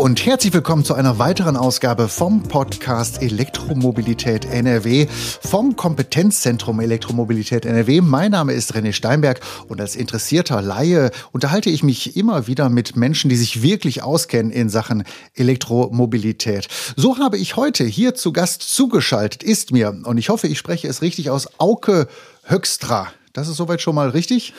und 0.00 0.24
herzlich 0.24 0.54
willkommen 0.54 0.82
zu 0.82 0.94
einer 0.94 1.18
weiteren 1.18 1.58
Ausgabe 1.58 2.08
vom 2.08 2.42
Podcast 2.44 3.20
Elektromobilität 3.20 4.46
NRW 4.46 5.06
vom 5.06 5.76
Kompetenzzentrum 5.76 6.80
Elektromobilität 6.80 7.66
NRW. 7.66 8.00
Mein 8.00 8.30
Name 8.30 8.54
ist 8.54 8.74
René 8.74 8.94
Steinberg 8.94 9.40
und 9.68 9.78
als 9.78 9.96
interessierter 9.96 10.62
Laie 10.62 11.10
unterhalte 11.32 11.68
ich 11.68 11.82
mich 11.82 12.16
immer 12.16 12.46
wieder 12.46 12.70
mit 12.70 12.96
Menschen, 12.96 13.28
die 13.28 13.36
sich 13.36 13.60
wirklich 13.60 14.02
auskennen 14.02 14.50
in 14.50 14.70
Sachen 14.70 15.04
Elektromobilität. 15.34 16.68
So 16.96 17.18
habe 17.18 17.36
ich 17.36 17.56
heute 17.56 17.84
hier 17.84 18.14
zu 18.14 18.32
Gast 18.32 18.62
zugeschaltet, 18.62 19.42
ist 19.42 19.70
mir, 19.70 19.94
und 20.04 20.16
ich 20.16 20.30
hoffe, 20.30 20.46
ich 20.46 20.56
spreche 20.56 20.88
es 20.88 21.02
richtig 21.02 21.28
aus, 21.28 21.60
Auke 21.60 22.08
Höckstra. 22.44 23.12
Das 23.34 23.48
ist 23.48 23.58
soweit 23.58 23.82
schon 23.82 23.96
mal 23.96 24.08
richtig? 24.08 24.54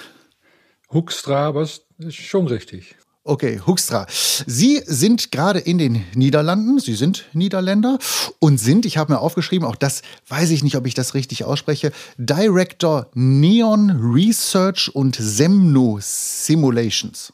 Huckstra, 0.94 1.48
aber 1.48 1.64
ist 1.64 1.84
schon 2.14 2.46
richtig. 2.46 2.96
Okay, 3.24 3.62
Huxtra. 3.68 4.08
Sie 4.10 4.82
sind 4.84 5.32
gerade 5.32 5.60
in 5.60 5.78
den 5.78 6.04
Niederlanden, 6.16 6.80
Sie 6.80 6.96
sind 6.96 7.26
Niederländer 7.34 8.00
und 8.40 8.58
sind, 8.58 8.84
ich 8.84 8.98
habe 8.98 9.14
mir 9.14 9.20
aufgeschrieben, 9.20 9.68
auch 9.68 9.76
das 9.76 10.02
weiß 10.28 10.50
ich 10.50 10.64
nicht, 10.64 10.76
ob 10.76 10.88
ich 10.88 10.96
das 10.96 11.14
richtig 11.14 11.44
ausspreche, 11.44 11.92
Director 12.18 13.12
Neon 13.14 13.92
Research 13.92 14.90
und 14.96 15.16
Semno 15.20 16.00
Simulations. 16.02 17.32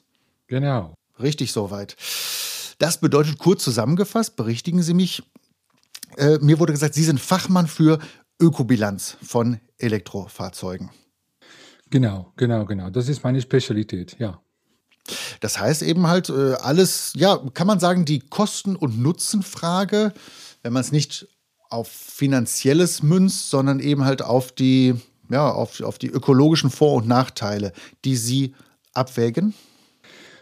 Genau. 0.47 0.93
Richtig 1.21 1.53
soweit. 1.53 1.95
Das 2.79 2.99
bedeutet 2.99 3.38
kurz 3.39 3.63
zusammengefasst, 3.63 4.35
berichtigen 4.35 4.81
Sie 4.81 4.93
mich, 4.93 5.23
äh, 6.17 6.38
mir 6.39 6.59
wurde 6.59 6.73
gesagt, 6.73 6.95
Sie 6.95 7.03
sind 7.03 7.21
Fachmann 7.21 7.67
für 7.67 7.99
Ökobilanz 8.41 9.15
von 9.23 9.61
Elektrofahrzeugen. 9.77 10.89
Genau, 11.89 12.33
genau, 12.35 12.66
genau. 12.66 12.89
Das 12.89 13.07
ist 13.07 13.23
meine 13.23 13.41
Spezialität, 13.41 14.17
ja. 14.19 14.41
Das 15.39 15.59
heißt 15.59 15.81
eben 15.81 16.08
halt 16.08 16.30
äh, 16.30 16.53
alles, 16.53 17.13
ja, 17.16 17.38
kann 17.53 17.67
man 17.67 17.80
sagen, 17.80 18.05
die 18.05 18.19
Kosten- 18.19 18.75
und 18.75 19.00
Nutzenfrage, 19.00 20.13
wenn 20.63 20.73
man 20.73 20.81
es 20.81 20.91
nicht 20.91 21.27
auf 21.69 21.88
finanzielles 21.89 23.03
münzt, 23.03 23.50
sondern 23.50 23.80
eben 23.80 24.05
halt 24.05 24.22
auf 24.22 24.52
die, 24.52 24.95
ja, 25.30 25.50
auf, 25.50 25.81
auf 25.81 25.97
die 25.97 26.08
ökologischen 26.08 26.69
Vor- 26.69 26.95
und 26.95 27.08
Nachteile, 27.08 27.73
die 28.05 28.16
Sie 28.16 28.55
abwägen? 28.94 29.53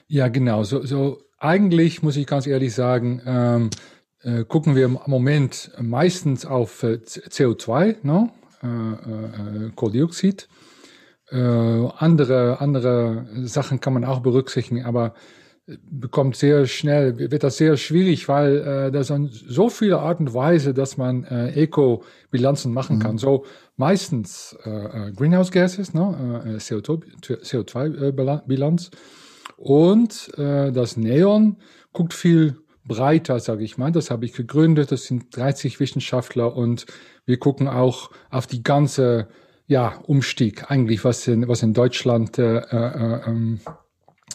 Ja, 0.07 0.27
genau. 0.27 0.63
So, 0.63 0.85
so 0.85 1.21
eigentlich 1.39 2.03
muss 2.03 2.15
ich 2.15 2.27
ganz 2.27 2.47
ehrlich 2.47 2.73
sagen, 2.73 3.21
ähm, 3.25 3.69
äh, 4.21 4.43
gucken 4.43 4.75
wir 4.75 4.85
im 4.85 4.99
Moment 5.07 5.71
meistens 5.79 6.45
auf 6.45 6.83
äh, 6.83 6.99
CO2, 7.05 7.97
ne? 8.03 8.31
Äh, 8.63 8.67
äh, 8.67 9.71
Kohlendioxid. 9.75 10.47
Äh, 11.35 11.89
andere, 11.97 12.61
andere 12.61 13.25
Sachen 13.43 13.81
kann 13.81 13.93
man 13.93 14.05
auch 14.05 14.21
berücksichtigen, 14.21 14.85
aber 14.85 15.13
bekommt 15.89 16.35
sehr 16.35 16.67
schnell, 16.67 17.17
wird 17.17 17.41
das 17.43 17.57
sehr 17.57 17.75
schwierig, 17.75 18.27
weil 18.27 18.57
äh, 18.57 18.91
das 18.91 19.07
sind 19.07 19.33
so 19.33 19.69
viele 19.69 19.97
Art 19.99 20.19
und 20.19 20.31
Weise, 20.33 20.75
dass 20.75 20.97
man 20.97 21.23
äh, 21.23 21.63
Eco-Bilanzen 21.63 22.71
machen 22.71 22.97
mhm. 22.97 23.01
kann. 23.01 23.17
So 23.17 23.45
meistens 23.75 24.55
äh, 24.63 24.69
äh 24.69 25.11
Greenhouse 25.11 25.49
Gases, 25.51 25.95
ne, 25.95 26.43
äh, 26.45 26.57
CO2-Bilanz. 26.57 28.91
und 29.57 30.37
äh, 30.37 30.71
das 30.71 30.97
Neon 30.97 31.57
guckt 31.93 32.13
viel 32.13 32.57
breiter, 32.87 33.39
sage 33.39 33.63
ich 33.63 33.79
mal. 33.79 33.91
Das 33.91 34.11
habe 34.11 34.25
ich 34.25 34.33
gegründet. 34.33 34.91
Das 34.91 35.05
sind 35.05 35.35
30 35.35 35.79
Wissenschaftler 35.79 36.55
und 36.55 36.85
wir 37.25 37.39
gucken 37.39 37.67
auch 37.67 38.11
auf 38.29 38.45
die 38.45 38.61
ganze 38.61 39.29
ja, 39.67 39.99
Umstieg 40.03 40.69
eigentlich, 40.69 41.03
was 41.03 41.27
in, 41.27 41.47
was 41.47 41.63
in 41.63 41.73
Deutschland 41.73 42.37
äh, 42.37 42.57
äh, 42.57 43.21
ähm, 43.27 43.59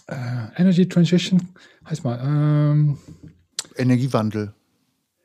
äh, 0.06 0.14
Energy 0.56 0.88
Transition 0.88 1.48
heißt 1.88 2.04
mal. 2.04 2.20
Ähm, 2.22 2.98
Energiewandel. 3.76 4.54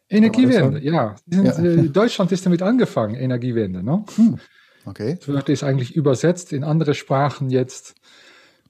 Energiewende, 0.09 0.79
ja. 0.83 1.15
Sind, 1.27 1.45
ja. 1.45 1.57
Äh, 1.57 1.89
Deutschland 1.89 2.31
ist 2.31 2.45
damit 2.45 2.61
angefangen, 2.61 3.15
Energiewende. 3.15 3.83
Ne? 3.83 4.05
Hm. 4.15 4.39
Okay. 4.85 5.15
Das 5.15 5.27
wird 5.27 5.49
ist 5.49 5.63
eigentlich 5.63 5.95
übersetzt 5.95 6.53
in 6.53 6.63
andere 6.63 6.93
Sprachen 6.93 7.49
jetzt. 7.49 7.95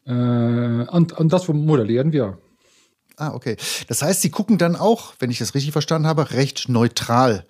Äh, 0.05 0.11
und, 0.11 1.11
und 1.11 1.33
das 1.33 1.47
modellieren 1.49 2.13
wir. 2.13 2.37
Ah, 3.17 3.33
okay. 3.33 3.57
Das 3.87 4.01
heißt, 4.01 4.21
Sie 4.21 4.29
gucken 4.29 4.57
dann 4.57 4.75
auch, 4.75 5.13
wenn 5.19 5.29
ich 5.29 5.39
das 5.39 5.55
richtig 5.55 5.73
verstanden 5.73 6.07
habe, 6.07 6.31
recht 6.31 6.69
neutral 6.69 7.45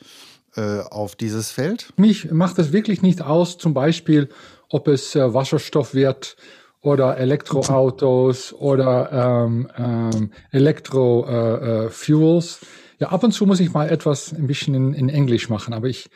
äh, 0.55 0.79
auf 0.79 1.16
dieses 1.16 1.51
Feld? 1.51 1.93
Mich 1.97 2.31
macht 2.31 2.57
es 2.59 2.71
wirklich 2.71 3.01
nicht 3.01 3.21
aus, 3.21 3.57
zum 3.57 3.73
Beispiel, 3.73 4.29
ob 4.69 4.88
es 4.88 5.16
äh, 5.16 5.33
Wasserstoff 5.33 5.93
wird 5.93 6.38
oder 6.81 7.17
Elektroautos 7.17 8.53
oder 8.53 9.45
ähm, 9.45 9.67
ähm, 9.77 10.31
Elektrofuels. 10.51 12.59
Äh, 12.61 12.66
äh 12.66 12.69
ja, 12.99 13.09
ab 13.09 13.23
und 13.23 13.31
zu 13.31 13.45
muss 13.45 13.59
ich 13.59 13.73
mal 13.73 13.89
etwas 13.89 14.33
ein 14.33 14.47
bisschen 14.47 14.73
in, 14.73 14.93
in 14.93 15.09
Englisch 15.09 15.49
machen, 15.49 15.73
aber 15.73 15.88
ich 15.88 16.09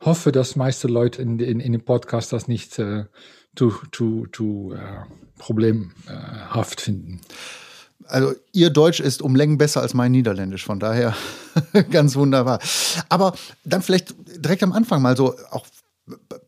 hoffe, 0.00 0.32
dass 0.32 0.56
meiste 0.56 0.88
Leute 0.88 1.22
in, 1.22 1.38
in, 1.38 1.60
in 1.60 1.72
dem 1.72 1.82
Podcast 1.82 2.32
das 2.32 2.48
nicht 2.48 2.78
äh, 2.78 3.04
zu, 3.54 3.72
zu, 3.92 4.74
äh, 4.74 4.78
problemhaft 5.38 6.80
finden. 6.80 7.20
Also 8.06 8.34
Ihr 8.52 8.70
Deutsch 8.70 9.00
ist 9.00 9.22
um 9.22 9.34
Längen 9.34 9.58
besser 9.58 9.80
als 9.80 9.94
mein 9.94 10.12
Niederländisch, 10.12 10.64
von 10.64 10.78
daher 10.78 11.14
ganz 11.90 12.16
wunderbar. 12.16 12.60
Aber 13.08 13.34
dann 13.64 13.82
vielleicht 13.82 14.14
direkt 14.36 14.62
am 14.62 14.72
Anfang 14.72 15.02
mal 15.02 15.16
so 15.16 15.34
auch 15.50 15.66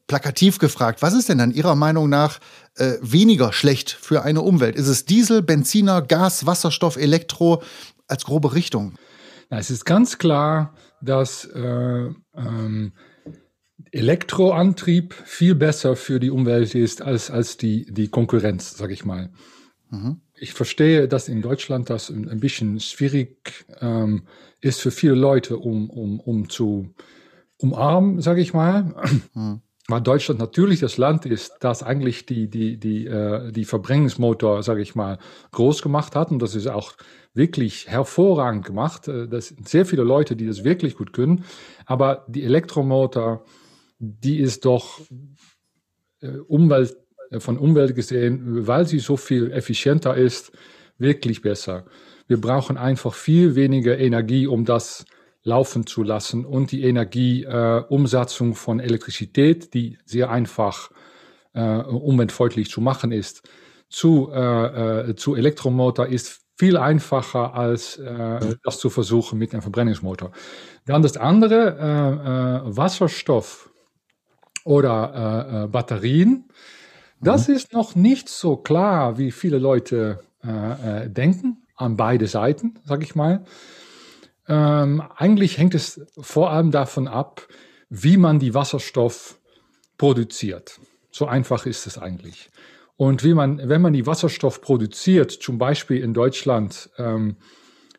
plakativ 0.06 0.58
gefragt, 0.58 1.02
was 1.02 1.14
ist 1.14 1.28
denn 1.28 1.38
dann 1.38 1.50
Ihrer 1.50 1.74
Meinung 1.74 2.08
nach 2.08 2.38
äh, 2.76 2.94
weniger 3.00 3.52
schlecht 3.52 3.90
für 3.90 4.22
eine 4.22 4.42
Umwelt? 4.42 4.76
Ist 4.76 4.88
es 4.88 5.04
Diesel, 5.04 5.42
Benziner, 5.42 6.02
Gas, 6.02 6.46
Wasserstoff, 6.46 6.96
Elektro 6.96 7.62
als 8.06 8.24
grobe 8.24 8.54
Richtung? 8.54 8.94
Na, 9.48 9.58
es 9.58 9.70
ist 9.70 9.84
ganz 9.84 10.18
klar, 10.18 10.74
dass 11.00 11.44
äh, 11.44 12.10
ähm, 12.34 12.92
Elektroantrieb 13.92 15.14
viel 15.24 15.54
besser 15.54 15.96
für 15.96 16.20
die 16.20 16.30
Umwelt 16.30 16.74
ist 16.74 17.02
als, 17.02 17.30
als 17.30 17.56
die, 17.56 17.86
die 17.92 18.08
Konkurrenz, 18.08 18.76
sage 18.76 18.92
ich 18.92 19.04
mal. 19.04 19.30
Mhm. 19.90 20.20
Ich 20.38 20.52
verstehe, 20.52 21.08
dass 21.08 21.28
in 21.28 21.42
Deutschland 21.42 21.88
das 21.88 22.10
ein 22.10 22.40
bisschen 22.40 22.78
schwierig 22.80 23.64
ähm, 23.80 24.26
ist 24.60 24.80
für 24.80 24.90
viele 24.90 25.14
Leute, 25.14 25.56
um, 25.58 25.88
um, 25.90 26.20
um 26.20 26.48
zu 26.48 26.94
umarmen, 27.58 28.20
sage 28.20 28.40
ich 28.40 28.52
mal. 28.52 28.94
Mhm. 29.34 29.62
Weil 29.88 30.00
Deutschland 30.00 30.40
natürlich 30.40 30.80
das 30.80 30.96
Land 30.96 31.26
ist, 31.26 31.58
das 31.60 31.84
eigentlich 31.84 32.26
die, 32.26 32.50
die, 32.50 32.76
die, 32.76 33.06
äh, 33.06 33.52
die 33.52 33.64
Verbrennungsmotor, 33.64 34.64
sage 34.64 34.82
ich 34.82 34.96
mal, 34.96 35.18
groß 35.52 35.80
gemacht 35.80 36.16
hat. 36.16 36.32
Und 36.32 36.42
das 36.42 36.56
ist 36.56 36.66
auch 36.66 36.94
wirklich 37.34 37.86
hervorragend 37.86 38.66
gemacht. 38.66 39.06
Äh, 39.06 39.28
das 39.28 39.48
sind 39.48 39.68
sehr 39.68 39.86
viele 39.86 40.02
Leute, 40.02 40.34
die 40.34 40.46
das 40.46 40.64
wirklich 40.64 40.96
gut 40.96 41.12
können. 41.12 41.44
Aber 41.84 42.24
die 42.26 42.42
Elektromotor, 42.42 43.44
die 44.00 44.38
ist 44.38 44.64
doch 44.64 45.00
äh, 46.20 46.38
Umwelt 46.48 46.96
von 47.38 47.58
Umwelt 47.58 47.94
gesehen, 47.94 48.66
weil 48.66 48.86
sie 48.86 48.98
so 48.98 49.16
viel 49.16 49.52
effizienter 49.52 50.16
ist, 50.16 50.52
wirklich 50.98 51.42
besser. 51.42 51.84
Wir 52.28 52.40
brauchen 52.40 52.76
einfach 52.76 53.14
viel 53.14 53.54
weniger 53.54 53.98
Energie, 53.98 54.46
um 54.46 54.64
das 54.64 55.04
laufen 55.42 55.86
zu 55.86 56.02
lassen 56.02 56.44
und 56.44 56.72
die 56.72 56.82
Energieumsatzung 56.82 58.50
äh, 58.50 58.54
von 58.54 58.80
Elektrizität, 58.80 59.74
die 59.74 59.98
sehr 60.04 60.30
einfach 60.30 60.90
äh, 61.54 61.78
umweltfreundlich 61.78 62.68
zu 62.68 62.80
machen 62.80 63.12
ist, 63.12 63.48
zu, 63.88 64.30
äh, 64.32 65.10
äh, 65.10 65.14
zu 65.14 65.36
Elektromotor 65.36 66.06
ist 66.06 66.40
viel 66.58 66.76
einfacher 66.76 67.54
als 67.54 67.96
äh, 67.98 68.56
das 68.64 68.78
zu 68.78 68.90
versuchen 68.90 69.38
mit 69.38 69.52
einem 69.52 69.62
Verbrennungsmotor. 69.62 70.32
Dann 70.86 71.02
das 71.02 71.16
andere, 71.16 71.76
äh, 71.78 72.68
äh, 72.68 72.76
Wasserstoff 72.76 73.70
oder 74.64 75.52
äh, 75.52 75.64
äh, 75.64 75.68
Batterien 75.68 76.48
das 77.20 77.48
mhm. 77.48 77.54
ist 77.54 77.72
noch 77.72 77.94
nicht 77.94 78.28
so 78.28 78.56
klar, 78.56 79.18
wie 79.18 79.30
viele 79.30 79.58
Leute 79.58 80.20
äh, 80.44 81.04
äh, 81.04 81.10
denken, 81.10 81.62
an 81.76 81.96
beide 81.96 82.26
Seiten, 82.26 82.78
sage 82.84 83.04
ich 83.04 83.14
mal. 83.14 83.44
Ähm, 84.48 85.02
eigentlich 85.16 85.58
hängt 85.58 85.74
es 85.74 86.00
vor 86.18 86.50
allem 86.50 86.70
davon 86.70 87.08
ab, 87.08 87.46
wie 87.88 88.16
man 88.16 88.38
die 88.38 88.54
Wasserstoff 88.54 89.38
produziert. 89.98 90.80
So 91.10 91.26
einfach 91.26 91.66
ist 91.66 91.86
es 91.86 91.98
eigentlich. 91.98 92.50
Und 92.96 93.24
wie 93.24 93.34
man, 93.34 93.68
wenn 93.68 93.82
man 93.82 93.92
die 93.92 94.06
Wasserstoff 94.06 94.60
produziert, 94.60 95.30
zum 95.30 95.58
Beispiel 95.58 96.02
in 96.02 96.14
Deutschland 96.14 96.90
ähm, 96.98 97.36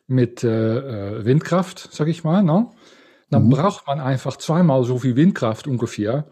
mit 0.06 0.42
äh, 0.42 1.18
äh 1.18 1.24
Windkraft, 1.24 1.92
sage 1.92 2.10
ich 2.10 2.24
mal, 2.24 2.42
ne? 2.42 2.70
dann 3.30 3.44
mhm. 3.44 3.50
braucht 3.50 3.86
man 3.86 4.00
einfach 4.00 4.36
zweimal 4.36 4.84
so 4.84 4.98
viel 4.98 5.16
Windkraft 5.16 5.66
ungefähr, 5.66 6.26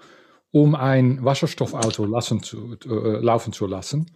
um 0.57 0.75
ein 0.75 1.23
Wasserstoffauto 1.23 2.07
lassen 2.07 2.43
zu, 2.43 2.79
äh, 2.87 3.21
laufen 3.21 3.53
zu 3.53 3.67
lassen. 3.67 4.11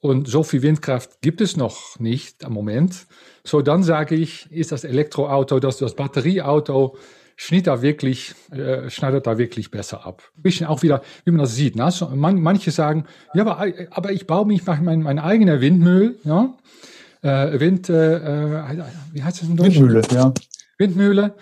Und 0.00 0.26
so 0.26 0.42
viel 0.42 0.62
Windkraft 0.62 1.20
gibt 1.20 1.42
es 1.42 1.58
noch 1.58 2.00
nicht 2.00 2.46
am 2.46 2.54
Moment. 2.54 3.06
So, 3.44 3.60
dann 3.60 3.82
sage 3.82 4.14
ich, 4.14 4.50
ist 4.50 4.72
das 4.72 4.84
Elektroauto, 4.84 5.60
das, 5.60 5.76
das 5.76 5.94
Batterieauto, 5.94 6.96
schneidet 7.36 7.66
da 7.66 7.82
wirklich, 7.82 8.34
äh, 8.52 8.88
schneidet 8.88 9.26
da 9.26 9.36
wirklich 9.36 9.70
besser 9.70 10.06
ab. 10.06 10.22
Ein 10.38 10.42
bisschen 10.42 10.66
auch 10.66 10.82
wieder, 10.82 11.02
wie 11.26 11.30
man 11.30 11.40
das 11.40 11.56
sieht. 11.56 11.76
Ne? 11.76 11.90
So, 11.90 12.08
man, 12.08 12.40
manche 12.40 12.70
sagen, 12.70 13.04
ja, 13.34 13.42
aber, 13.42 13.70
aber 13.90 14.12
ich 14.12 14.26
baue 14.26 14.46
mich 14.46 14.64
meinen 14.64 15.02
mein 15.02 15.18
eigener 15.18 15.60
Windmüll. 15.60 16.16
Ja? 16.24 16.54
äh, 17.20 17.60
Wind, 17.60 17.90
äh, 17.90 18.20
wie 19.12 19.22
heißt 19.22 19.42
das 19.42 19.48
in 19.48 19.56
Deutsch? 19.56 19.74
Windmühle, 19.74 20.02
ja. 20.10 20.32
Windmühle. 20.78 21.34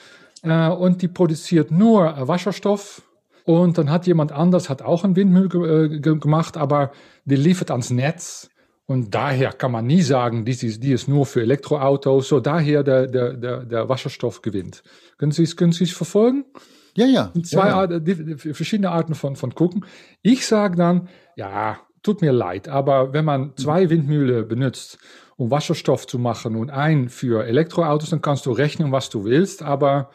Äh, 0.42 0.68
und 0.70 1.02
die 1.02 1.08
produziert 1.08 1.70
nur 1.70 2.14
Wasserstoff. 2.26 3.02
Und 3.50 3.78
dann 3.78 3.90
hat 3.90 4.06
jemand 4.06 4.30
anders, 4.30 4.70
hat 4.70 4.80
auch 4.80 5.02
ein 5.02 5.16
Windmühle 5.16 5.48
ge 5.48 5.98
ge 5.98 6.18
gemacht, 6.20 6.56
aber 6.56 6.92
die 7.24 7.34
liefert 7.34 7.72
ans 7.72 7.90
Netz. 7.90 8.48
Und 8.86 9.12
daher 9.12 9.52
kann 9.52 9.72
man 9.72 9.86
nie 9.86 10.02
sagen, 10.02 10.44
die 10.44 10.52
ist, 10.52 10.84
die 10.84 10.92
ist 10.92 11.08
nur 11.08 11.26
für 11.26 11.42
Elektroautos. 11.42 12.28
So 12.28 12.38
daher 12.38 12.84
der, 12.84 13.08
der, 13.08 13.34
der, 13.34 13.64
der 13.64 13.88
Wasserstoff 13.88 14.42
gewinnt. 14.42 14.84
Können 15.18 15.32
Sie 15.32 15.42
es, 15.42 15.56
können 15.56 15.72
Sie 15.72 15.82
es 15.82 15.90
verfolgen? 15.90 16.44
Ja, 16.94 17.06
ja. 17.06 17.32
Zwei 17.42 17.66
ja, 17.66 17.74
Arten, 17.74 18.04
die, 18.04 18.36
die, 18.36 18.36
verschiedene 18.54 18.90
Arten 18.90 19.16
von, 19.16 19.34
von 19.34 19.52
gucken. 19.52 19.84
Ich 20.22 20.46
sage 20.46 20.76
dann, 20.76 21.08
ja, 21.34 21.80
tut 22.04 22.20
mir 22.20 22.32
leid, 22.32 22.68
aber 22.68 23.12
wenn 23.12 23.24
man 23.24 23.56
zwei 23.56 23.90
Windmühle 23.90 24.44
benutzt, 24.44 24.98
um 25.36 25.50
Wasserstoff 25.50 26.06
zu 26.06 26.20
machen 26.20 26.54
und 26.54 26.70
ein 26.70 27.08
für 27.08 27.44
Elektroautos, 27.44 28.10
dann 28.10 28.22
kannst 28.22 28.46
du 28.46 28.52
rechnen, 28.52 28.92
was 28.92 29.10
du 29.10 29.24
willst, 29.24 29.64
aber 29.64 30.10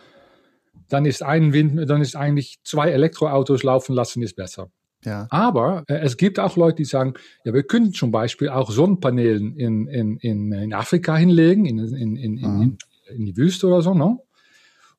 dann 0.89 1.05
ist 1.05 1.23
ein 1.23 1.53
Wind, 1.53 1.89
dann 1.89 2.01
ist 2.01 2.15
eigentlich 2.15 2.59
zwei 2.63 2.89
Elektroautos 2.89 3.63
laufen 3.63 3.93
lassen 3.93 4.21
ist 4.21 4.35
besser. 4.35 4.69
Ja. 5.03 5.27
Aber 5.29 5.83
äh, 5.87 5.99
es 5.99 6.17
gibt 6.17 6.39
auch 6.39 6.57
Leute, 6.57 6.77
die 6.77 6.85
sagen, 6.85 7.13
ja, 7.43 7.53
wir 7.53 7.63
können 7.63 7.93
zum 7.93 8.11
Beispiel 8.11 8.49
auch 8.49 8.71
Sonnenpanelen 8.71 9.55
in, 9.55 9.87
in, 9.87 10.17
in, 10.17 10.51
in 10.51 10.73
Afrika 10.73 11.15
hinlegen, 11.15 11.65
in, 11.65 11.79
in, 11.79 12.15
in, 12.15 12.33
mhm. 12.33 12.61
in, 12.61 12.77
in 13.15 13.25
die 13.25 13.37
Wüste 13.37 13.67
oder 13.67 13.81
so. 13.81 13.93
Ne? 13.93 14.17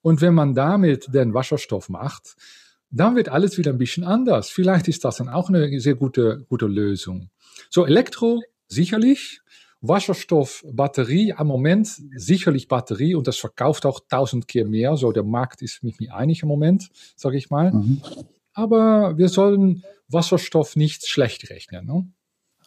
Und 0.03 0.21
wenn 0.21 0.35
man 0.35 0.55
damit 0.55 1.12
den 1.12 1.35
Wasserstoff 1.35 1.88
macht, 1.88 2.37
dann 2.91 3.17
wird 3.17 3.29
alles 3.29 3.59
wieder 3.59 3.73
ein 3.73 3.79
bisschen 3.79 4.05
anders. 4.05 4.49
Vielleicht 4.49 4.87
ist 4.87 5.05
das 5.05 5.17
dann 5.17 5.29
auch 5.29 5.49
eine 5.49 5.81
sehr 5.81 5.97
gute, 5.97 6.44
gute 6.49 6.67
Lösung. 6.67 7.31
So, 7.71 7.85
Elektro 7.85 8.43
sicherlich, 8.69 9.41
Wasserstoff, 9.81 10.64
Batterie, 10.73 11.32
am 11.34 11.46
Moment 11.46 11.88
sicherlich 12.17 12.69
Batterie 12.69 13.14
und 13.14 13.26
das 13.26 13.37
verkauft 13.37 13.87
auch 13.87 14.00
tausend 14.08 14.49
Kehr 14.49 14.67
mehr. 14.67 14.96
So, 14.96 15.12
der 15.12 15.23
Markt 15.23 15.62
ist 15.62 15.82
mit 15.82 16.00
mir 16.00 16.14
einig 16.14 16.43
im 16.43 16.49
Moment, 16.49 16.88
sage 17.14 17.37
ich 17.37 17.50
mal. 17.50 17.73
Mhm. 17.73 18.00
Aber 18.55 19.19
wir 19.19 19.28
sollen 19.28 19.84
Wasserstoff 20.08 20.76
nicht 20.76 21.06
schlecht 21.06 21.50
rechnen. 21.50 21.87
Ne? 21.87 22.06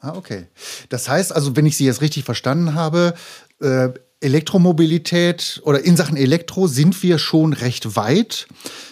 Ah, 0.02 0.16
okay. 0.16 0.48
Das 0.90 1.10
heißt 1.10 1.34
also, 1.34 1.56
wenn 1.56 1.66
ich 1.66 1.78
Sie 1.78 1.86
jetzt 1.86 2.02
richtig 2.02 2.24
verstanden 2.24 2.76
habe, 2.76 3.14
äh, 3.60 3.90
Elektromobilität 4.22 5.62
oder 5.64 5.84
in 5.84 5.96
Sachen 5.96 6.18
Elektro 6.18 6.68
sind 6.68 7.02
wir 7.04 7.20
schon 7.20 7.54
recht 7.54 7.96
weit. 7.96 8.48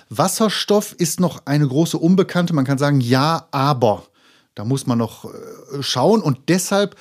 Wasserstoff 0.10 0.94
ist 0.94 1.20
noch 1.20 1.46
eine 1.46 1.68
große 1.68 1.98
Unbekannte. 1.98 2.54
Man 2.54 2.66
kann 2.66 2.78
sagen, 2.78 3.02
ja, 3.02 3.48
aber. 3.52 4.08
Da 4.56 4.66
muss 4.66 4.88
man 4.88 4.98
noch 4.98 5.26
äh, 5.26 5.84
schauen. 5.84 6.22
Und 6.22 6.50
deshalb 6.50 6.96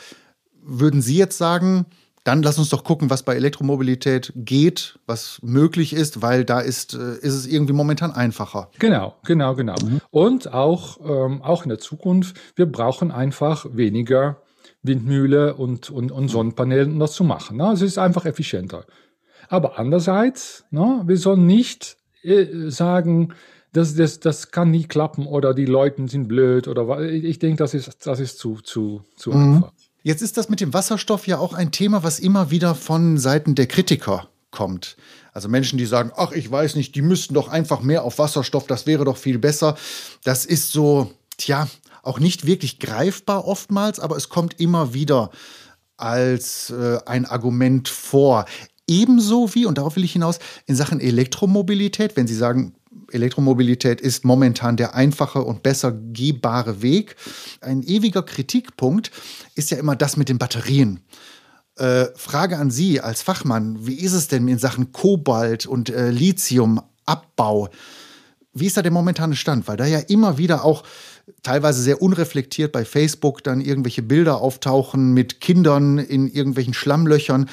würden 0.66 1.00
Sie 1.00 1.16
jetzt 1.16 1.38
sagen, 1.38 1.86
dann 2.26 2.42
lass 2.42 2.58
uns 2.58 2.70
doch 2.70 2.82
gucken, 2.82 3.08
was 3.08 3.22
bei 3.22 3.36
Elektromobilität 3.36 4.32
geht, 4.34 4.98
was 5.06 5.38
möglich 5.42 5.92
ist, 5.92 6.22
weil 6.22 6.44
da 6.44 6.58
ist, 6.58 6.94
äh, 6.94 7.14
ist 7.18 7.34
es 7.34 7.46
irgendwie 7.46 7.72
momentan 7.72 8.10
einfacher. 8.10 8.68
Genau, 8.80 9.14
genau, 9.24 9.54
genau. 9.54 9.76
Mhm. 9.80 10.00
Und 10.10 10.52
auch, 10.52 10.98
ähm, 11.04 11.40
auch 11.42 11.62
in 11.62 11.68
der 11.68 11.78
Zukunft, 11.78 12.36
wir 12.56 12.66
brauchen 12.66 13.12
einfach 13.12 13.66
weniger 13.72 14.42
Windmühle 14.82 15.54
und, 15.54 15.90
und, 15.90 16.10
und 16.10 16.28
Sonnenpaneele, 16.28 16.86
um 16.86 16.98
das 16.98 17.12
zu 17.12 17.22
machen. 17.22 17.58
Ne? 17.58 17.70
Es 17.72 17.82
ist 17.82 17.96
einfach 17.96 18.26
effizienter. 18.26 18.84
Aber 19.48 19.78
andererseits, 19.78 20.64
ne, 20.70 21.02
wir 21.06 21.16
sollen 21.18 21.46
nicht 21.46 21.96
äh, 22.22 22.70
sagen, 22.70 23.34
das, 23.72 23.94
das, 23.94 24.20
das 24.20 24.50
kann 24.50 24.70
nie 24.70 24.84
klappen 24.84 25.26
oder 25.26 25.54
die 25.54 25.66
Leute 25.66 26.08
sind 26.08 26.28
blöd 26.28 26.66
oder 26.66 27.00
ich 27.00 27.38
denke, 27.38 27.58
das 27.58 27.74
ist, 27.74 28.06
das 28.06 28.20
ist 28.20 28.38
zu, 28.38 28.56
zu, 28.62 29.02
zu 29.16 29.30
mhm. 29.30 29.54
einfach. 29.54 29.72
Jetzt 30.06 30.22
ist 30.22 30.36
das 30.36 30.48
mit 30.48 30.60
dem 30.60 30.72
Wasserstoff 30.72 31.26
ja 31.26 31.38
auch 31.38 31.52
ein 31.52 31.72
Thema, 31.72 32.04
was 32.04 32.20
immer 32.20 32.52
wieder 32.52 32.76
von 32.76 33.18
Seiten 33.18 33.56
der 33.56 33.66
Kritiker 33.66 34.28
kommt. 34.52 34.96
Also 35.32 35.48
Menschen, 35.48 35.78
die 35.78 35.84
sagen, 35.84 36.12
ach, 36.14 36.30
ich 36.30 36.48
weiß 36.48 36.76
nicht, 36.76 36.94
die 36.94 37.02
müssten 37.02 37.34
doch 37.34 37.48
einfach 37.48 37.80
mehr 37.80 38.04
auf 38.04 38.20
Wasserstoff, 38.20 38.68
das 38.68 38.86
wäre 38.86 39.04
doch 39.04 39.16
viel 39.16 39.40
besser. 39.40 39.76
Das 40.22 40.44
ist 40.44 40.70
so, 40.70 41.10
tja, 41.38 41.66
auch 42.04 42.20
nicht 42.20 42.46
wirklich 42.46 42.78
greifbar 42.78 43.48
oftmals, 43.48 43.98
aber 43.98 44.16
es 44.16 44.28
kommt 44.28 44.60
immer 44.60 44.94
wieder 44.94 45.32
als 45.96 46.70
äh, 46.70 47.00
ein 47.04 47.24
Argument 47.24 47.88
vor. 47.88 48.44
Ebenso 48.86 49.56
wie, 49.56 49.66
und 49.66 49.76
darauf 49.76 49.96
will 49.96 50.04
ich 50.04 50.12
hinaus, 50.12 50.38
in 50.66 50.76
Sachen 50.76 51.00
Elektromobilität, 51.00 52.16
wenn 52.16 52.28
Sie 52.28 52.36
sagen, 52.36 52.76
Elektromobilität 53.10 54.00
ist 54.00 54.24
momentan 54.24 54.76
der 54.76 54.94
einfache 54.94 55.42
und 55.42 55.62
besser 55.62 55.92
gehbare 55.92 56.82
Weg. 56.82 57.16
Ein 57.60 57.82
ewiger 57.82 58.22
Kritikpunkt 58.22 59.10
ist 59.54 59.70
ja 59.70 59.78
immer 59.78 59.96
das 59.96 60.16
mit 60.16 60.28
den 60.28 60.38
Batterien. 60.38 61.00
Äh, 61.76 62.06
Frage 62.16 62.58
an 62.58 62.70
Sie 62.70 63.00
als 63.00 63.22
Fachmann, 63.22 63.86
wie 63.86 64.00
ist 64.00 64.14
es 64.14 64.28
denn 64.28 64.48
in 64.48 64.58
Sachen 64.58 64.92
Kobalt 64.92 65.66
und 65.66 65.90
äh, 65.90 66.10
Lithiumabbau? 66.10 67.68
Wie 68.54 68.66
ist 68.66 68.78
da 68.78 68.82
der 68.82 68.92
momentane 68.92 69.36
Stand? 69.36 69.68
Weil 69.68 69.76
da 69.76 69.84
ja 69.84 69.98
immer 69.98 70.38
wieder 70.38 70.64
auch 70.64 70.84
teilweise 71.42 71.82
sehr 71.82 72.00
unreflektiert 72.00 72.72
bei 72.72 72.86
Facebook 72.86 73.44
dann 73.44 73.60
irgendwelche 73.60 74.02
Bilder 74.02 74.40
auftauchen 74.40 75.12
mit 75.12 75.42
Kindern 75.42 75.98
in 75.98 76.28
irgendwelchen 76.28 76.72
Schlammlöchern. 76.72 77.50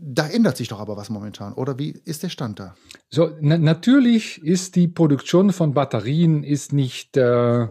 Da 0.00 0.28
ändert 0.28 0.56
sich 0.56 0.68
doch 0.68 0.78
aber 0.78 0.96
was 0.96 1.10
momentan, 1.10 1.54
oder 1.54 1.76
wie 1.76 1.90
ist 1.90 2.22
der 2.22 2.28
Stand 2.28 2.60
da? 2.60 2.76
So, 3.10 3.32
na 3.40 3.58
natürlich 3.58 4.40
ist 4.44 4.76
die 4.76 4.86
Produktion 4.86 5.52
von 5.52 5.74
Batterien 5.74 6.44
ist 6.44 6.72
nicht 6.72 7.16
äh, 7.16 7.66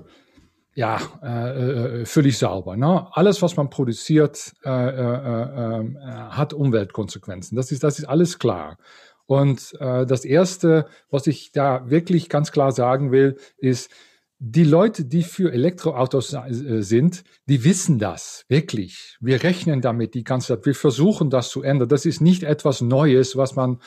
ja, 0.75 0.99
äh, 1.23 2.01
äh 2.01 2.05
völlig 2.05 2.37
sauber. 2.37 2.75
Ne? 2.75 3.07
Alles, 3.13 3.41
was 3.41 3.55
man 3.55 3.69
produziert, 3.69 4.53
äh, 4.65 4.69
äh, 4.69 5.83
äh, 5.83 5.95
hat 6.29 6.51
Umweltkonsequenzen. 6.51 7.55
Das 7.55 7.71
ist, 7.71 7.83
das 7.83 7.97
ist 7.97 8.05
alles 8.05 8.39
klar. 8.39 8.77
Und 9.25 9.73
das 9.81 10.23
Erste, 10.23 10.87
was 11.09 11.27
ich 11.27 11.51
da 11.51 11.89
wirklich 11.89 12.29
ganz 12.29 12.53
klar 12.53 12.71
sagen 12.71 13.11
will, 13.11 13.37
ist, 13.57 13.91
die 14.39 14.63
Leute, 14.63 15.05
die 15.05 15.23
für 15.23 15.51
Elektroautos 15.51 16.33
äh, 16.33 16.81
sind, 16.83 17.23
die 17.47 17.63
wissen 17.63 17.97
das 17.97 18.45
wirklich. 18.47 19.17
Wir 19.19 19.43
rechnen 19.43 19.81
damit 19.81 20.13
die 20.13 20.23
ganze 20.23 20.49
Zeit. 20.49 20.65
Wir 20.65 20.75
versuchen 20.75 21.29
das 21.29 21.49
zu 21.49 21.63
ändern. 21.63 21.89
Das 21.89 22.05
ist 22.05 22.21
nicht 22.21 22.43
etwas 22.43 22.81
Neues, 22.81 23.35
was 23.35 23.55
man, 23.55 23.79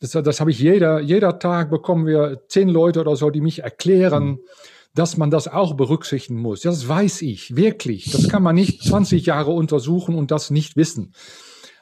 das, 0.00 0.12
das 0.12 0.40
habe 0.40 0.50
ich 0.50 0.58
jeder, 0.58 1.00
jeder 1.00 1.38
Tag 1.38 1.70
bekommen 1.70 2.06
wir 2.06 2.42
zehn 2.48 2.68
Leute 2.68 3.00
oder 3.00 3.14
so, 3.16 3.28
die 3.28 3.42
mich 3.42 3.62
erklären, 3.62 4.24
mhm. 4.24 4.40
dass 4.94 5.18
man 5.18 5.30
das 5.30 5.48
auch 5.48 5.74
berücksichtigen 5.74 6.40
muss. 6.40 6.62
Das 6.62 6.88
weiß 6.88 7.20
ich, 7.22 7.56
wirklich. 7.56 8.10
Das 8.10 8.28
kann 8.28 8.42
man 8.42 8.54
nicht 8.54 8.82
20 8.82 9.26
Jahre 9.26 9.50
untersuchen 9.50 10.14
und 10.14 10.30
das 10.30 10.50
nicht 10.50 10.76
wissen. 10.76 11.12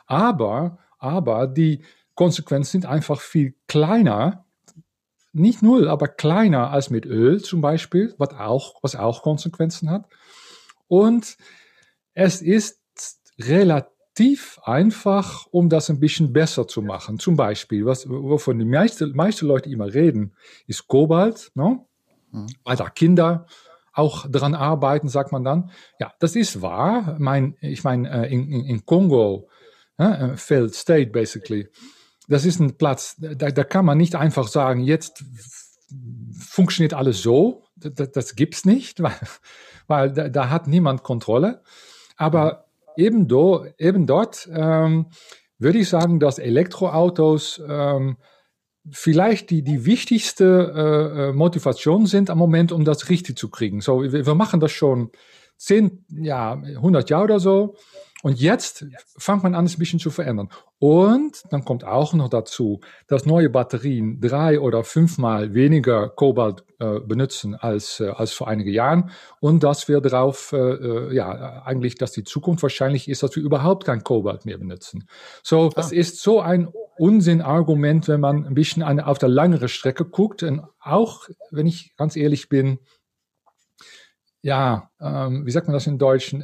Aber, 0.06 0.78
aber 0.98 1.46
die 1.46 1.82
Konsequenzen 2.16 2.80
sind 2.80 2.86
einfach 2.86 3.20
viel 3.20 3.54
kleiner 3.68 4.44
nicht 5.38 5.62
null, 5.62 5.88
aber 5.88 6.08
kleiner 6.08 6.70
als 6.70 6.90
mit 6.90 7.06
Öl 7.06 7.42
zum 7.42 7.60
Beispiel, 7.60 8.14
was 8.18 8.30
auch, 8.30 8.82
was 8.82 8.96
auch 8.96 9.22
Konsequenzen 9.22 9.90
hat. 9.90 10.06
Und 10.86 11.36
es 12.14 12.42
ist 12.42 12.80
relativ 13.38 14.58
einfach, 14.64 15.46
um 15.50 15.68
das 15.68 15.90
ein 15.90 16.00
bisschen 16.00 16.32
besser 16.32 16.66
zu 16.66 16.82
machen. 16.82 17.18
Zum 17.18 17.36
Beispiel, 17.36 17.86
was, 17.86 18.08
wovon 18.08 18.58
die 18.58 18.64
meisten 18.64 19.14
meiste 19.14 19.46
Leute 19.46 19.70
immer 19.70 19.92
reden, 19.92 20.34
ist 20.66 20.88
Kobalt, 20.88 21.50
ne? 21.54 21.84
Mhm. 22.30 22.46
weil 22.64 22.76
da 22.76 22.90
Kinder 22.90 23.46
auch 23.92 24.26
dran 24.30 24.54
arbeiten, 24.54 25.08
sagt 25.08 25.32
man 25.32 25.44
dann. 25.44 25.70
Ja, 25.98 26.12
das 26.20 26.36
ist 26.36 26.62
wahr. 26.62 27.16
Mein, 27.18 27.56
ich 27.60 27.84
meine, 27.84 28.26
äh, 28.26 28.32
in, 28.32 28.50
in, 28.50 28.64
in 28.64 28.86
Kongo, 28.86 29.48
äh, 29.96 30.36
failed 30.36 30.74
state 30.74 31.10
basically, 31.10 31.68
das 32.28 32.44
ist 32.44 32.60
ein 32.60 32.76
Platz, 32.76 33.16
da, 33.18 33.50
da 33.50 33.64
kann 33.64 33.84
man 33.84 33.98
nicht 33.98 34.14
einfach 34.14 34.48
sagen, 34.48 34.82
jetzt 34.82 35.24
funktioniert 36.38 36.94
alles 36.94 37.22
so. 37.22 37.64
Das, 37.76 38.12
das 38.12 38.34
gibt's 38.36 38.64
nicht, 38.64 39.02
weil, 39.02 39.14
weil 39.86 40.12
da, 40.12 40.28
da, 40.28 40.50
hat 40.50 40.68
niemand 40.68 41.02
Kontrolle. 41.02 41.62
Aber 42.16 42.66
eben, 42.96 43.28
do, 43.28 43.66
eben 43.78 44.06
dort 44.06 44.48
ähm, 44.52 45.06
würde 45.58 45.78
ich 45.78 45.88
sagen, 45.88 46.20
dass 46.20 46.38
Elektroautos 46.38 47.62
ähm, 47.66 48.18
vielleicht 48.90 49.50
die, 49.50 49.62
die 49.62 49.84
wichtigste 49.84 50.72
äh, 50.74 51.28
äh 51.28 51.32
Motivation 51.32 52.06
sind 52.06 52.30
am 52.30 52.38
Moment, 52.38 52.72
um 52.72 52.84
das 52.84 53.08
richtig 53.08 53.38
zu 53.38 53.48
kriegen. 53.50 53.80
So, 53.80 54.02
wir, 54.02 54.26
wir 54.26 54.34
machen 54.34 54.60
das 54.60 54.72
schon 54.72 55.10
zehn, 55.56 56.04
ja, 56.08 56.52
100 56.52 57.10
Jahre 57.10 57.24
oder 57.24 57.40
so. 57.40 57.76
Und 58.22 58.40
jetzt 58.40 58.84
fängt 59.16 59.44
man 59.44 59.54
an, 59.54 59.64
es 59.64 59.76
ein 59.76 59.78
bisschen 59.78 60.00
zu 60.00 60.10
verändern. 60.10 60.48
Und 60.80 61.44
dann 61.50 61.64
kommt 61.64 61.84
auch 61.84 62.14
noch 62.14 62.28
dazu, 62.28 62.80
dass 63.06 63.26
neue 63.26 63.48
Batterien 63.48 64.20
drei 64.20 64.58
oder 64.58 64.82
fünfmal 64.82 65.54
weniger 65.54 66.08
Kobalt 66.08 66.64
äh, 66.80 66.98
benutzen 66.98 67.54
als, 67.54 68.00
äh, 68.00 68.08
als 68.08 68.32
vor 68.32 68.48
einigen 68.48 68.72
Jahren. 68.72 69.10
Und 69.40 69.62
dass 69.62 69.86
wir 69.86 70.00
darauf, 70.00 70.52
äh, 70.52 70.56
äh, 70.56 71.14
ja, 71.14 71.62
eigentlich, 71.62 71.94
dass 71.94 72.10
die 72.10 72.24
Zukunft 72.24 72.62
wahrscheinlich 72.64 73.08
ist, 73.08 73.22
dass 73.22 73.36
wir 73.36 73.42
überhaupt 73.42 73.84
kein 73.84 74.02
Kobalt 74.02 74.44
mehr 74.44 74.58
benutzen. 74.58 75.08
So, 75.44 75.70
ah. 75.74 75.80
es 75.80 75.92
ist 75.92 76.20
so 76.20 76.40
ein 76.40 76.68
Unsinnargument, 76.98 78.08
wenn 78.08 78.20
man 78.20 78.44
ein 78.44 78.54
bisschen 78.54 78.82
eine, 78.82 79.06
auf 79.06 79.18
der 79.18 79.28
langere 79.28 79.68
Strecke 79.68 80.04
guckt. 80.04 80.42
Und 80.42 80.62
auch, 80.80 81.28
wenn 81.52 81.68
ich 81.68 81.94
ganz 81.96 82.16
ehrlich 82.16 82.48
bin, 82.48 82.80
ja, 84.42 84.90
ähm, 85.00 85.46
wie 85.46 85.50
sagt 85.52 85.68
man 85.68 85.74
das 85.74 85.86
in 85.86 85.98
Deutsch? 85.98 86.34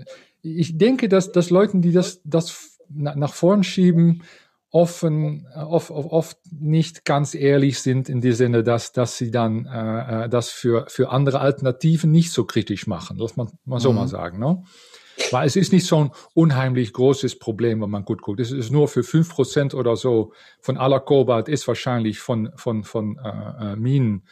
Ich 0.44 0.76
denke, 0.76 1.08
dass, 1.08 1.32
dass 1.32 1.50
Leuten, 1.50 1.80
die 1.80 1.92
das, 1.92 2.20
das 2.24 2.78
nach 2.90 3.32
vorn 3.32 3.64
schieben, 3.64 4.22
offen, 4.70 5.46
oft, 5.54 5.90
oft 5.90 6.36
nicht 6.50 7.04
ganz 7.04 7.34
ehrlich 7.34 7.78
sind 7.78 8.08
in 8.08 8.20
dem 8.20 8.32
Sinne, 8.32 8.62
dass, 8.62 8.92
dass 8.92 9.16
sie 9.16 9.30
dann 9.30 9.66
äh, 9.66 10.28
das 10.28 10.50
für, 10.50 10.86
für 10.88 11.10
andere 11.10 11.40
Alternativen 11.40 12.10
nicht 12.10 12.32
so 12.32 12.44
kritisch 12.44 12.86
machen. 12.86 13.16
Das 13.18 13.36
man, 13.36 13.50
man 13.64 13.78
so 13.78 13.90
mhm. 13.90 13.98
mal 13.98 14.08
sagen. 14.08 14.40
Ne? 14.40 14.64
Weil 15.30 15.46
es 15.46 15.54
ist 15.54 15.72
nicht 15.72 15.86
so 15.86 15.98
ein 15.98 16.10
unheimlich 16.34 16.92
großes 16.92 17.38
Problem, 17.38 17.82
wenn 17.82 17.90
man 17.90 18.04
gut 18.04 18.20
guckt. 18.20 18.40
Es 18.40 18.50
ist 18.50 18.72
nur 18.72 18.88
für 18.88 19.04
fünf 19.04 19.30
Prozent 19.32 19.74
oder 19.74 19.94
so 19.94 20.32
von 20.60 20.76
aller 20.76 21.00
Kobalt 21.00 21.48
ist 21.48 21.68
wahrscheinlich 21.68 22.18
von, 22.18 22.50
von, 22.56 22.82
von 22.82 23.16
äh, 23.18 23.76
Minen, 23.76 24.24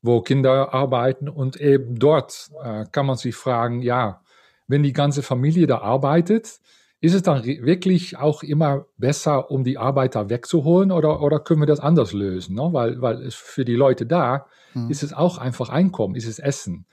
wo 0.00 0.20
Kinder 0.20 0.72
arbeiten. 0.72 1.28
Und 1.28 1.56
eben 1.56 1.98
dort 1.98 2.50
äh, 2.62 2.84
kann 2.92 3.06
man 3.06 3.16
sich 3.16 3.34
fragen, 3.34 3.82
ja, 3.82 4.22
wenn 4.68 4.82
die 4.82 4.92
ganze 4.92 5.22
Familie 5.22 5.66
da 5.66 5.78
arbeitet, 5.78 6.60
ist 7.00 7.14
es 7.14 7.22
dann 7.22 7.44
wirklich 7.44 8.16
auch 8.16 8.42
immer 8.42 8.86
besser, 8.96 9.50
um 9.50 9.64
die 9.64 9.78
Arbeiter 9.78 10.30
wegzuholen 10.30 10.90
oder, 10.90 11.20
oder 11.22 11.40
können 11.40 11.60
wir 11.60 11.66
das 11.66 11.80
anders 11.80 12.12
lösen? 12.12 12.56
Ne? 12.56 12.68
Weil, 12.72 13.00
weil 13.00 13.22
es 13.22 13.34
für 13.34 13.64
die 13.64 13.76
Leute 13.76 14.04
da 14.04 14.46
mhm. 14.74 14.90
ist 14.90 15.02
es 15.02 15.12
auch 15.12 15.38
einfach 15.38 15.68
Einkommen, 15.68 16.16
ist 16.16 16.26
es 16.26 16.38
Essen. 16.38 16.86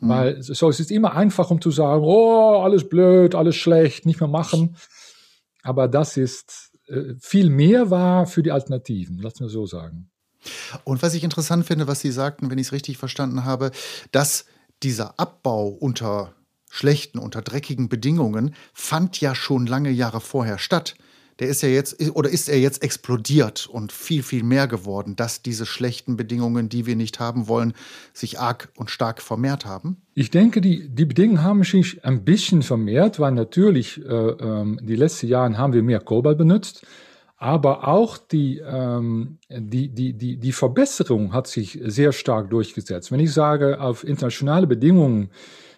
Mhm. 0.00 0.08
Weil 0.08 0.42
so 0.42 0.68
es 0.68 0.80
ist 0.80 0.90
immer 0.90 1.14
einfach, 1.14 1.50
um 1.50 1.60
zu 1.60 1.70
sagen, 1.70 2.02
oh, 2.04 2.60
alles 2.62 2.88
blöd, 2.88 3.34
alles 3.34 3.54
schlecht, 3.54 4.04
nicht 4.04 4.20
mehr 4.20 4.28
machen. 4.28 4.76
Aber 5.62 5.86
das 5.86 6.16
ist 6.16 6.72
äh, 6.88 7.14
viel 7.20 7.48
mehr 7.48 7.90
war 7.90 8.26
für 8.26 8.42
die 8.42 8.50
Alternativen, 8.50 9.18
lass 9.18 9.38
mir 9.38 9.48
so 9.48 9.66
sagen. 9.66 10.10
Und 10.82 11.02
was 11.02 11.14
ich 11.14 11.22
interessant 11.22 11.66
finde, 11.66 11.86
was 11.86 12.00
Sie 12.00 12.10
sagten, 12.10 12.50
wenn 12.50 12.58
ich 12.58 12.66
es 12.66 12.72
richtig 12.72 12.98
verstanden 12.98 13.44
habe, 13.44 13.70
dass 14.10 14.44
dieser 14.82 15.20
Abbau 15.20 15.68
unter 15.68 16.34
schlechten, 16.72 17.18
unter 17.18 17.42
dreckigen 17.42 17.90
Bedingungen 17.90 18.54
fand 18.72 19.20
ja 19.20 19.34
schon 19.34 19.66
lange 19.66 19.90
Jahre 19.90 20.22
vorher 20.22 20.56
statt. 20.56 20.94
Der 21.38 21.48
ist 21.48 21.62
ja 21.62 21.68
jetzt, 21.68 22.00
oder 22.14 22.30
ist 22.30 22.48
er 22.48 22.58
jetzt 22.58 22.82
explodiert 22.82 23.66
und 23.66 23.92
viel, 23.92 24.22
viel 24.22 24.42
mehr 24.42 24.66
geworden, 24.66 25.14
dass 25.14 25.42
diese 25.42 25.66
schlechten 25.66 26.16
Bedingungen, 26.16 26.70
die 26.70 26.86
wir 26.86 26.96
nicht 26.96 27.20
haben 27.20 27.46
wollen, 27.46 27.74
sich 28.14 28.40
arg 28.40 28.70
und 28.76 28.90
stark 28.90 29.20
vermehrt 29.20 29.66
haben? 29.66 29.98
Ich 30.14 30.30
denke, 30.30 30.62
die, 30.62 30.88
die 30.88 31.04
Bedingungen 31.04 31.42
haben 31.42 31.62
sich 31.62 32.04
ein 32.06 32.24
bisschen 32.24 32.62
vermehrt, 32.62 33.20
weil 33.20 33.32
natürlich 33.32 34.02
äh, 34.02 34.08
äh, 34.08 34.76
die 34.80 34.96
letzten 34.96 35.26
Jahre 35.26 35.58
haben 35.58 35.74
wir 35.74 35.82
mehr 35.82 36.00
Kobalt 36.00 36.38
benutzt. 36.38 36.86
Aber 37.36 37.86
auch 37.88 38.16
die, 38.16 38.62
ähm, 38.64 39.38
die, 39.50 39.88
die, 39.88 40.14
die, 40.14 40.36
die 40.36 40.52
Verbesserung 40.52 41.34
hat 41.34 41.48
sich 41.48 41.78
sehr 41.84 42.12
stark 42.12 42.48
durchgesetzt. 42.50 43.10
Wenn 43.10 43.20
ich 43.20 43.32
sage, 43.32 43.80
auf 43.80 44.04
internationale 44.04 44.66
Bedingungen 44.66 45.22
ähm, 45.22 45.28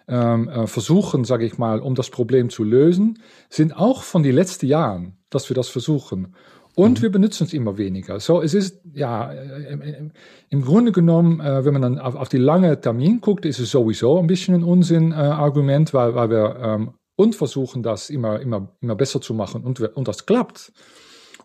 äh, 0.06 0.66
versuchen, 0.66 1.24
sage 1.24 1.46
ich 1.46 1.58
mal, 1.58 1.80
um 1.80 1.94
das 1.94 2.10
Problem 2.10 2.50
zu 2.50 2.64
lösen, 2.64 3.20
sind 3.48 3.76
auch 3.76 4.02
von 4.02 4.22
den 4.22 4.34
letzten 4.34 4.66
Jahren, 4.66 5.16
dass 5.30 5.48
wir 5.48 5.54
das 5.54 5.68
versuchen. 5.68 6.34
Und 6.76 6.98
mhm. 6.98 7.02
wir 7.02 7.12
benutzen 7.12 7.44
es 7.44 7.52
immer 7.52 7.78
weniger. 7.78 8.18
So, 8.20 8.42
es 8.42 8.52
ist, 8.52 8.80
ja, 8.92 9.30
im, 9.32 9.80
im, 9.80 10.12
im 10.48 10.62
Grunde 10.62 10.92
genommen, 10.92 11.40
äh, 11.40 11.64
wenn 11.64 11.72
man 11.72 11.82
dann 11.82 11.98
auf, 11.98 12.16
auf, 12.16 12.28
die 12.28 12.38
lange 12.38 12.80
Termin 12.80 13.20
guckt, 13.20 13.46
ist 13.46 13.60
es 13.60 13.70
sowieso 13.70 14.18
ein 14.18 14.26
bisschen 14.26 14.54
ein 14.54 14.64
Unsinn-Argument, 14.64 15.90
äh, 15.90 15.94
weil, 15.94 16.14
weil 16.14 16.30
wir 16.30 16.56
ähm, 16.60 16.94
und 17.16 17.36
versuchen, 17.36 17.82
das 17.82 18.10
immer, 18.10 18.40
immer, 18.40 18.74
immer 18.80 18.96
besser 18.96 19.20
zu 19.20 19.34
machen 19.34 19.62
und, 19.62 19.80
und 19.80 20.08
das 20.08 20.26
klappt. 20.26 20.72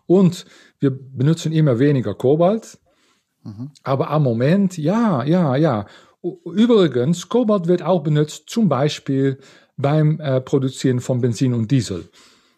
Und 0.06 0.44
wir 0.80 0.90
benutzen 0.90 1.52
immer 1.52 1.78
weniger 1.78 2.14
Kobalt. 2.14 2.78
Mhm. 3.44 3.70
Aber 3.84 4.10
am 4.10 4.24
Moment, 4.24 4.76
ja, 4.76 5.24
ja, 5.24 5.54
ja. 5.56 5.86
Übrigens, 6.22 7.28
Kobalt 7.28 7.66
wird 7.66 7.82
auch 7.82 8.02
benutzt, 8.02 8.44
zum 8.46 8.68
Beispiel 8.68 9.38
beim 9.76 10.20
äh, 10.20 10.40
Produzieren 10.40 11.00
von 11.00 11.20
Benzin 11.20 11.54
und 11.54 11.70
Diesel. 11.70 12.08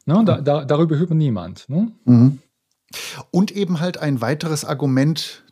Ne, 0.04 0.22
da, 0.24 0.40
da, 0.40 0.64
darüber 0.64 0.98
hört 0.98 1.10
niemand. 1.10 1.68
Ne? 1.68 1.92
Mhm. 2.04 2.38
Und 3.30 3.52
eben 3.52 3.80
halt 3.80 3.98
ein 3.98 4.20
weiteres 4.20 4.64
Argument 4.64 5.44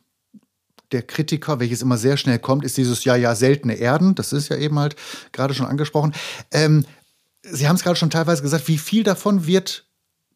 der 0.93 1.03
Kritiker, 1.03 1.61
welches 1.61 1.83
immer 1.83 1.97
sehr 1.97 2.17
schnell 2.17 2.41
kommt, 2.41 2.65
ist 2.65 2.77
dieses 2.77 3.05
ja, 3.05 3.15
ja, 3.15 3.37
seltene 3.37 3.75
Erden. 3.75 4.17
Das 4.17 4.33
ist 4.33 4.49
ja 4.49 4.57
eben 4.57 4.79
halt 4.79 4.97
gerade 5.33 5.55
schon 5.55 5.67
angesprochen. 5.67 6.13
Ähm, 6.51 6.85
Sie 7.43 7.69
haben 7.69 7.77
es 7.77 7.83
gerade 7.83 7.97
schon 7.97 8.11
teilweise 8.11 8.43
gesagt, 8.43 8.69
wie 8.69 8.77
viel 8.77 9.03
davon 9.03 9.47
wird 9.47 9.87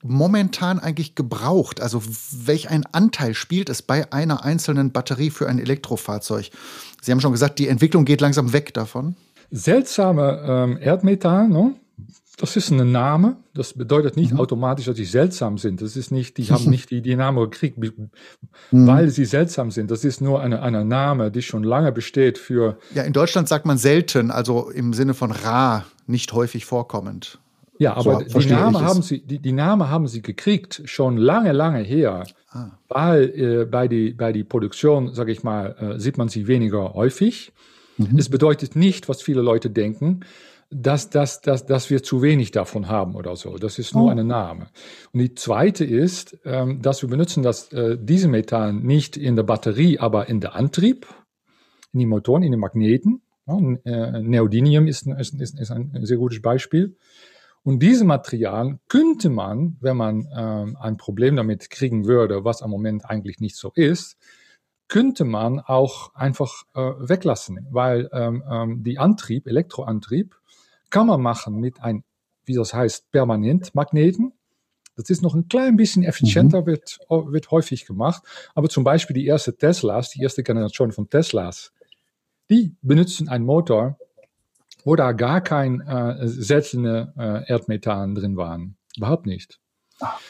momentan 0.05 0.79
eigentlich 0.79 1.15
gebraucht? 1.15 1.81
Also 1.81 2.03
welch 2.31 2.71
ein 2.71 2.85
Anteil 2.93 3.35
spielt 3.35 3.69
es 3.69 3.83
bei 3.83 4.13
einer 4.13 4.45
einzelnen 4.45 4.93
Batterie 4.93 5.31
für 5.31 5.49
ein 5.49 5.59
Elektrofahrzeug? 5.59 6.51
Sie 7.03 7.11
haben 7.11 7.21
schon 7.21 7.33
gesagt, 7.33 7.59
die 7.59 7.69
Entwicklung 7.69 8.05
geht 8.05 8.21
langsam 8.21 8.53
weg 8.53 8.73
davon. 8.75 9.17
Seltsame 9.51 10.43
ähm, 10.47 10.79
Erdmetall, 10.81 11.49
ne? 11.49 11.75
das 12.37 12.57
ist 12.57 12.71
ein 12.71 12.91
Name. 12.91 13.37
Das 13.55 13.75
bedeutet 13.75 14.17
nicht 14.17 14.33
mhm. 14.33 14.41
automatisch, 14.41 14.87
dass 14.87 14.97
sie 14.97 15.05
seltsam 15.05 15.59
sind. 15.59 15.81
Das 15.81 15.97
ist 15.97 16.11
nicht, 16.11 16.37
die 16.37 16.45
haben 16.51 16.69
nicht 16.69 16.91
die, 16.91 17.01
die 17.01 17.17
Namen 17.17 17.39
gekriegt, 17.51 17.79
mhm. 17.79 18.11
weil 18.71 19.11
sie 19.11 19.25
seltsam 19.25 19.71
sind. 19.71 19.91
Das 19.91 20.05
ist 20.05 20.21
nur 20.21 20.41
eine, 20.41 20.63
eine 20.63 20.85
Name, 20.85 21.31
die 21.31 21.43
schon 21.43 21.63
lange 21.63 21.93
besteht 21.93 22.39
für. 22.39 22.79
Ja, 22.95 23.03
in 23.03 23.13
Deutschland 23.13 23.49
sagt 23.49 23.67
man 23.67 23.79
selten, 23.79 24.31
also 24.31 24.71
im 24.71 24.93
Sinne 24.93 25.15
von 25.15 25.31
rar, 25.31 25.85
nicht 26.07 26.33
häufig 26.33 26.65
vorkommend. 26.65 27.39
Ja, 27.85 27.97
aber 27.97 28.25
so, 28.27 28.39
die, 28.39 28.49
Name 28.49 28.81
haben 28.81 29.03
sie, 29.03 29.21
die, 29.21 29.39
die 29.41 29.53
Name 29.53 29.91
haben 29.91 30.07
sie 30.07 30.23
gekriegt, 30.23 30.81
schon 30.87 31.19
lange, 31.19 31.53
lange 31.53 31.81
her. 31.81 32.25
Ah. 32.49 32.79
Weil 32.89 33.25
äh, 33.39 33.65
bei, 33.67 33.89
die, 33.89 34.15
bei 34.15 34.33
die 34.33 34.43
Produktion, 34.43 35.13
sage 35.13 35.33
ich 35.33 35.43
mal, 35.43 35.77
äh, 35.79 36.01
sieht 36.01 36.17
man 36.17 36.29
sie 36.29 36.47
weniger 36.47 36.95
häufig. 36.95 37.53
Mhm. 37.99 38.17
Es 38.17 38.31
bedeutet 38.31 38.75
nicht, 38.75 39.11
was 39.11 39.21
viele 39.21 39.43
Leute 39.43 39.69
denken, 39.69 40.21
dass, 40.71 41.11
dass, 41.11 41.43
dass, 41.43 41.67
dass 41.67 41.91
wir 41.91 42.03
zu 42.03 42.23
wenig 42.23 42.53
davon 42.53 42.89
haben 42.89 43.17
oder 43.17 43.37
so. 43.37 43.59
Das 43.59 43.79
ist 43.79 43.95
nur 43.95 44.05
oh. 44.07 44.09
eine 44.09 44.25
Name. 44.25 44.69
Und 45.13 45.21
die 45.21 45.35
zweite 45.35 45.85
ist, 45.85 46.39
ähm, 46.47 46.81
dass 46.81 47.03
wir 47.03 47.11
benutzen 47.11 47.43
das, 47.43 47.71
äh, 47.75 47.99
diese 48.01 48.29
Metall 48.29 48.73
nicht 48.73 49.19
in 49.19 49.37
der 49.37 49.43
Batterie, 49.43 49.99
aber 49.99 50.31
in 50.31 50.41
der 50.41 50.55
Antrieb, 50.55 51.07
in 51.93 52.01
die 52.01 52.07
Motoren, 52.07 52.45
in 52.45 52.53
den 52.53 52.61
Magneten. 52.61 53.21
Ja, 53.47 53.59
äh, 53.85 54.23
Neodymium 54.23 54.87
ist, 54.87 55.07
ist, 55.07 55.35
ist, 55.39 55.61
ist 55.61 55.71
ein 55.71 55.91
sehr 56.07 56.17
gutes 56.17 56.41
Beispiel. 56.41 56.97
Und 57.65 57.81
diese 57.81 58.05
Material 58.05 58.79
könnte 58.89 59.31
man, 59.31 59.79
wenn 59.81 59.97
man 59.97 60.29
ähm, 60.37 60.77
ein 60.79 60.99
Problem 60.99 61.35
damit 61.35 61.71
kriegen 61.71 62.07
würde, 62.07 62.45
was 62.45 62.61
am 62.61 62.71
Moment 62.71 63.09
eigentlich 63.09 63.41
nicht 63.41 63.57
so 63.57 63.73
ist, 63.75 64.19
könnte 64.87 65.25
man 65.25 65.61
auch 65.61 66.15
einfach 66.15 66.65
äh, 66.75 66.81
weglassen, 66.81 67.67
weil 67.71 68.11
ähm, 68.13 68.45
ähm, 68.49 68.85
die 68.85 68.99
Antrieb, 68.99 69.47
Elektroantrieb, 69.47 70.37
kann 70.91 71.07
man 71.07 71.23
machen 71.23 71.57
mit 71.57 71.81
ein, 71.81 72.05
wie 72.45 72.55
das 72.55 72.75
heißt, 72.75 73.11
Permanentmagneten. 73.11 74.35
Das 74.95 75.09
ist 75.09 75.23
noch 75.23 75.35
ein 75.35 75.49
klein 75.49 75.77
bisschen 75.77 76.05
effizienter, 76.05 76.61
mhm. 76.61 76.67
wird, 76.67 76.99
wird 77.09 77.51
häufig 77.51 77.87
gemacht. 77.87 78.23
Aber 78.55 78.69
zum 78.69 78.85
Beispiel 78.85 79.15
die 79.15 79.27
erste 79.27 79.57
Teslas, 79.57 80.11
die 80.11 80.23
erste 80.23 80.43
Generation 80.43 80.93
von 80.93 81.09
Teslas, 81.09 81.73
die 82.51 82.77
benutzen 82.83 83.31
einen 83.31 83.47
Motor, 83.47 83.99
wo 84.85 84.97
da 84.97 85.13
gar 85.13 85.41
kein 85.41 85.81
äh, 85.81 86.29
seltene 86.29 87.13
äh, 87.19 87.51
Erdmethan 87.51 88.15
drin 88.15 88.37
waren. 88.37 88.77
Überhaupt 88.97 89.27
nicht. 89.27 89.59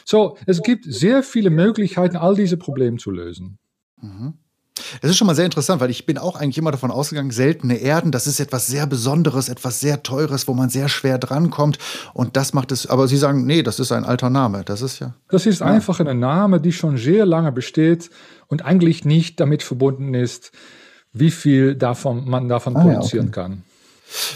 So, 0.05 0.37
es 0.45 0.61
gibt 0.61 0.85
sehr 0.85 1.23
viele 1.23 1.49
Möglichkeiten, 1.49 2.15
all 2.15 2.35
diese 2.35 2.57
Probleme 2.57 2.97
zu 2.97 3.11
lösen. 3.11 3.57
Mhm. 4.01 4.35
Das 5.01 5.09
ist 5.09 5.17
schon 5.17 5.27
mal 5.27 5.35
sehr 5.35 5.45
interessant, 5.45 5.79
weil 5.79 5.89
ich 5.89 6.05
bin 6.05 6.17
auch 6.17 6.35
eigentlich 6.35 6.57
immer 6.57 6.71
davon 6.71 6.91
ausgegangen, 6.91 7.31
seltene 7.31 7.77
Erden, 7.77 8.11
das 8.11 8.27
ist 8.27 8.41
etwas 8.41 8.67
sehr 8.67 8.85
Besonderes, 8.85 9.47
etwas 9.47 9.79
sehr 9.79 10.03
Teures, 10.03 10.49
wo 10.49 10.53
man 10.53 10.69
sehr 10.69 10.89
schwer 10.89 11.17
drankommt. 11.17 11.77
Und 12.13 12.35
das 12.35 12.53
macht 12.53 12.73
es, 12.73 12.85
aber 12.85 13.07
Sie 13.07 13.15
sagen, 13.15 13.45
nee, 13.45 13.63
das 13.63 13.79
ist 13.79 13.93
ein 13.93 14.03
alter 14.03 14.29
Name. 14.29 14.63
Das 14.65 14.81
ist 14.81 14.99
ja. 14.99 15.15
Das 15.29 15.45
ist 15.45 15.61
einfach 15.61 16.01
ein 16.01 16.19
Name, 16.19 16.59
die 16.59 16.73
schon 16.73 16.97
sehr 16.97 17.25
lange 17.25 17.53
besteht 17.53 18.09
und 18.47 18.65
eigentlich 18.65 19.05
nicht 19.05 19.39
damit 19.39 19.63
verbunden 19.63 20.13
ist, 20.13 20.51
wie 21.13 21.31
viel 21.31 21.75
davon 21.75 22.27
man 22.29 22.49
davon 22.49 22.75
ah, 22.75 22.81
produzieren 22.81 23.27
ja, 23.27 23.31
okay. 23.31 23.41
kann. 23.41 23.63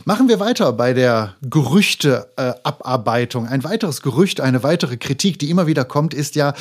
Machen 0.06 0.28
wir 0.28 0.40
weiter 0.40 0.74
bei 0.74 0.94
der 0.94 1.36
Gerüchteabarbeitung. 1.42 3.46
Äh, 3.46 3.50
Ein 3.50 3.64
weiteres 3.64 4.02
Gerücht, 4.02 4.42
eine 4.42 4.64
weitere 4.64 4.98
Kritik, 4.98 5.40
die 5.40 5.50
immer 5.50 5.68
wieder 5.68 5.86
kommt, 5.86 6.14
ist 6.14 6.36
ja, 6.36 6.54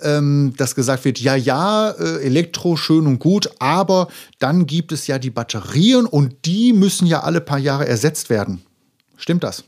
ähm, 0.00 0.54
dass 0.56 0.74
gesagt 0.74 1.04
wird, 1.04 1.20
ja, 1.20 1.34
ja, 1.34 1.90
äh, 1.90 2.24
Elektro 2.24 2.76
schön 2.76 3.06
und 3.06 3.18
gut, 3.18 3.50
aber 3.58 4.08
dann 4.38 4.66
gibt 4.66 4.92
es 4.92 5.06
ja 5.06 5.18
die 5.18 5.30
Batterien 5.30 6.06
und 6.06 6.46
die 6.46 6.72
müssen 6.72 7.06
ja 7.06 7.20
alle 7.20 7.40
paar 7.40 7.58
Jahre 7.58 7.86
ersetzt 7.86 8.30
werden. 8.30 8.62
Stimmt 9.16 9.44
das? 9.44 9.64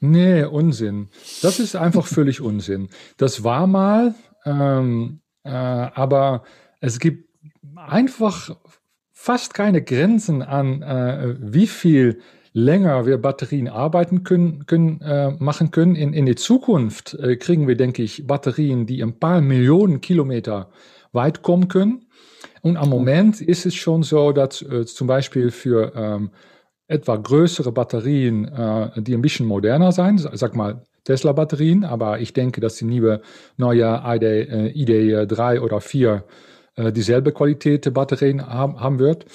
Nee, 0.00 0.44
Unsinn. 0.44 1.08
Das 1.42 1.58
ist 1.58 1.76
einfach 1.76 2.06
völlig 2.18 2.40
Unsinn. 2.40 2.88
Das 3.16 3.44
war 3.44 3.66
mal, 3.66 4.14
ähm, 4.44 5.20
äh, 5.44 5.50
aber 5.50 6.44
es 6.80 6.98
gibt 6.98 7.28
einfach 7.76 8.50
fast 9.28 9.52
keine 9.52 9.82
Grenzen 9.82 10.40
an, 10.40 10.80
äh, 10.80 11.34
wie 11.38 11.66
viel 11.66 12.20
länger 12.54 13.04
wir 13.04 13.18
Batterien 13.18 13.68
arbeiten 13.68 14.24
können, 14.24 14.64
können 14.64 15.02
äh, 15.02 15.32
machen 15.32 15.70
können. 15.70 15.96
In, 15.96 16.14
in 16.14 16.24
die 16.24 16.34
Zukunft 16.34 17.12
äh, 17.12 17.36
kriegen 17.36 17.68
wir, 17.68 17.76
denke 17.76 18.02
ich, 18.02 18.26
Batterien, 18.26 18.86
die 18.86 19.02
ein 19.02 19.18
paar 19.18 19.42
Millionen 19.42 20.00
Kilometer 20.00 20.70
weit 21.12 21.42
kommen 21.42 21.68
können. 21.68 22.06
Und 22.62 22.78
am 22.78 22.88
Moment 22.88 23.42
ist 23.42 23.66
es 23.66 23.74
schon 23.74 24.02
so, 24.02 24.32
dass 24.32 24.62
äh, 24.62 24.86
zum 24.86 25.06
Beispiel 25.06 25.50
für 25.50 25.92
ähm, 25.94 26.30
etwa 26.86 27.16
größere 27.16 27.70
Batterien, 27.70 28.46
äh, 28.46 29.02
die 29.02 29.12
ein 29.12 29.20
bisschen 29.20 29.44
moderner 29.44 29.92
sein, 29.92 30.16
sag 30.16 30.56
mal 30.56 30.86
Tesla-Batterien, 31.04 31.84
aber 31.84 32.18
ich 32.18 32.32
denke, 32.32 32.62
dass 32.62 32.76
die 32.76 32.86
neue, 32.86 33.20
neue 33.58 34.02
ID, 34.06 34.22
äh, 34.22 34.68
ID 34.68 35.30
3 35.30 35.60
oder 35.60 35.82
4 35.82 36.24
äh, 36.78 36.92
dieselbe 36.92 37.32
Qualität 37.32 37.84
der 37.84 37.90
Batterien 37.90 38.46
haben, 38.46 38.80
haben 38.80 38.98
wird. 38.98 39.26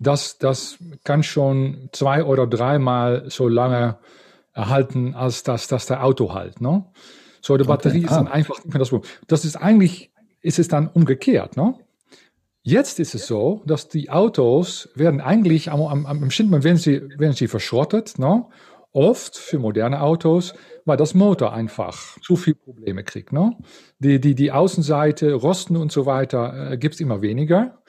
Das, 0.00 0.38
das 0.38 0.78
kann 1.04 1.22
schon 1.22 1.88
zwei 1.92 2.24
oder 2.24 2.46
dreimal 2.46 3.24
so 3.30 3.48
lange 3.48 3.98
erhalten, 4.52 5.14
als 5.14 5.44
das, 5.44 5.68
das 5.68 5.86
der 5.86 6.04
Auto 6.04 6.34
halt. 6.34 6.60
Ne? 6.60 6.84
So, 7.40 7.56
die 7.56 7.64
Batterie 7.64 7.98
okay. 7.98 8.06
ist 8.06 8.16
dann 8.16 8.26
ah. 8.28 8.32
einfach 8.32 8.56
das 8.72 8.88
Problem. 8.90 9.10
Das 9.28 9.44
ist 9.44 9.56
eigentlich, 9.56 10.10
ist 10.40 10.58
es 10.58 10.68
dann 10.68 10.88
umgekehrt. 10.88 11.56
Ne? 11.56 11.74
Jetzt 12.62 12.98
ist 13.00 13.14
es 13.14 13.26
so, 13.26 13.62
dass 13.64 13.88
die 13.88 14.10
Autos 14.10 14.88
werden 14.94 15.20
eigentlich 15.20 15.70
am, 15.70 15.82
am, 15.82 16.06
am 16.06 16.20
wenn 16.20 16.76
sie, 16.76 17.02
werden 17.18 17.32
sie 17.32 17.48
verschrottet, 17.48 18.18
ne? 18.18 18.44
Oft 18.92 19.36
für 19.36 19.58
moderne 19.58 20.02
Autos, 20.02 20.54
weil 20.84 20.96
das 20.96 21.14
Motor 21.14 21.52
einfach 21.52 22.18
zu 22.20 22.36
viele 22.36 22.56
Probleme 22.56 23.04
kriegt. 23.04 23.32
Ne? 23.32 23.56
Die, 23.98 24.20
die, 24.20 24.34
die 24.34 24.52
Außenseite, 24.52 25.34
Rosten 25.34 25.76
und 25.76 25.92
so 25.92 26.06
weiter 26.06 26.72
äh, 26.72 26.78
gibt 26.78 26.94
es 26.94 27.00
immer 27.00 27.22
weniger. 27.22 27.82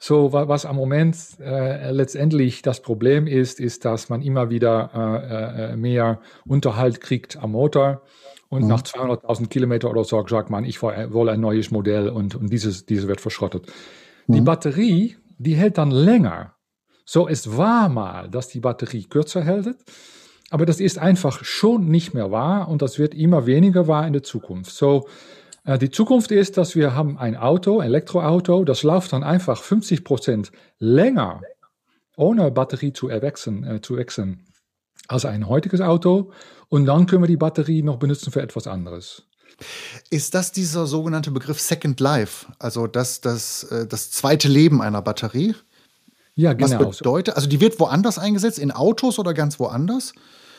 So, 0.00 0.32
was 0.32 0.64
am 0.64 0.76
Moment 0.76 1.16
äh, 1.40 1.90
letztendlich 1.90 2.62
das 2.62 2.82
Problem 2.82 3.26
ist, 3.26 3.58
ist, 3.58 3.84
dass 3.84 4.08
man 4.08 4.22
immer 4.22 4.48
wieder 4.48 4.90
äh, 4.94 5.72
äh 5.72 5.76
mehr 5.76 6.20
Unterhalt 6.46 7.00
kriegt 7.00 7.36
am 7.36 7.50
Motor. 7.50 8.02
Und 8.48 8.62
mhm. 8.62 8.68
nach 8.68 8.82
200.000 8.82 9.48
Kilometer 9.48 9.90
oder 9.90 10.04
so 10.04 10.24
sagt 10.26 10.50
man, 10.50 10.64
ich 10.64 10.82
will 10.82 11.28
ein 11.28 11.40
neues 11.40 11.72
Modell 11.72 12.08
und, 12.08 12.36
und 12.36 12.50
dieses, 12.50 12.86
dieses 12.86 13.08
wird 13.08 13.20
verschrottet. 13.20 13.66
Mhm. 14.28 14.34
Die 14.34 14.40
Batterie, 14.40 15.16
die 15.38 15.56
hält 15.56 15.78
dann 15.78 15.90
länger. 15.90 16.54
So, 17.04 17.28
es 17.28 17.56
war 17.56 17.88
mal, 17.88 18.28
dass 18.30 18.48
die 18.48 18.60
Batterie 18.60 19.04
kürzer 19.04 19.42
hält, 19.42 19.76
aber 20.50 20.66
das 20.66 20.80
ist 20.80 20.98
einfach 20.98 21.44
schon 21.44 21.88
nicht 21.88 22.14
mehr 22.14 22.30
wahr 22.30 22.68
und 22.68 22.82
das 22.82 22.98
wird 22.98 23.14
immer 23.14 23.46
weniger 23.46 23.86
wahr 23.86 24.06
in 24.06 24.12
der 24.12 24.22
Zukunft. 24.22 24.72
So, 24.72 25.06
äh, 25.64 25.78
die 25.78 25.90
Zukunft 25.90 26.30
ist, 26.30 26.56
dass 26.56 26.74
wir 26.74 26.94
haben 26.94 27.18
ein 27.18 27.36
Auto, 27.36 27.80
Elektroauto, 27.80 28.64
das 28.64 28.82
läuft 28.82 29.12
dann 29.12 29.22
einfach 29.22 29.62
50 29.62 30.04
Prozent 30.04 30.50
länger, 30.78 31.42
ohne 32.16 32.50
Batterie 32.50 32.92
zu 32.92 33.08
erwechseln, 33.08 33.64
äh, 33.64 33.80
zu 33.82 33.96
wechseln, 33.96 34.46
als 35.06 35.24
ein 35.24 35.48
heutiges 35.48 35.80
Auto. 35.80 36.32
Und 36.68 36.86
dann 36.86 37.06
können 37.06 37.22
wir 37.22 37.28
die 37.28 37.36
Batterie 37.36 37.82
noch 37.82 37.98
benutzen 37.98 38.32
für 38.32 38.42
etwas 38.42 38.66
anderes. 38.66 39.24
Ist 40.10 40.34
das 40.34 40.52
dieser 40.52 40.86
sogenannte 40.86 41.30
Begriff 41.30 41.60
Second 41.60 42.00
Life, 42.00 42.46
also 42.58 42.86
das, 42.86 43.20
das, 43.20 43.64
äh, 43.64 43.86
das 43.86 44.10
zweite 44.10 44.48
Leben 44.48 44.80
einer 44.80 45.02
Batterie? 45.02 45.54
Ja, 46.34 46.52
genau. 46.52 46.86
Was 46.86 46.98
bedeutet, 46.98 47.34
also 47.34 47.48
die 47.48 47.60
wird 47.60 47.80
woanders 47.80 48.18
eingesetzt, 48.18 48.58
in 48.58 48.70
Autos 48.70 49.18
oder 49.18 49.34
ganz 49.34 49.58
woanders? 49.58 50.12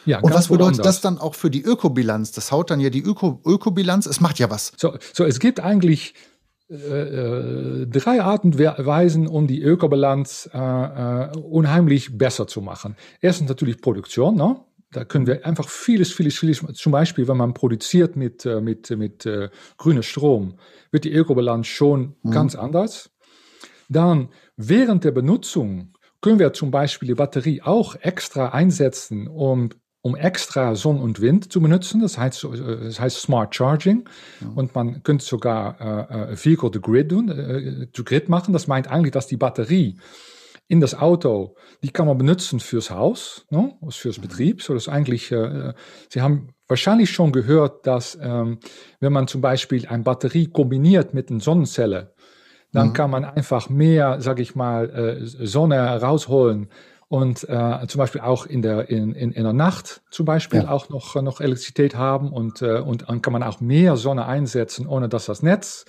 Ja, 0.05 0.19
und 0.19 0.33
was 0.33 0.47
bedeutet 0.47 0.85
das 0.85 1.01
dann 1.01 1.17
auch 1.17 1.35
für 1.35 1.49
die 1.49 1.61
Ökobilanz? 1.61 2.31
Das 2.31 2.51
haut 2.51 2.71
dann 2.71 2.79
ja 2.79 2.89
die 2.89 3.03
Öko 3.03 3.41
Ökobilanz, 3.45 4.05
es 4.05 4.21
macht 4.21 4.39
ja 4.39 4.49
was. 4.49 4.71
So, 4.77 4.97
so 5.13 5.25
es 5.25 5.39
gibt 5.39 5.59
eigentlich 5.59 6.13
äh, 6.69 6.75
äh 6.75 7.85
drei 7.87 8.21
Arten 8.21 8.57
Weisen, 8.57 9.27
um 9.27 9.47
die 9.47 9.61
Ökobilanz 9.61 10.49
äh, 10.53 10.57
äh, 10.57 11.37
unheimlich 11.37 12.17
besser 12.17 12.47
zu 12.47 12.61
machen. 12.61 12.95
Erstens 13.21 13.49
natürlich 13.49 13.81
Produktion, 13.81 14.35
ne? 14.35 14.59
Da 14.91 15.05
können 15.05 15.27
wir 15.27 15.45
einfach 15.45 15.69
vieles, 15.69 16.11
vieles, 16.11 16.39
vieles, 16.39 16.65
zum 16.73 16.91
Beispiel, 16.91 17.27
wenn 17.27 17.37
man 17.37 17.53
produziert 17.53 18.15
mit, 18.15 18.45
äh, 18.45 18.59
mit, 18.59 18.89
mit 18.89 19.23
äh, 19.25 19.49
grünem 19.77 20.01
Strom, 20.01 20.55
wird 20.91 21.03
die 21.03 21.13
Ökobilanz 21.13 21.67
schon 21.67 22.15
mhm. 22.23 22.31
ganz 22.31 22.55
anders. 22.55 23.11
Dann 23.87 24.29
während 24.55 25.03
der 25.03 25.11
Benutzung 25.11 25.93
können 26.21 26.39
wir 26.39 26.53
zum 26.53 26.71
Beispiel 26.71 27.07
die 27.07 27.15
Batterie 27.15 27.61
auch 27.61 27.95
extra 27.95 28.49
einsetzen, 28.49 29.27
um 29.27 29.69
um 30.01 30.15
extra 30.15 30.75
Sonne 30.75 31.01
und 31.01 31.21
Wind 31.21 31.51
zu 31.51 31.61
benutzen. 31.61 32.01
Das 32.01 32.17
heißt, 32.17 32.45
das 32.45 32.99
heißt 32.99 33.21
Smart 33.21 33.53
Charging. 33.53 34.07
Ja. 34.39 34.47
Und 34.55 34.73
man 34.75 35.03
könnte 35.03 35.25
sogar 35.25 35.79
äh, 36.09 36.31
äh 36.31 36.45
Vehicle 36.45 36.71
to 36.71 36.79
Grid, 36.79 37.09
tun, 37.09 37.29
äh, 37.29 37.87
to 37.87 38.03
Grid 38.03 38.29
machen. 38.29 38.53
Das 38.53 38.67
meint 38.67 38.87
eigentlich, 38.87 39.11
dass 39.11 39.27
die 39.27 39.37
Batterie 39.37 39.97
in 40.69 40.79
das 40.79 40.93
Auto, 40.93 41.55
die 41.83 41.89
kann 41.89 42.05
man 42.05 42.17
benutzen 42.17 42.59
fürs 42.59 42.91
Haus, 42.91 43.45
ne, 43.49 43.73
fürs 43.89 44.19
Betrieb. 44.19 44.61
So, 44.61 44.75
das 44.75 44.87
eigentlich, 44.87 45.31
äh, 45.31 45.73
Sie 46.09 46.21
haben 46.21 46.49
wahrscheinlich 46.67 47.09
schon 47.09 47.31
gehört, 47.31 47.85
dass 47.87 48.17
ähm, 48.21 48.59
wenn 48.99 49.11
man 49.11 49.27
zum 49.27 49.41
Beispiel 49.41 49.87
eine 49.87 50.03
Batterie 50.03 50.47
kombiniert 50.47 51.13
mit 51.13 51.31
einer 51.31 51.39
Sonnenzelle, 51.39 52.13
dann 52.71 52.89
mhm. 52.89 52.93
kann 52.93 53.09
man 53.09 53.25
einfach 53.25 53.69
mehr, 53.69 54.21
sag 54.21 54.39
ich 54.39 54.55
mal, 54.55 54.89
äh, 54.91 55.25
Sonne 55.25 55.79
rausholen 55.99 56.69
und 57.09 57.49
äh, 57.49 57.87
zum 57.87 57.97
Beispiel 57.99 58.21
auch 58.21 58.45
in 58.45 58.61
der, 58.61 58.89
in, 58.89 59.13
in, 59.13 59.31
in 59.31 59.43
der 59.43 59.53
Nacht 59.53 60.01
zum 60.11 60.25
Beispiel 60.25 60.61
ja. 60.61 60.69
auch 60.69 60.89
noch, 60.89 61.15
noch 61.21 61.41
Elektrizität 61.41 61.95
haben 61.95 62.31
und, 62.31 62.61
äh, 62.61 62.79
und 62.79 63.09
dann 63.09 63.21
kann 63.21 63.33
man 63.33 63.43
auch 63.43 63.59
mehr 63.59 63.97
Sonne 63.97 64.25
einsetzen, 64.25 64.87
ohne 64.87 65.09
dass 65.09 65.25
das 65.25 65.41
Netz 65.41 65.85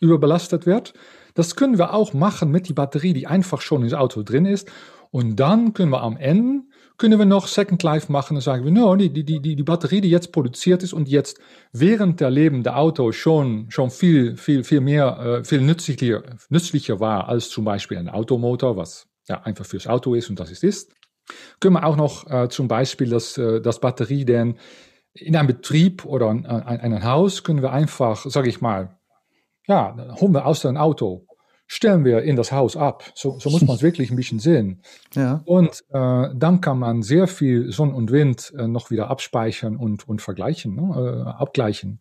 überbelastet 0.00 0.66
wird. 0.66 0.92
Das 1.34 1.56
können 1.56 1.78
wir 1.78 1.94
auch 1.94 2.12
machen 2.12 2.50
mit 2.50 2.68
die 2.68 2.74
Batterie, 2.74 3.14
die 3.14 3.26
einfach 3.26 3.62
schon 3.62 3.82
ins 3.82 3.94
Auto 3.94 4.22
drin 4.22 4.44
ist. 4.44 4.70
Und 5.10 5.36
dann 5.36 5.72
können 5.72 5.90
wir 5.90 6.02
am 6.02 6.16
Ende 6.16 6.62
können 6.98 7.18
wir 7.18 7.24
noch 7.24 7.46
Second 7.46 7.82
Life 7.82 8.12
machen 8.12 8.36
und 8.36 8.42
sagen 8.42 8.62
wir, 8.62 8.70
no, 8.70 8.94
die, 8.94 9.08
die, 9.10 9.24
die, 9.24 9.56
die 9.56 9.62
Batterie, 9.62 10.02
die 10.02 10.10
jetzt 10.10 10.32
produziert 10.32 10.82
ist 10.82 10.92
und 10.92 11.08
jetzt 11.08 11.40
während 11.72 12.20
der 12.20 12.28
Leben 12.28 12.62
der 12.62 12.76
Auto 12.76 13.10
schon, 13.12 13.70
schon 13.70 13.88
viel, 13.88 14.36
viel, 14.36 14.64
viel 14.64 14.82
mehr, 14.82 15.18
äh, 15.40 15.44
viel 15.44 15.62
nützlicher, 15.62 16.22
nützlicher 16.50 17.00
war 17.00 17.26
als 17.26 17.48
zum 17.48 17.64
Beispiel 17.64 17.96
ein 17.96 18.10
Automotor, 18.10 18.76
was 18.76 19.09
ja, 19.30 19.40
einfach 19.42 19.64
fürs 19.64 19.86
Auto 19.86 20.14
ist 20.14 20.28
und 20.28 20.40
das 20.40 20.50
ist 20.50 20.64
ist. 20.64 20.92
Können 21.60 21.74
wir 21.74 21.86
auch 21.86 21.96
noch 21.96 22.28
äh, 22.28 22.48
zum 22.48 22.66
Beispiel 22.66 23.08
das, 23.08 23.38
äh, 23.38 23.60
das 23.60 23.80
Batterie 23.80 24.24
denn 24.24 24.58
in 25.14 25.36
einem 25.36 25.46
Betrieb 25.46 26.04
oder 26.04 26.30
in, 26.30 26.44
in 26.44 26.46
einem 26.46 27.04
Haus 27.04 27.44
können 27.44 27.62
wir 27.62 27.72
einfach, 27.72 28.26
sage 28.26 28.48
ich 28.48 28.60
mal, 28.60 28.98
ja, 29.68 29.96
holen 30.20 30.34
wir 30.34 30.46
aus 30.46 30.62
dem 30.62 30.76
Auto, 30.76 31.26
stellen 31.68 32.04
wir 32.04 32.22
in 32.22 32.34
das 32.34 32.50
Haus 32.50 32.76
ab. 32.76 33.04
So, 33.14 33.38
so 33.38 33.50
muss 33.50 33.62
man 33.62 33.76
es 33.76 33.82
wirklich 33.88 34.10
ein 34.10 34.16
bisschen 34.16 34.40
sehen. 34.40 34.82
Ja. 35.14 35.42
Und 35.44 35.84
äh, 35.90 36.28
dann 36.34 36.60
kann 36.60 36.78
man 36.78 37.02
sehr 37.02 37.28
viel 37.28 37.70
Sonne 37.70 37.94
und 37.94 38.10
Wind 38.10 38.52
äh, 38.58 38.66
noch 38.66 38.90
wieder 38.90 39.10
abspeichern 39.10 39.76
und, 39.76 40.08
und 40.08 40.22
vergleichen, 40.22 40.74
ne? 40.74 41.24
äh, 41.26 41.30
abgleichen. 41.30 42.00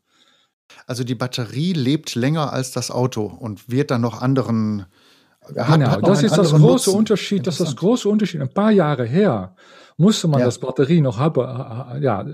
Also 0.87 1.03
die 1.03 1.15
Batterie 1.15 1.73
lebt 1.73 2.15
länger 2.15 2.53
als 2.53 2.71
das 2.71 2.89
Auto 2.89 3.25
und 3.25 3.69
wird 3.69 3.91
dann 3.91 4.01
noch 4.01 4.21
anderen 4.21 4.85
hat, 5.57 5.79
genau, 5.79 5.91
hat 5.91 6.07
das 6.07 6.23
ist 6.23 6.37
das 6.37 6.51
große 6.51 6.61
Nutzen. 6.61 6.95
Unterschied. 6.95 7.47
Das 7.47 7.59
ist 7.59 7.67
das 7.67 7.75
große 7.75 8.07
Unterschied. 8.07 8.41
Ein 8.41 8.53
paar 8.53 8.71
Jahre 8.71 9.05
her 9.05 9.55
musste 9.97 10.27
man 10.27 10.39
ja. 10.39 10.45
das 10.45 10.59
Batterie 10.59 11.01
noch 11.01 11.19
haben. 11.19 12.01
Ja, 12.01 12.25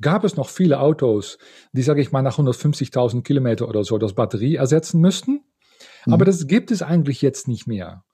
gab 0.00 0.24
es 0.24 0.36
noch 0.36 0.48
viele 0.48 0.80
Autos, 0.80 1.38
die, 1.72 1.82
sage 1.82 2.00
ich 2.00 2.12
mal, 2.12 2.22
nach 2.22 2.38
150.000 2.38 3.22
Kilometer 3.22 3.68
oder 3.68 3.84
so 3.84 3.98
das 3.98 4.14
Batterie 4.14 4.56
ersetzen 4.56 5.00
müssten. 5.00 5.42
Mhm. 6.06 6.14
Aber 6.14 6.24
das 6.24 6.46
gibt 6.46 6.70
es 6.70 6.82
eigentlich 6.82 7.20
jetzt 7.22 7.46
nicht 7.46 7.66
mehr. 7.66 8.04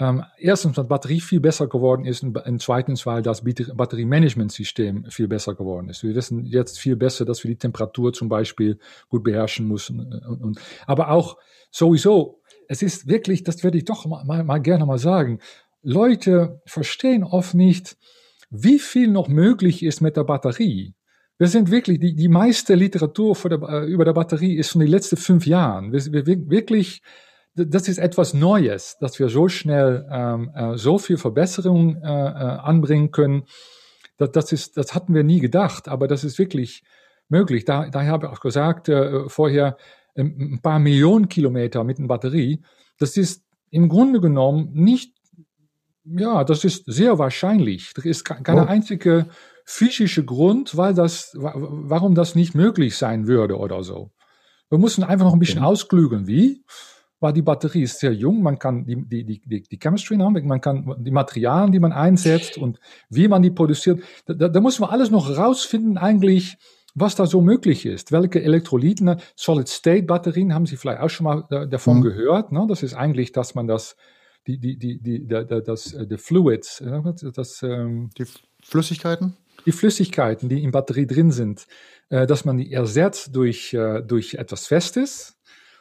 Ähm, 0.00 0.22
erstens, 0.38 0.76
weil 0.76 0.84
Batterie 0.84 1.20
viel 1.20 1.40
besser 1.40 1.66
geworden 1.66 2.04
ist 2.04 2.22
und, 2.22 2.38
und 2.38 2.62
zweitens, 2.62 3.04
weil 3.04 3.20
das 3.20 3.42
Batteriemanagementsystem 3.42 5.06
viel 5.10 5.26
besser 5.26 5.56
geworden 5.56 5.88
ist. 5.88 6.04
Wir 6.04 6.14
wissen 6.14 6.44
jetzt 6.44 6.78
viel 6.78 6.94
besser, 6.94 7.24
dass 7.24 7.42
wir 7.42 7.50
die 7.50 7.58
Temperatur 7.58 8.12
zum 8.12 8.28
Beispiel 8.28 8.78
gut 9.08 9.24
beherrschen 9.24 9.66
müssen. 9.66 9.98
Und, 10.28 10.40
und, 10.40 10.60
aber 10.86 11.10
auch 11.10 11.36
sowieso 11.72 12.40
es 12.68 12.82
ist 12.82 13.08
wirklich, 13.08 13.42
das 13.42 13.64
würde 13.64 13.78
ich 13.78 13.84
doch 13.84 14.06
mal, 14.06 14.44
mal 14.44 14.60
gerne 14.60 14.86
mal 14.86 14.98
sagen, 14.98 15.40
Leute 15.82 16.60
verstehen 16.66 17.24
oft 17.24 17.54
nicht, 17.54 17.96
wie 18.50 18.78
viel 18.78 19.08
noch 19.08 19.28
möglich 19.28 19.82
ist 19.82 20.00
mit 20.00 20.16
der 20.16 20.24
Batterie. 20.24 20.94
Wir 21.38 21.48
sind 21.48 21.70
wirklich, 21.70 21.98
die, 21.98 22.14
die 22.14 22.28
meiste 22.28 22.74
Literatur 22.74 23.36
der, 23.44 23.62
äh, 23.62 23.86
über 23.86 24.04
der 24.04 24.12
Batterie 24.12 24.56
ist 24.56 24.70
von 24.70 24.80
den 24.80 24.90
letzten 24.90 25.16
fünf 25.16 25.46
Jahren. 25.46 25.92
Wir, 25.92 26.26
wir 26.26 26.50
wirklich, 26.50 27.02
das 27.54 27.88
ist 27.88 27.98
etwas 27.98 28.34
Neues, 28.34 28.98
dass 29.00 29.18
wir 29.18 29.28
so 29.28 29.48
schnell 29.48 30.06
ähm, 30.10 30.50
äh, 30.54 30.76
so 30.76 30.98
viel 30.98 31.16
Verbesserung 31.16 32.02
äh, 32.02 32.06
äh, 32.06 32.08
anbringen 32.08 33.12
können. 33.12 33.44
Das, 34.18 34.32
das, 34.32 34.52
ist, 34.52 34.76
das 34.76 34.94
hatten 34.94 35.14
wir 35.14 35.22
nie 35.22 35.40
gedacht, 35.40 35.88
aber 35.88 36.08
das 36.08 36.24
ist 36.24 36.38
wirklich 36.38 36.82
möglich. 37.28 37.64
Da, 37.64 37.88
daher 37.88 38.12
habe 38.12 38.26
ich 38.26 38.32
auch 38.32 38.40
gesagt 38.40 38.88
äh, 38.88 39.28
vorher, 39.28 39.76
ein 40.18 40.60
paar 40.62 40.78
Millionen 40.78 41.28
Kilometer 41.28 41.84
mit 41.84 41.98
einer 41.98 42.08
Batterie, 42.08 42.62
das 42.98 43.16
ist 43.16 43.44
im 43.70 43.88
Grunde 43.88 44.20
genommen 44.20 44.70
nicht, 44.72 45.14
ja, 46.04 46.44
das 46.44 46.64
ist 46.64 46.84
sehr 46.86 47.18
wahrscheinlich. 47.18 47.92
Das 47.94 48.04
ist 48.04 48.24
keine 48.24 48.62
oh. 48.62 48.66
einzige 48.66 49.26
physische 49.64 50.24
Grund, 50.24 50.76
weil 50.76 50.94
das, 50.94 51.32
warum 51.36 52.14
das 52.14 52.34
nicht 52.34 52.54
möglich 52.54 52.96
sein 52.96 53.26
würde 53.26 53.58
oder 53.58 53.82
so. 53.82 54.10
Wir 54.70 54.78
müssen 54.78 55.04
einfach 55.04 55.26
noch 55.26 55.34
ein 55.34 55.38
bisschen 55.38 55.58
okay. 55.60 55.68
ausklügeln, 55.68 56.26
wie, 56.26 56.64
weil 57.20 57.32
die 57.32 57.42
Batterie 57.42 57.82
ist 57.82 58.00
sehr 58.00 58.12
jung, 58.12 58.42
man 58.42 58.58
kann 58.58 58.84
die, 58.84 58.96
die, 59.06 59.24
die, 59.24 59.62
die 59.62 59.78
Chemistry 59.78 60.16
haben, 60.16 60.46
man 60.46 60.60
kann 60.60 60.94
die 60.98 61.10
Materialien, 61.10 61.72
die 61.72 61.80
man 61.80 61.92
einsetzt 61.92 62.56
und 62.56 62.78
wie 63.10 63.28
man 63.28 63.42
die 63.42 63.50
produziert, 63.50 64.02
da, 64.26 64.48
da 64.48 64.60
muss 64.60 64.78
man 64.78 64.90
alles 64.90 65.10
noch 65.10 65.36
rausfinden 65.36 65.98
eigentlich, 65.98 66.56
was 67.00 67.14
da 67.14 67.26
so 67.26 67.40
möglich 67.40 67.86
ist. 67.86 68.12
Welche 68.12 68.42
Elektrolyten, 68.42 69.16
Solid-State-Batterien, 69.36 70.54
haben 70.54 70.66
Sie 70.66 70.76
vielleicht 70.76 71.00
auch 71.00 71.10
schon 71.10 71.24
mal 71.24 71.44
äh, 71.50 71.68
davon 71.68 71.98
mhm. 71.98 72.02
gehört. 72.02 72.52
Ne? 72.52 72.66
Das 72.68 72.82
ist 72.82 72.94
eigentlich, 72.94 73.32
dass 73.32 73.54
man 73.54 73.66
das, 73.66 73.96
die, 74.46 74.58
die, 74.58 74.78
die, 74.78 75.00
die, 75.00 75.26
das, 75.26 75.92
äh, 75.92 76.06
die 76.06 76.18
Fluids, 76.18 76.82
das, 77.34 77.62
ähm, 77.62 78.10
die 78.18 78.26
Flüssigkeiten? 78.62 79.36
die 79.66 79.72
Flüssigkeiten, 79.72 80.48
die 80.48 80.62
in 80.62 80.70
Batterie 80.70 81.06
drin 81.06 81.30
sind, 81.30 81.66
äh, 82.08 82.26
dass 82.26 82.44
man 82.44 82.56
die 82.56 82.72
ersetzt 82.72 83.34
durch, 83.34 83.74
äh, 83.74 84.02
durch 84.02 84.34
etwas 84.34 84.66
Festes. 84.66 85.37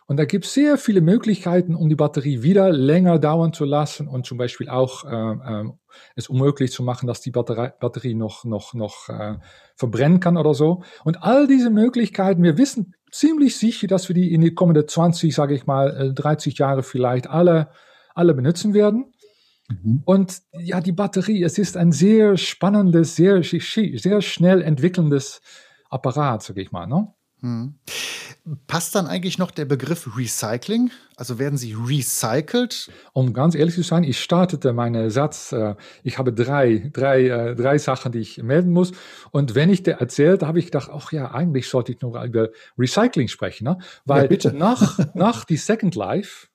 Und 0.08 0.15
da 0.15 0.24
gibt 0.24 0.46
es 0.46 0.54
sehr 0.54 0.78
viele 0.78 1.02
Möglichkeiten, 1.02 1.76
um 1.76 1.89
die 1.89 1.96
Batterie 1.96 2.41
wieder 2.41 2.72
länger 2.72 3.20
dauern 3.20 3.52
zu 3.52 3.65
lassen 3.65 4.08
und 4.08 4.26
zum 4.26 4.38
Beispiel 4.38 4.70
auch 4.70 5.04
äh, 5.04 5.63
äh, 5.63 5.70
es 6.15 6.30
unmöglich 6.30 6.72
zu 6.72 6.82
machen, 6.82 7.08
dass 7.08 7.20
die 7.20 7.32
Batterie, 7.32 7.72
Batterie 7.78 8.15
noch, 8.15 8.46
noch, 8.46 8.74
noch 8.74 9.10
äh, 9.10 9.36
verbrennen 9.76 10.22
kann 10.22 10.38
oder 10.38 10.54
so. 10.54 10.84
Und 11.04 11.24
all 11.24 11.46
diese 11.46 11.70
Möglichkeiten, 11.70 12.41
wir 12.41 12.58
wissen 12.58 12.96
ziemlich 13.12 13.58
sicher, 13.58 13.88
dass 13.88 14.08
wir 14.08 14.15
die 14.15 14.34
in 14.34 14.39
die 14.39 14.54
kommenden 14.54 14.88
20, 14.88 15.36
sage 15.36 15.56
ich 15.56 15.65
mal, 15.65 16.13
30 16.15 16.54
äh, 16.54 16.58
Jahre 16.58 16.84
vielleicht 16.84 17.30
alle, 17.30 17.70
alle 18.15 18.34
benutzen 18.34 18.74
werden. 18.74 19.12
Mhm. 19.67 20.04
Und 20.06 20.41
ja, 20.58 20.80
die 20.80 20.93
Batterie, 20.93 21.43
es 21.43 21.58
ist 21.58 21.76
ein 21.76 21.91
sehr 21.91 22.38
spannendes, 22.38 23.17
sehr, 23.17 23.43
sehr 23.43 24.22
schnell 24.22 24.62
entwickelndes 24.62 25.41
Apparat, 25.89 26.43
sage 26.43 26.62
ich 26.62 26.72
mal. 26.72 26.88
Ne? 26.88 27.13
Hm. 27.41 27.76
Passt 28.68 28.96
dann 28.96 29.08
eigentlich 29.08 29.38
noch 29.38 29.52
der 29.52 29.66
Begriff 29.66 30.16
Recycling? 30.16 30.92
Also 31.18 31.38
werden 31.38 31.58
sie 31.58 31.74
recycelt? 31.74 32.90
Um 33.12 33.34
ganz 33.34 33.56
ehrlich 33.56 33.76
zu 33.76 33.84
sein, 33.84 34.06
ich 34.06 34.22
startete 34.22 34.72
meinen 34.72 35.10
Satz, 35.10 35.52
äh, 35.52 35.76
ich 36.04 36.18
habe 36.18 36.32
drei, 36.32 36.90
drei, 36.94 37.28
äh, 37.28 37.56
drei 37.56 37.78
Sachen, 37.78 38.14
die 38.14 38.20
ich 38.20 38.42
melden 38.42 38.72
muss. 38.72 38.94
Und 39.32 39.54
wenn 39.56 39.70
ich 39.70 39.84
dir 39.84 39.94
erzählt, 39.94 40.44
habe 40.44 40.60
ich 40.60 40.66
gedacht, 40.66 40.90
ach 40.94 41.12
ja, 41.12 41.32
eigentlich 41.32 41.68
sollte 41.68 41.92
ich 41.92 42.02
nur 42.02 42.24
über 42.24 42.50
Recycling 42.78 43.28
sprechen. 43.28 43.66
Ne? 43.66 43.80
Weil 44.06 44.32
ja, 44.32 44.52
nach, 44.54 44.98
nach 45.14 45.44
die 45.44 45.58
Second 45.58 45.96
Life 45.96 46.48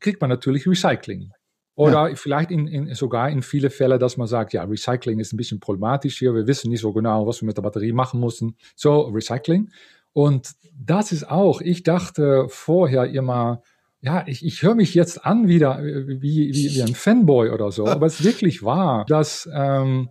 kriegt 0.00 0.20
man 0.20 0.28
natürlich 0.28 0.66
Recycling. 0.66 1.32
Oder 1.74 2.10
ja. 2.10 2.14
vielleicht 2.16 2.50
in, 2.50 2.66
in, 2.66 2.94
sogar 2.94 3.30
in 3.30 3.40
viele 3.40 3.70
Fälle, 3.70 3.98
dass 3.98 4.18
man 4.18 4.26
sagt, 4.26 4.52
ja, 4.52 4.64
Recycling 4.64 5.18
ist 5.18 5.32
ein 5.32 5.38
bisschen 5.38 5.60
problematisch 5.60 6.18
hier. 6.18 6.34
Wir 6.34 6.46
wissen 6.46 6.68
nicht 6.70 6.82
so 6.82 6.92
genau, 6.92 7.26
was 7.26 7.40
wir 7.40 7.46
mit 7.46 7.56
der 7.56 7.62
Batterie 7.62 7.92
machen 7.92 8.20
müssen. 8.20 8.56
So, 8.76 9.00
Recycling. 9.02 9.70
Und 10.20 10.52
das 10.78 11.12
ist 11.12 11.30
auch, 11.30 11.62
ich 11.62 11.82
dachte 11.82 12.44
vorher 12.48 13.06
immer, 13.06 13.62
ja, 14.02 14.22
ich, 14.26 14.44
ich 14.44 14.62
höre 14.62 14.74
mich 14.74 14.94
jetzt 14.94 15.24
an 15.24 15.48
wieder 15.48 15.82
wie, 15.82 16.52
wie, 16.52 16.74
wie 16.74 16.82
ein 16.82 16.94
Fanboy 16.94 17.48
oder 17.48 17.72
so, 17.72 17.86
aber 17.86 18.04
es 18.04 18.22
wirklich 18.22 18.62
wahr, 18.62 19.06
dass 19.08 19.48
ähm, 19.50 20.10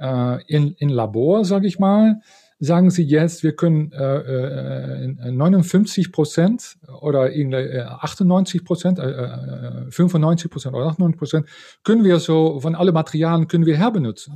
äh, 0.00 0.42
in, 0.48 0.72
in 0.72 0.88
Labor, 0.88 1.44
sage 1.44 1.68
ich 1.68 1.78
mal, 1.78 2.20
sagen 2.58 2.90
sie 2.90 3.04
jetzt, 3.04 3.44
wir 3.44 3.54
können 3.54 3.92
äh, 3.92 5.04
äh, 5.04 5.30
59 5.30 6.10
Prozent 6.10 6.76
oder 7.00 7.30
98 7.30 8.60
äh, 8.60 8.64
Prozent, 8.64 8.98
äh, 8.98 9.88
95 9.88 10.46
äh, 10.46 10.48
Prozent 10.48 10.74
oder 10.74 10.86
98 10.86 11.16
Prozent, 11.16 11.46
können 11.84 12.02
wir 12.02 12.18
so 12.18 12.58
von 12.58 12.74
alle 12.74 12.90
Materialien 12.90 13.46
können 13.46 13.66
wir 13.66 13.76
herbenutzen. 13.76 14.34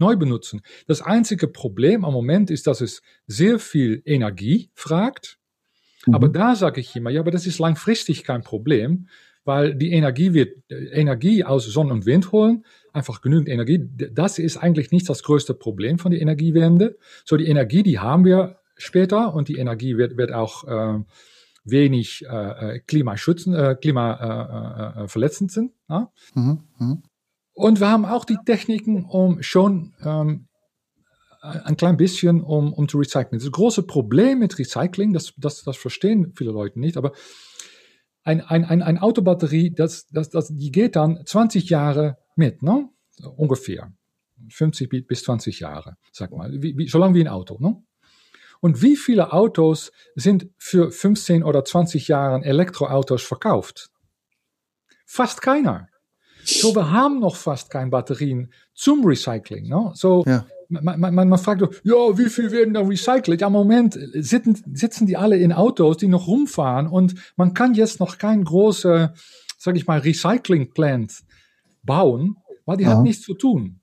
Äh, 0.00 0.04
neu 0.04 0.16
benutzen. 0.16 0.62
Das 0.86 1.02
einzige 1.02 1.46
Problem 1.46 2.04
am 2.04 2.12
Moment 2.12 2.50
ist, 2.50 2.66
dass 2.66 2.80
es 2.80 3.02
sehr 3.26 3.58
viel 3.58 4.02
Energie 4.04 4.70
fragt. 4.74 5.38
Mhm. 6.06 6.14
Aber 6.14 6.28
da 6.28 6.56
sage 6.56 6.80
ich 6.80 6.96
immer, 6.96 7.10
ja, 7.10 7.20
aber 7.20 7.30
das 7.30 7.46
ist 7.46 7.58
langfristig 7.58 8.24
kein 8.24 8.42
Problem, 8.42 9.08
weil 9.44 9.74
die 9.74 9.92
Energie 9.92 10.34
wird 10.34 10.58
Energie 10.70 11.44
aus 11.44 11.66
Sonne 11.66 11.92
und 11.92 12.06
Wind 12.06 12.32
holen, 12.32 12.64
einfach 12.92 13.20
genügend 13.20 13.48
Energie. 13.48 13.80
Das 14.12 14.38
ist 14.38 14.56
eigentlich 14.56 14.90
nicht 14.90 15.08
das 15.08 15.22
größte 15.22 15.54
Problem 15.54 15.98
von 15.98 16.12
der 16.12 16.20
Energiewende. 16.20 16.98
So 17.24 17.36
die 17.36 17.46
Energie, 17.46 17.82
die 17.82 17.98
haben 17.98 18.24
wir 18.24 18.58
später 18.76 19.34
und 19.34 19.48
die 19.48 19.56
Energie 19.56 19.96
wird, 19.96 20.16
wird 20.16 20.32
auch 20.32 20.64
äh, 20.64 21.02
wenig 21.64 22.24
äh, 22.28 22.76
äh 22.76 22.80
Klimaschützen, 22.80 23.54
äh, 23.54 23.76
Klimaverletzend 23.80 25.50
äh, 25.50 25.52
äh, 25.52 25.54
sind. 25.54 25.72
Ja? 25.88 26.12
Mhm. 26.34 26.60
Mhm. 26.78 27.02
Und 27.60 27.78
wir 27.78 27.90
haben 27.90 28.06
auch 28.06 28.24
die 28.24 28.38
Techniken, 28.46 29.04
um 29.04 29.42
schon 29.42 29.92
ähm, 30.02 30.48
ein 31.42 31.76
klein 31.76 31.98
bisschen 31.98 32.42
um, 32.42 32.72
um 32.72 32.88
zu 32.88 32.96
recyceln. 32.96 33.38
Das 33.38 33.50
große 33.50 33.82
Problem 33.82 34.38
mit 34.38 34.58
Recycling, 34.58 35.12
das, 35.12 35.34
das, 35.36 35.62
das 35.62 35.76
verstehen 35.76 36.32
viele 36.34 36.52
Leute 36.52 36.80
nicht, 36.80 36.96
aber 36.96 37.12
ein, 38.22 38.40
ein, 38.40 38.64
ein, 38.64 38.82
ein 38.82 38.96
Autobatterie, 38.96 39.74
das, 39.74 40.06
das, 40.06 40.30
das, 40.30 40.48
die 40.48 40.72
geht 40.72 40.96
dann 40.96 41.20
20 41.26 41.68
Jahre 41.68 42.16
mit, 42.34 42.62
ne? 42.62 42.88
ungefähr. 43.36 43.92
50 44.48 45.06
bis 45.06 45.24
20 45.24 45.60
Jahre, 45.60 45.98
sag 46.12 46.32
mal, 46.32 46.50
wie, 46.62 46.78
wie, 46.78 46.88
so 46.88 46.96
lange 46.96 47.14
wie 47.14 47.20
ein 47.20 47.28
Auto. 47.28 47.58
Ne? 47.60 47.76
Und 48.60 48.80
wie 48.80 48.96
viele 48.96 49.34
Autos 49.34 49.92
sind 50.14 50.48
für 50.56 50.90
15 50.90 51.42
oder 51.42 51.62
20 51.62 52.08
Jahre 52.08 52.42
Elektroautos 52.42 53.22
verkauft? 53.22 53.90
Fast 55.04 55.42
keiner. 55.42 55.89
So, 56.44 56.74
wir 56.74 56.90
haben 56.90 57.20
noch 57.20 57.36
fast 57.36 57.70
keine 57.70 57.90
Batterien 57.90 58.52
zum 58.74 59.04
Recycling. 59.04 59.68
Ne? 59.68 59.92
So, 59.94 60.24
ja. 60.26 60.46
man, 60.68 61.00
man, 61.00 61.28
man 61.28 61.38
fragt, 61.38 61.62
ja, 61.84 62.18
wie 62.18 62.28
viel 62.28 62.50
werden 62.50 62.74
da 62.74 62.80
recycelt? 62.80 63.40
Ja, 63.40 63.48
im 63.48 63.52
Moment 63.52 63.98
sitzen, 64.14 64.62
sitzen 64.74 65.06
die 65.06 65.16
alle 65.16 65.36
in 65.36 65.52
Autos, 65.52 65.98
die 65.98 66.08
noch 66.08 66.26
rumfahren 66.26 66.86
und 66.86 67.14
man 67.36 67.54
kann 67.54 67.74
jetzt 67.74 68.00
noch 68.00 68.18
kein 68.18 68.44
große, 68.44 69.12
sag 69.58 69.76
ich 69.76 69.86
mal, 69.86 70.00
Recycling-Plant 70.00 71.22
bauen, 71.82 72.36
weil 72.64 72.76
die 72.76 72.84
ja. 72.84 72.90
hat 72.90 73.02
nichts 73.02 73.24
zu 73.24 73.34
tun. 73.34 73.80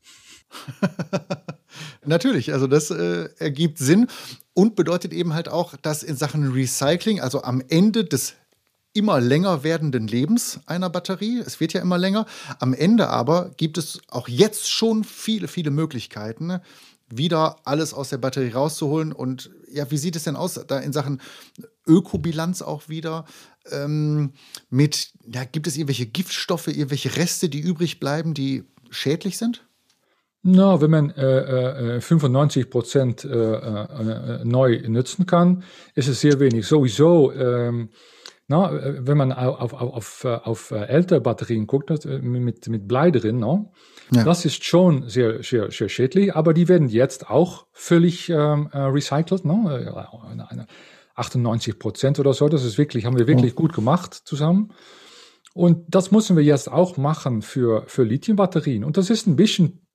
Natürlich, 2.06 2.54
also 2.54 2.68
das 2.68 2.90
äh, 2.90 3.30
ergibt 3.38 3.78
Sinn 3.78 4.08
und 4.54 4.76
bedeutet 4.76 5.14
eben 5.14 5.34
halt 5.34 5.50
auch, 5.50 5.76
dass 5.76 6.04
in 6.04 6.16
Sachen 6.16 6.52
Recycling, 6.52 7.20
also 7.20 7.44
am 7.44 7.62
Ende 7.68 8.06
des 8.06 8.36
immer 8.98 9.22
länger 9.22 9.64
werdenden 9.64 10.08
Lebens 10.08 10.60
einer 10.66 10.90
Batterie. 10.90 11.40
Es 11.40 11.60
wird 11.60 11.74
ja 11.74 11.82
immer 11.82 11.98
länger. 11.98 12.26
Am 12.60 12.74
Ende 12.74 13.10
aber 13.10 13.52
gibt 13.56 13.78
es 13.78 14.02
auch 14.10 14.28
jetzt 14.28 14.70
schon 14.70 15.04
viele, 15.04 15.48
viele 15.48 15.70
Möglichkeiten, 15.70 16.60
wieder 17.10 17.58
alles 17.64 17.94
aus 17.94 18.10
der 18.10 18.18
Batterie 18.18 18.52
rauszuholen. 18.52 19.14
Und 19.14 19.52
ja, 19.72 19.90
wie 19.92 19.98
sieht 19.98 20.16
es 20.16 20.24
denn 20.24 20.36
aus 20.36 20.56
da 20.68 20.80
in 20.80 20.94
Sachen 20.94 21.22
Ökobilanz 21.86 22.62
auch 22.62 22.90
wieder? 22.90 23.26
Ähm, 23.72 24.34
mit, 24.70 25.12
ja, 25.32 25.44
gibt 25.44 25.68
es 25.68 25.78
irgendwelche 25.78 26.08
Giftstoffe, 26.08 26.68
irgendwelche 26.68 27.16
Reste, 27.16 27.50
die 27.50 27.60
übrig 27.60 28.00
bleiben, 28.00 28.34
die 28.34 28.64
schädlich 28.90 29.38
sind? 29.38 29.64
Na, 30.44 30.82
wenn 30.82 30.92
man 30.92 31.10
äh, 31.12 31.98
äh, 31.98 32.02
95 32.02 32.70
Prozent 32.70 33.26
äh, 33.26 33.30
äh, 33.30 34.46
neu 34.46 34.82
nutzen 34.88 35.26
kann, 35.26 35.64
ist 35.94 36.08
es 36.08 36.22
sehr 36.22 36.40
wenig. 36.40 36.66
Sowieso 36.66 37.34
ähm, 37.34 37.90
na, 38.48 38.72
wenn 39.06 39.18
man 39.18 39.34
auf, 39.34 39.74
auf, 39.74 40.24
auf, 40.24 40.26
auf 40.26 40.72
ältere 40.72 41.20
Batterien 41.20 41.68
guckt, 41.68 42.06
mit, 42.06 42.68
mit 42.68 42.88
Blei 42.88 43.12
drin, 43.12 43.38
no? 43.38 43.74
Ja. 44.12 44.24
das 44.24 44.46
ist 44.46 44.64
schon 44.64 45.10
sehr, 45.10 45.44
sehr, 45.44 45.70
sehr 45.70 45.90
schädlich, 45.90 46.34
aber 46.34 46.54
die 46.54 46.70
werden 46.70 46.88
jetzt 46.88 47.30
auch 47.30 47.68
völlig 47.74 48.30
ähm, 48.30 48.68
recycelt. 48.74 49.44
No? 49.44 49.70
98 51.16 51.80
Prozent 51.80 52.20
oder 52.20 52.34
so, 52.34 52.48
das 52.48 52.64
ist 52.64 52.78
wirklich, 52.78 53.06
haben 53.06 53.18
wir 53.18 53.28
wirklich 53.28 53.54
oh. 53.54 53.62
gut 53.62 53.74
gemacht 53.74 54.14
zusammen. 54.14 54.72
Und 55.54 55.84
das 55.90 56.12
müssen 56.12 56.38
wir 56.38 56.44
jetzt 56.44 56.72
auch 56.72 56.98
machen 56.98 57.42
für, 57.42 57.84
für 57.88 58.04
Lithium-Batterien. 58.04 58.84
Und 58.84 58.96
das 58.96 59.10
ist 59.10 59.26
ein 59.26 59.36
bisschen 59.36 59.87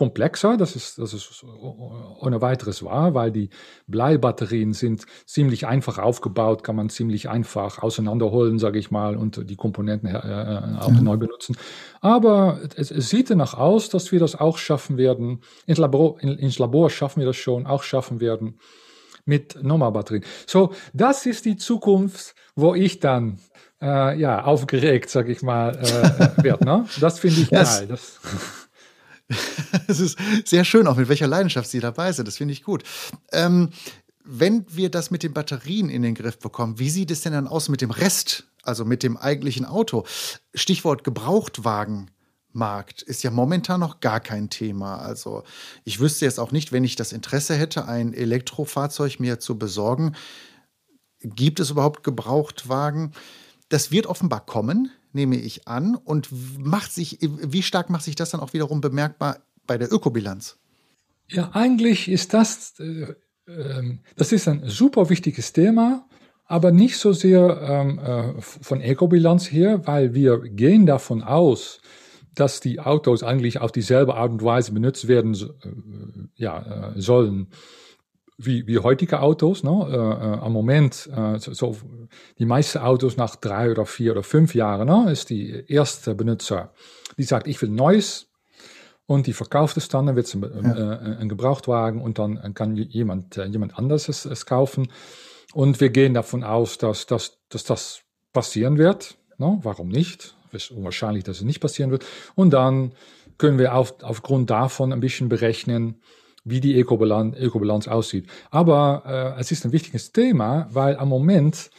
komplexer, 0.00 0.56
das 0.56 0.76
ist, 0.76 0.98
das 0.98 1.12
ist 1.12 1.44
ohne 1.44 2.40
weiteres 2.40 2.82
wahr, 2.82 3.12
weil 3.12 3.30
die 3.30 3.50
Bleibatterien 3.86 4.72
sind 4.72 5.04
ziemlich 5.26 5.66
einfach 5.66 5.98
aufgebaut, 5.98 6.64
kann 6.64 6.76
man 6.76 6.88
ziemlich 6.88 7.28
einfach 7.28 7.82
auseinanderholen, 7.82 8.58
sage 8.58 8.78
ich 8.78 8.90
mal, 8.90 9.14
und 9.14 9.50
die 9.50 9.56
Komponenten 9.56 10.08
äh, 10.08 10.16
äh 10.16 10.78
auch 10.78 10.90
ja. 10.90 11.02
neu 11.02 11.18
benutzen. 11.18 11.54
Aber 12.00 12.60
es, 12.76 12.90
es, 12.90 13.10
sieht 13.10 13.28
danach 13.28 13.52
aus, 13.52 13.90
dass 13.90 14.10
wir 14.10 14.20
das 14.20 14.36
auch 14.36 14.56
schaffen 14.56 14.96
werden. 14.96 15.40
Ins 15.66 15.78
Labor, 15.78 16.18
in, 16.20 16.30
ins 16.30 16.58
Labor 16.58 16.88
schaffen 16.88 17.20
wir 17.20 17.26
das 17.26 17.36
schon, 17.36 17.66
auch 17.66 17.82
schaffen 17.82 18.20
werden 18.20 18.58
mit 19.26 19.62
Normal-Batterien. 19.62 20.24
So, 20.46 20.72
das 20.94 21.26
ist 21.26 21.44
die 21.44 21.56
Zukunft, 21.56 22.34
wo 22.54 22.74
ich 22.74 23.00
dann 23.00 23.38
äh, 23.82 24.18
ja 24.18 24.44
aufgeregt, 24.44 25.10
sage 25.10 25.32
ich 25.32 25.42
mal, 25.42 25.76
äh, 25.76 26.42
werde. 26.42 26.64
Ne? 26.64 26.86
Das 27.00 27.18
finde 27.18 27.42
ich 27.42 27.50
yes. 27.50 27.80
geil. 27.80 27.88
Das 27.88 28.18
es 29.86 30.00
ist 30.00 30.18
sehr 30.44 30.64
schön, 30.64 30.86
auch 30.86 30.96
mit 30.96 31.08
welcher 31.08 31.26
Leidenschaft 31.26 31.70
Sie 31.70 31.80
dabei 31.80 32.12
sind. 32.12 32.28
Das 32.28 32.36
finde 32.36 32.52
ich 32.52 32.62
gut. 32.62 32.82
Ähm, 33.32 33.70
wenn 34.24 34.64
wir 34.68 34.90
das 34.90 35.10
mit 35.10 35.22
den 35.22 35.32
Batterien 35.32 35.88
in 35.88 36.02
den 36.02 36.14
Griff 36.14 36.38
bekommen, 36.38 36.78
wie 36.78 36.90
sieht 36.90 37.10
es 37.10 37.22
denn 37.22 37.32
dann 37.32 37.48
aus 37.48 37.68
mit 37.68 37.80
dem 37.80 37.90
Rest, 37.90 38.44
also 38.62 38.84
mit 38.84 39.02
dem 39.02 39.16
eigentlichen 39.16 39.64
Auto? 39.64 40.04
Stichwort 40.54 41.04
Gebrauchtwagenmarkt 41.04 43.02
ist 43.02 43.22
ja 43.22 43.30
momentan 43.30 43.80
noch 43.80 44.00
gar 44.00 44.20
kein 44.20 44.50
Thema. 44.50 44.96
Also 44.98 45.42
ich 45.84 46.00
wüsste 46.00 46.26
jetzt 46.26 46.38
auch 46.38 46.52
nicht, 46.52 46.70
wenn 46.72 46.84
ich 46.84 46.96
das 46.96 47.12
Interesse 47.12 47.54
hätte, 47.54 47.86
ein 47.86 48.12
Elektrofahrzeug 48.12 49.20
mir 49.20 49.40
zu 49.40 49.58
besorgen, 49.58 50.14
gibt 51.22 51.60
es 51.60 51.70
überhaupt 51.70 52.04
Gebrauchtwagen? 52.04 53.12
Das 53.68 53.90
wird 53.90 54.06
offenbar 54.06 54.44
kommen 54.44 54.90
nehme 55.12 55.36
ich 55.36 55.68
an. 55.68 55.94
Und 55.94 56.28
macht 56.58 56.92
sich, 56.92 57.18
wie 57.20 57.62
stark 57.62 57.90
macht 57.90 58.04
sich 58.04 58.14
das 58.14 58.30
dann 58.30 58.40
auch 58.40 58.52
wiederum 58.52 58.80
bemerkbar 58.80 59.38
bei 59.66 59.78
der 59.78 59.92
Ökobilanz? 59.92 60.56
Ja, 61.28 61.50
eigentlich 61.52 62.08
ist 62.08 62.34
das, 62.34 62.74
äh, 62.80 63.14
äh, 63.46 63.98
das 64.16 64.32
ist 64.32 64.48
ein 64.48 64.62
super 64.66 65.10
wichtiges 65.10 65.52
Thema, 65.52 66.06
aber 66.44 66.72
nicht 66.72 66.98
so 66.98 67.12
sehr 67.12 67.60
ähm, 67.62 67.98
äh, 68.00 68.40
von 68.40 68.82
Ökobilanz 68.82 69.52
her, 69.52 69.86
weil 69.86 70.14
wir 70.14 70.40
gehen 70.40 70.86
davon 70.86 71.22
aus, 71.22 71.80
dass 72.34 72.60
die 72.60 72.80
Autos 72.80 73.22
eigentlich 73.22 73.60
auf 73.60 73.70
dieselbe 73.70 74.16
Art 74.16 74.32
und 74.32 74.42
Weise 74.42 74.72
benutzt 74.72 75.06
werden 75.06 75.34
äh, 75.34 75.68
ja, 76.34 76.92
äh, 76.94 77.00
sollen 77.00 77.48
wie, 78.44 78.66
wie 78.66 78.78
heutige 78.78 79.20
Autos. 79.20 79.62
Ne? 79.62 79.70
Äh, 79.70 79.94
äh, 79.94 80.40
am 80.40 80.52
Moment, 80.52 81.08
äh, 81.14 81.38
so, 81.38 81.52
so, 81.52 81.76
die 82.38 82.46
meisten 82.46 82.78
Autos 82.78 83.16
nach 83.16 83.36
drei 83.36 83.70
oder 83.70 83.86
vier 83.86 84.12
oder 84.12 84.22
fünf 84.22 84.54
Jahren, 84.54 84.88
ne, 84.88 85.10
ist 85.10 85.30
die 85.30 85.64
erste 85.68 86.14
Benutzer, 86.14 86.72
die 87.18 87.22
sagt, 87.22 87.46
ich 87.46 87.60
will 87.62 87.70
Neues. 87.70 88.26
Und 89.06 89.26
die 89.26 89.32
verkauft 89.32 89.76
es 89.76 89.88
dann, 89.88 90.06
dann 90.06 90.14
wird 90.14 90.26
es 90.26 90.34
ein, 90.34 90.42
ja. 90.42 90.94
äh, 90.94 91.16
ein 91.16 91.28
Gebrauchtwagen 91.28 92.00
und 92.00 92.20
dann 92.20 92.54
kann 92.54 92.76
jemand, 92.76 93.36
äh, 93.36 93.46
jemand 93.46 93.76
anderes 93.76 94.08
es, 94.08 94.24
es, 94.24 94.46
kaufen. 94.46 94.86
Und 95.52 95.80
wir 95.80 95.90
gehen 95.90 96.14
davon 96.14 96.44
aus, 96.44 96.78
dass, 96.78 97.06
dass, 97.06 97.38
dass 97.48 97.64
das 97.64 98.02
passieren 98.32 98.78
wird. 98.78 99.18
Ne? 99.36 99.58
Warum 99.62 99.88
nicht? 99.88 100.36
Es 100.52 100.64
ist 100.64 100.70
unwahrscheinlich, 100.70 101.24
dass 101.24 101.38
es 101.38 101.42
nicht 101.42 101.58
passieren 101.58 101.90
wird. 101.90 102.06
Und 102.36 102.50
dann 102.50 102.92
können 103.36 103.58
wir 103.58 103.74
auf, 103.74 103.94
aufgrund 104.02 104.48
davon 104.50 104.92
ein 104.92 105.00
bisschen 105.00 105.28
berechnen, 105.28 106.00
wie 106.44 106.60
die 106.60 106.78
Ökobilanz, 106.78 107.36
Ökobilanz 107.36 107.88
aussieht. 107.88 108.28
Aber 108.50 109.34
äh, 109.36 109.40
es 109.40 109.52
ist 109.52 109.64
ein 109.64 109.72
wichtiges 109.72 110.12
Thema, 110.12 110.68
weil 110.70 110.96
am 110.96 111.08
Moment 111.08 111.70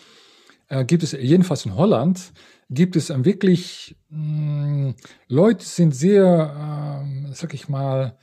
äh, 0.69 0.85
gibt 0.85 1.03
es, 1.03 1.11
jedenfalls 1.13 1.65
in 1.65 1.75
Holland, 1.75 2.33
gibt 2.69 2.95
es 2.95 3.09
wirklich, 3.09 3.95
mh, 4.09 4.17
hm, 4.17 4.95
Leute 5.27 5.65
sind 5.65 5.95
sehr, 5.95 7.01
ähm, 7.03 7.27
sag 7.33 7.53
ich 7.53 7.69
mal, 7.69 8.17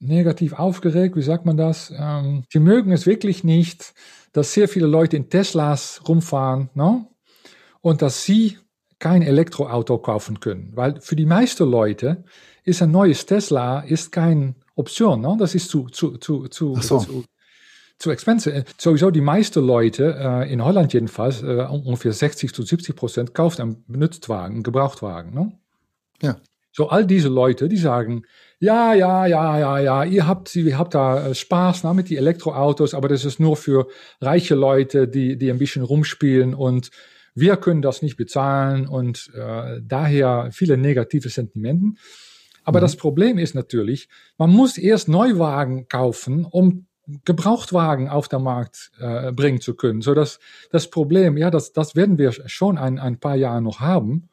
negativ 0.00 0.52
aufgeregt, 0.54 1.16
wie 1.16 1.22
sagt 1.22 1.46
man 1.46 1.56
das? 1.56 1.92
Ähm, 1.96 2.44
sie 2.52 2.58
mögen 2.58 2.92
es 2.92 3.06
wirklich 3.06 3.44
nicht, 3.44 3.94
dass 4.32 4.52
sehr 4.52 4.68
viele 4.68 4.86
Leute 4.86 5.16
in 5.16 5.30
Teslas 5.30 6.02
rumfahren, 6.06 6.70
no? 6.74 7.14
und 7.80 8.02
dass 8.02 8.24
sie 8.24 8.58
kein 8.98 9.22
Elektroauto 9.22 9.98
kaufen 9.98 10.40
können. 10.40 10.72
Weil 10.74 11.00
für 11.00 11.16
die 11.16 11.26
meisten 11.26 11.68
Leute 11.68 12.24
ist 12.64 12.82
ein 12.82 12.90
neues 12.90 13.26
Tesla 13.26 13.80
ist 13.80 14.10
kein 14.10 14.56
Option. 14.74 15.20
Ne? 15.20 15.36
Das 15.38 15.54
ist 15.54 15.68
zu, 15.68 15.88
zu, 15.88 16.16
zu, 16.18 16.48
zu, 16.48 16.76
so. 16.76 16.98
zu, 16.98 17.24
zu 17.98 18.10
expensive. 18.10 18.64
Sowieso 18.78 19.10
die 19.10 19.20
meisten 19.20 19.64
Leute, 19.64 20.16
äh, 20.18 20.52
in 20.52 20.64
Holland 20.64 20.92
jedenfalls, 20.92 21.42
äh, 21.42 21.66
ungefähr 21.68 22.12
60 22.12 22.52
zu 22.52 22.62
70 22.62 22.96
Prozent, 22.96 23.34
kauft 23.34 23.60
einen 23.60 23.84
Benutztwagen, 23.86 24.56
einen 24.56 24.62
Gebrauchtwagen. 24.62 25.34
Ne? 25.34 25.52
Ja. 26.22 26.36
So 26.72 26.88
all 26.88 27.06
diese 27.06 27.28
Leute, 27.28 27.68
die 27.68 27.76
sagen, 27.76 28.24
ja, 28.58 28.94
ja, 28.94 29.26
ja, 29.26 29.58
ja, 29.58 29.78
ja, 29.78 30.04
ihr 30.04 30.26
habt, 30.26 30.56
ihr 30.56 30.76
habt 30.76 30.94
da 30.94 31.28
äh, 31.28 31.34
Spaß 31.34 31.84
ne, 31.84 31.94
mit 31.94 32.08
die 32.08 32.16
Elektroautos, 32.16 32.94
aber 32.94 33.08
das 33.08 33.24
ist 33.24 33.38
nur 33.38 33.56
für 33.56 33.86
reiche 34.20 34.54
Leute, 34.54 35.06
die, 35.06 35.38
die 35.38 35.50
ein 35.50 35.58
bisschen 35.58 35.84
rumspielen 35.84 36.54
und 36.54 36.90
wir 37.34 37.56
können 37.56 37.82
das 37.82 38.02
nicht 38.02 38.16
bezahlen 38.16 38.86
und 38.86 39.30
äh, 39.34 39.80
daher 39.82 40.50
viele 40.52 40.76
negative 40.76 41.28
Sentimenten. 41.28 41.98
Aber 42.64 42.80
mhm. 42.80 42.82
das 42.82 42.96
Problem 42.96 43.38
ist 43.38 43.54
natürlich, 43.54 44.08
man 44.38 44.50
muss 44.50 44.78
erst 44.78 45.08
Neuwagen 45.08 45.88
kaufen, 45.88 46.44
um 46.44 46.86
Gebrauchtwagen 47.24 48.08
auf 48.08 48.28
den 48.28 48.42
Markt 48.42 48.90
äh, 48.98 49.30
bringen 49.32 49.60
zu 49.60 49.74
können. 49.74 50.00
So 50.00 50.14
dass 50.14 50.40
das 50.70 50.88
Problem, 50.88 51.36
ja, 51.36 51.50
das, 51.50 51.72
das 51.72 51.94
werden 51.94 52.18
wir 52.18 52.32
schon 52.32 52.78
ein, 52.78 52.98
ein 52.98 53.20
paar 53.20 53.36
Jahre 53.36 53.60
noch 53.60 53.80
haben, 53.80 54.30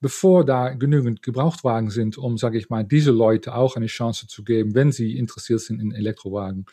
bevor 0.00 0.44
da 0.44 0.70
genügend 0.70 1.22
Gebrauchtwagen 1.22 1.90
sind, 1.90 2.18
um, 2.18 2.38
sage 2.38 2.58
ich 2.58 2.70
mal, 2.70 2.84
diese 2.84 3.10
Leute 3.10 3.54
auch 3.54 3.76
eine 3.76 3.86
Chance 3.86 4.26
zu 4.26 4.44
geben, 4.44 4.74
wenn 4.74 4.92
sie 4.92 5.16
interessiert 5.16 5.60
sind 5.60 5.80
in 5.80 5.92
Elektrowagen, 5.92 6.66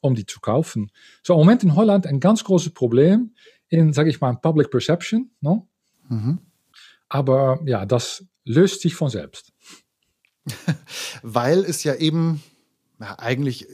um 0.00 0.14
die 0.14 0.26
zu 0.26 0.40
kaufen. 0.40 0.90
So 1.22 1.34
im 1.34 1.40
Moment 1.40 1.64
in 1.64 1.74
Holland 1.74 2.06
ein 2.06 2.20
ganz 2.20 2.44
großes 2.44 2.72
Problem 2.72 3.32
in, 3.68 3.92
sage 3.92 4.10
ich 4.10 4.20
mal, 4.20 4.34
Public 4.36 4.70
Perception. 4.70 5.30
No? 5.40 5.68
Mhm. 6.08 6.38
Aber 7.08 7.60
ja, 7.64 7.84
das 7.84 8.26
löst 8.44 8.80
sich 8.80 8.94
von 8.94 9.10
selbst. 9.10 9.52
Weil 11.22 11.60
es 11.60 11.84
ja 11.84 11.94
eben, 11.94 12.42
ja, 13.00 13.18
eigentlich 13.18 13.68
äh, 13.68 13.72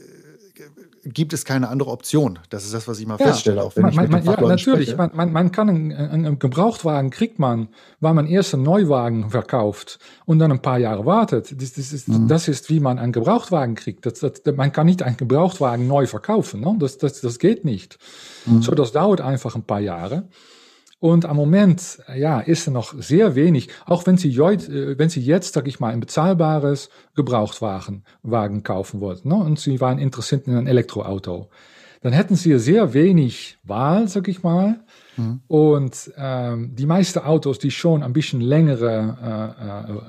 gibt 1.05 1.33
es 1.33 1.45
keine 1.45 1.69
andere 1.69 1.91
Option. 1.91 2.39
Das 2.49 2.65
ist 2.65 2.73
das, 2.73 2.87
was 2.87 2.99
ich 2.99 3.05
mal 3.05 3.19
ja, 3.19 3.27
feststelle, 3.27 3.63
auch 3.63 3.75
wenn 3.75 3.83
man, 3.83 3.91
ich 3.91 3.99
mit 3.99 4.11
man, 4.11 4.23
den 4.23 4.31
Ja, 4.31 4.41
natürlich. 4.41 4.97
Man, 4.97 5.11
man, 5.13 5.31
man, 5.31 5.51
kann 5.51 5.69
einen, 5.69 5.91
einen, 5.91 6.39
Gebrauchtwagen 6.39 7.11
kriegt 7.11 7.37
man, 7.37 7.67
weil 7.99 8.13
man 8.13 8.25
erst 8.25 8.53
einen 8.53 8.63
Neuwagen 8.63 9.29
verkauft 9.29 9.99
und 10.25 10.39
dann 10.39 10.51
ein 10.51 10.61
paar 10.61 10.79
Jahre 10.79 11.05
wartet. 11.05 11.61
Das, 11.61 11.73
das, 11.73 11.93
ist, 11.93 12.07
mhm. 12.07 12.27
das 12.27 12.47
ist, 12.47 12.69
wie 12.69 12.79
man 12.79 12.97
einen 12.97 13.13
Gebrauchtwagen 13.13 13.75
kriegt. 13.75 14.05
Das, 14.05 14.19
das, 14.19 14.41
man 14.55 14.71
kann 14.71 14.87
nicht 14.87 15.03
einen 15.03 15.17
Gebrauchtwagen 15.17 15.87
neu 15.87 16.07
verkaufen. 16.07 16.61
Ne? 16.61 16.75
Das, 16.79 16.97
das, 16.97 17.21
das 17.21 17.37
geht 17.37 17.65
nicht. 17.65 17.99
Mhm. 18.45 18.61
So, 18.61 18.73
das 18.73 18.91
dauert 18.91 19.21
einfach 19.21 19.55
ein 19.55 19.63
paar 19.63 19.81
Jahre. 19.81 20.27
Und 20.99 21.25
am 21.25 21.35
Moment, 21.35 21.99
ja, 22.15 22.39
ist 22.39 22.67
noch 22.67 22.93
sehr 22.93 23.35
wenig, 23.35 23.69
auch 23.85 24.05
wenn 24.07 24.17
Sie, 24.17 24.29
äh, 24.29 24.97
wenn 24.97 25.09
Sie 25.09 25.21
jetzt, 25.21 25.53
sag 25.53 25.67
ich 25.67 25.79
mal, 25.79 25.91
ein 25.91 25.99
bezahlbares 25.99 26.89
Gebrauchtwagen 27.15 28.03
Wagen 28.23 28.63
kaufen 28.63 29.01
wollten, 29.01 29.29
ne, 29.29 29.35
und 29.35 29.59
Sie 29.59 29.81
waren 29.81 29.99
interessiert 29.99 30.47
in 30.47 30.55
ein 30.55 30.67
Elektroauto, 30.67 31.49
dann 32.01 32.13
hätten 32.13 32.35
Sie 32.35 32.57
sehr 32.59 32.93
wenig 32.93 33.57
Wahl, 33.63 34.07
sag 34.07 34.27
ich 34.27 34.43
mal. 34.43 34.79
Mhm. 35.17 35.41
Und 35.47 36.11
ähm, 36.17 36.75
die 36.75 36.85
meisten 36.85 37.19
Autos, 37.19 37.57
die 37.59 37.71
schon 37.71 38.03
ein 38.03 38.13
bisschen 38.13 38.41
längere 38.41 39.17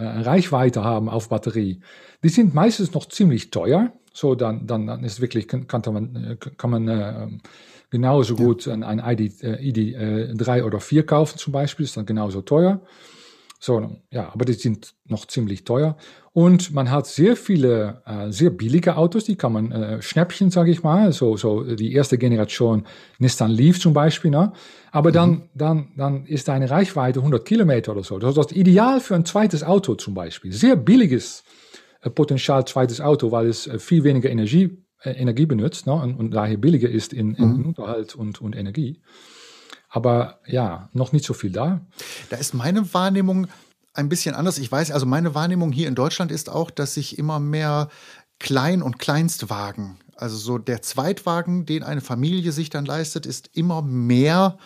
äh, 0.01 0.05
äh, 0.05 0.20
Reichweite 0.20 0.85
haben 0.85 1.09
auf 1.09 1.29
Batterie, 1.31 1.81
die 2.22 2.29
sind 2.29 2.55
meistens 2.55 2.92
noch 2.92 3.07
ziemlich 3.07 3.51
teuer. 3.51 3.92
So, 4.12 4.35
dann, 4.35 4.66
dann, 4.66 4.87
dann 4.87 5.05
ist 5.05 5.20
wirklich, 5.20 5.49
kann, 5.49 5.66
kann 5.68 5.83
man, 5.92 6.16
äh, 6.16 6.37
kann 6.37 6.70
man 6.70 6.88
äh, 6.88 7.29
genauso 7.90 8.37
ja. 8.37 8.44
gut 8.44 8.68
ein, 8.68 8.83
ein 8.83 8.99
ID, 8.99 9.42
äh, 9.42 9.62
ID 9.62 9.79
äh, 9.94 10.35
3 10.35 10.64
oder 10.64 10.81
4 10.81 11.07
kaufen 11.07 11.38
zum 11.38 11.53
Beispiel, 11.53 11.85
ist 11.85 11.96
dann 11.96 12.07
genauso 12.07 12.42
teuer. 12.42 12.81
So, 13.59 13.96
ja, 14.11 14.31
aber 14.33 14.44
die 14.44 14.53
sind 14.53 14.94
noch 15.07 15.27
ziemlich 15.27 15.64
teuer. 15.64 15.96
Und 16.33 16.75
man 16.75 16.90
hat 16.90 17.07
sehr 17.07 17.37
viele 17.37 18.03
äh, 18.05 18.31
sehr 18.31 18.51
billige 18.51 18.96
Autos, 18.96 19.25
die 19.25 19.37
kann 19.37 19.55
man 19.55 19.72
äh, 19.72 20.03
Schnäppchen, 20.03 20.51
sage 20.51 20.70
ich 20.70 20.83
mal, 20.83 21.11
so, 21.12 21.38
so 21.38 21.62
die 21.75 21.94
erste 21.94 22.18
Generation 22.18 22.87
Nissan 23.18 23.51
Leaf 23.51 23.81
zum 23.81 23.94
Beispiel. 23.94 24.31
Ne? 24.31 24.53
Aber 24.92 25.11
dann, 25.11 25.31
mhm. 25.31 25.42
dann, 25.55 25.88
dann 25.96 26.27
ist 26.27 26.51
eine 26.51 26.70
Reichweite 26.70 27.20
100 27.20 27.46
Kilometer 27.46 27.92
oder 27.92 28.05
so. 28.05 28.18
Das 28.18 28.37
ist 28.37 28.53
ideal 28.53 29.01
für 29.01 29.14
ein 29.14 29.25
zweites 29.25 29.64
Auto 29.64 29.94
zum 29.94 30.12
Beispiel. 30.12 30.53
Sehr 30.53 30.77
billiges 30.77 31.42
äh, 32.03 32.11
Potenzial 32.11 32.66
zweites 32.66 33.01
Auto, 33.01 33.33
weil 33.33 33.46
es 33.46 33.66
äh, 33.66 33.79
viel 33.79 34.05
weniger 34.05 34.29
Energie 34.29 34.86
Energie 35.14 35.47
benutzt 35.47 35.87
ne, 35.87 35.92
und, 35.92 36.16
und, 36.16 36.31
daher 36.33 36.57
billiger 36.57 36.88
ist 36.88 37.12
in, 37.12 37.35
in 37.35 37.59
mhm. 37.59 37.66
Unterhalt 37.66 38.14
und, 38.14 38.40
und 38.40 38.57
Energie. 38.57 39.01
Aber 39.88 40.40
ja, 40.47 40.88
noch 40.92 41.12
nicht 41.12 41.25
so 41.25 41.35
viel 41.35 41.51
da. 41.51 41.81
Da 42.31 42.37
ist 42.37 42.55
meine 42.55 42.92
Wahrnehmung 42.92 43.47
ein 43.95 44.09
bisschen 44.09 44.35
anders. 44.35 44.59
Ich 44.59 44.71
weiß, 44.71 44.90
also 44.90 45.07
meine 45.07 45.35
Wahrnehmung 45.35 45.73
hier 45.73 45.88
in 45.88 45.95
Deutschland 45.95 46.31
ist 46.31 46.51
auch, 46.51 46.71
dass 46.71 46.95
sich 46.95 47.19
immer 47.19 47.40
mehr 47.40 47.88
Klein- 48.38 48.83
und 48.83 48.99
Kleinstwagen, 48.99 49.99
also 50.14 50.37
so 50.37 50.59
der 50.59 50.83
Zweitwagen, 50.83 51.64
den 51.64 51.83
eine 51.83 52.03
Familie 52.03 52.53
sich 52.53 52.69
dann 52.69 52.85
leistet, 52.85 53.25
ist 53.25 53.51
immer 53.55 53.81
mehr 53.83 54.59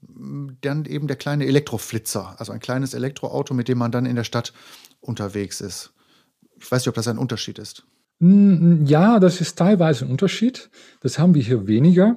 dann 0.00 0.84
eben 0.86 1.06
der 1.06 1.16
kleine 1.16 1.46
Elektroflitzer, 1.46 2.34
also 2.38 2.52
ein 2.52 2.60
kleines 2.60 2.94
Elektroauto, 2.94 3.54
mit 3.54 3.68
dem 3.68 3.78
man 3.78 3.92
dann 3.92 4.06
in 4.06 4.16
der 4.16 4.24
Stadt 4.24 4.52
unterwegs 5.00 5.60
ist. 5.60 5.92
Ich 6.56 6.70
weiß 6.70 6.82
nicht, 6.82 6.88
ob 6.88 6.94
das 6.94 7.08
ein 7.08 7.18
Unterschied 7.18 7.58
ist. 7.58 7.84
Hm, 8.22 8.86
ja, 8.86 9.18
das 9.18 9.40
ist 9.40 9.58
teilweise 9.58 10.04
ein 10.04 10.10
Unterschied. 10.12 10.70
Das 11.00 11.18
haben 11.18 11.34
wir 11.34 11.42
hier 11.42 11.66
weniger. 11.66 12.16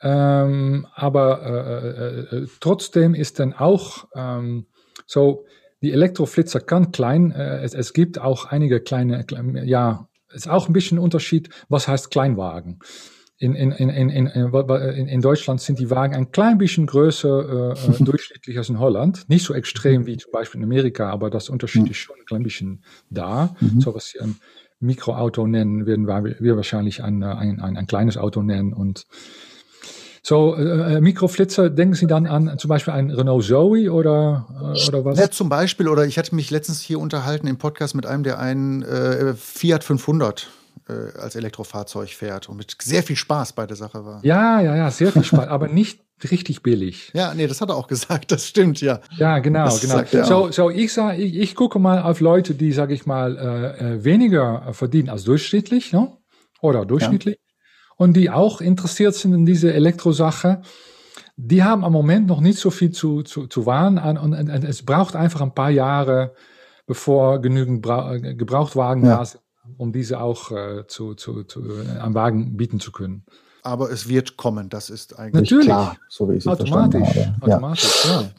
Ähm, 0.00 0.86
aber 0.94 1.42
äh, 1.42 2.36
äh, 2.36 2.42
äh, 2.42 2.46
trotzdem 2.60 3.14
ist 3.14 3.40
dann 3.40 3.52
auch 3.52 4.06
ähm, 4.14 4.66
so, 5.06 5.44
die 5.82 5.92
Elektroflitzer 5.92 6.60
kann 6.60 6.92
klein, 6.92 7.32
äh, 7.32 7.60
es, 7.62 7.74
es, 7.74 7.92
gibt 7.92 8.20
auch 8.20 8.46
einige 8.46 8.80
kleine, 8.80 9.24
kleine, 9.24 9.64
ja, 9.64 10.08
ist 10.32 10.48
auch 10.48 10.68
ein 10.68 10.72
bisschen 10.72 10.98
ein 10.98 11.04
Unterschied, 11.04 11.50
was 11.68 11.88
heißt 11.88 12.12
Kleinwagen. 12.12 12.78
In, 13.38 13.56
in, 13.56 13.72
in, 13.72 13.90
in, 13.90 14.26
in, 14.28 15.08
in 15.08 15.20
Deutschland 15.20 15.60
sind 15.60 15.80
die 15.80 15.90
Wagen 15.90 16.14
ein 16.14 16.30
klein 16.30 16.58
bisschen 16.58 16.86
größer 16.86 17.74
äh, 17.74 17.90
äh 17.90 17.96
durchschnittlich 18.04 18.58
als 18.58 18.68
in 18.68 18.78
Holland. 18.78 19.28
Nicht 19.28 19.44
so 19.44 19.54
extrem 19.54 20.06
wie 20.06 20.16
zum 20.16 20.30
Beispiel 20.30 20.60
in 20.60 20.64
Amerika, 20.64 21.10
aber 21.10 21.30
das 21.30 21.48
Unterschied 21.48 21.82
mhm. 21.82 21.90
ist 21.90 21.96
schon 21.96 22.16
ein 22.16 22.26
klein 22.26 22.44
bisschen 22.44 22.84
da. 23.10 23.56
Mhm. 23.60 23.80
So 23.80 23.92
was 23.94 24.06
hier 24.06 24.22
ein 24.22 24.36
Mikroauto 24.82 25.46
nennen, 25.46 25.86
werden 25.86 26.06
wir 26.06 26.56
wahrscheinlich 26.56 27.02
ein, 27.02 27.22
ein, 27.22 27.60
ein, 27.60 27.76
ein 27.76 27.86
kleines 27.86 28.16
Auto 28.16 28.42
nennen. 28.42 28.72
Und 28.72 29.06
so, 30.22 30.54
äh, 30.56 30.96
äh, 30.96 31.00
Mikroflitzer, 31.00 31.68
denken 31.68 31.94
Sie 31.94 32.06
dann 32.06 32.26
an 32.26 32.56
zum 32.58 32.68
Beispiel 32.68 32.94
ein 32.94 33.10
Renault 33.10 33.44
Zoe 33.44 33.90
oder, 33.90 34.46
äh, 34.74 34.88
oder 34.88 35.04
was? 35.04 35.18
Ja, 35.18 35.30
zum 35.30 35.48
Beispiel, 35.48 35.88
oder 35.88 36.04
ich 36.06 36.16
hatte 36.16 36.34
mich 36.34 36.50
letztens 36.50 36.80
hier 36.80 37.00
unterhalten 37.00 37.48
im 37.48 37.58
Podcast 37.58 37.94
mit 37.94 38.06
einem, 38.06 38.22
der 38.22 38.38
einen 38.38 38.82
äh, 38.82 39.34
Fiat 39.34 39.82
500 39.82 40.48
äh, 40.88 41.18
als 41.18 41.36
Elektrofahrzeug 41.36 42.10
fährt 42.10 42.48
und 42.48 42.56
mit 42.56 42.76
sehr 42.80 43.02
viel 43.02 43.16
Spaß 43.16 43.52
bei 43.52 43.66
der 43.66 43.76
Sache 43.76 44.04
war. 44.04 44.24
Ja, 44.24 44.60
ja, 44.60 44.76
ja, 44.76 44.90
sehr 44.90 45.12
viel 45.12 45.24
Spaß, 45.24 45.48
aber 45.48 45.68
nicht 45.68 46.00
richtig 46.30 46.62
billig. 46.62 47.10
Ja, 47.14 47.34
nee, 47.34 47.46
das 47.46 47.60
hat 47.60 47.68
er 47.68 47.76
auch 47.76 47.86
gesagt, 47.86 48.32
das 48.32 48.46
stimmt, 48.46 48.80
ja. 48.80 49.00
Ja, 49.16 49.38
genau, 49.38 49.64
das 49.64 49.80
genau. 49.80 50.24
So, 50.24 50.50
so 50.50 50.70
ich 50.70 50.92
sag, 50.92 51.18
ich, 51.18 51.36
ich 51.36 51.54
gucke 51.54 51.78
mal 51.78 52.02
auf 52.02 52.20
Leute, 52.20 52.54
die, 52.54 52.72
sag 52.72 52.90
ich 52.90 53.06
mal, 53.06 53.36
äh, 53.36 53.94
äh 53.94 54.04
weniger 54.04 54.72
verdienen 54.72 55.08
als 55.08 55.24
durchschnittlich, 55.24 55.92
ne? 55.92 56.16
oder 56.60 56.86
durchschnittlich, 56.86 57.36
ja. 57.36 57.94
und 57.96 58.14
die 58.14 58.30
auch 58.30 58.60
interessiert 58.60 59.14
sind 59.14 59.34
in 59.34 59.46
diese 59.46 59.72
Elektrosache. 59.72 60.62
Die 61.36 61.62
haben 61.62 61.84
am 61.84 61.92
Moment 61.92 62.26
noch 62.26 62.40
nicht 62.40 62.58
so 62.58 62.70
viel 62.70 62.90
zu, 62.90 63.22
zu, 63.22 63.46
zu 63.46 63.66
wahren 63.66 63.98
an, 63.98 64.16
und, 64.16 64.34
und 64.34 64.48
es 64.48 64.84
braucht 64.84 65.16
einfach 65.16 65.40
ein 65.40 65.54
paar 65.54 65.70
Jahre, 65.70 66.34
bevor 66.86 67.40
genügend 67.40 67.82
Bra 67.82 68.16
Gebrauchtwagen 68.18 69.04
ja. 69.04 69.18
da 69.18 69.24
sind, 69.24 69.42
um 69.76 69.92
diese 69.92 70.20
auch 70.20 70.50
äh, 70.50 70.86
zu, 70.86 71.14
zu, 71.14 71.44
zu, 71.44 71.62
am 72.00 72.14
Wagen 72.14 72.56
bieten 72.56 72.80
zu 72.80 72.92
können. 72.92 73.24
Aber 73.62 73.90
es 73.90 74.08
wird 74.08 74.36
kommen, 74.36 74.68
das 74.68 74.90
ist 74.90 75.18
eigentlich 75.18 75.42
Natürlich. 75.42 75.66
klar, 75.66 75.96
so 76.08 76.28
wie 76.28 76.34
ich 76.34 76.46
es 76.46 76.56
verstanden 76.56 77.06
habe. 77.06 77.34
Automatisch, 77.40 78.04
ja. 78.04 78.22
ja. 78.22 78.30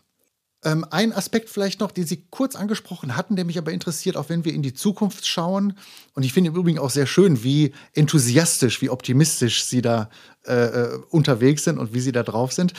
Ähm, 0.65 0.85
ein 0.91 1.11
Aspekt 1.13 1.49
vielleicht 1.49 1.79
noch, 1.79 1.91
den 1.91 2.05
Sie 2.05 2.25
kurz 2.29 2.55
angesprochen 2.55 3.17
hatten, 3.17 3.35
der 3.35 3.45
mich 3.45 3.57
aber 3.57 3.71
interessiert, 3.71 4.15
auch 4.15 4.29
wenn 4.29 4.45
wir 4.45 4.53
in 4.53 4.61
die 4.61 4.73
Zukunft 4.73 5.27
schauen. 5.27 5.77
Und 6.13 6.23
ich 6.23 6.33
finde 6.33 6.51
im 6.51 6.55
Übrigen 6.55 6.79
auch 6.79 6.89
sehr 6.89 7.05
schön, 7.05 7.43
wie 7.43 7.73
enthusiastisch, 7.93 8.81
wie 8.81 8.89
optimistisch 8.89 9.65
Sie 9.65 9.81
da 9.81 10.09
äh, 10.45 10.53
äh 10.53 10.99
unterwegs 11.09 11.63
sind 11.65 11.77
und 11.77 11.93
wie 11.93 11.99
Sie 11.99 12.13
da 12.13 12.23
drauf 12.23 12.53
sind. 12.53 12.73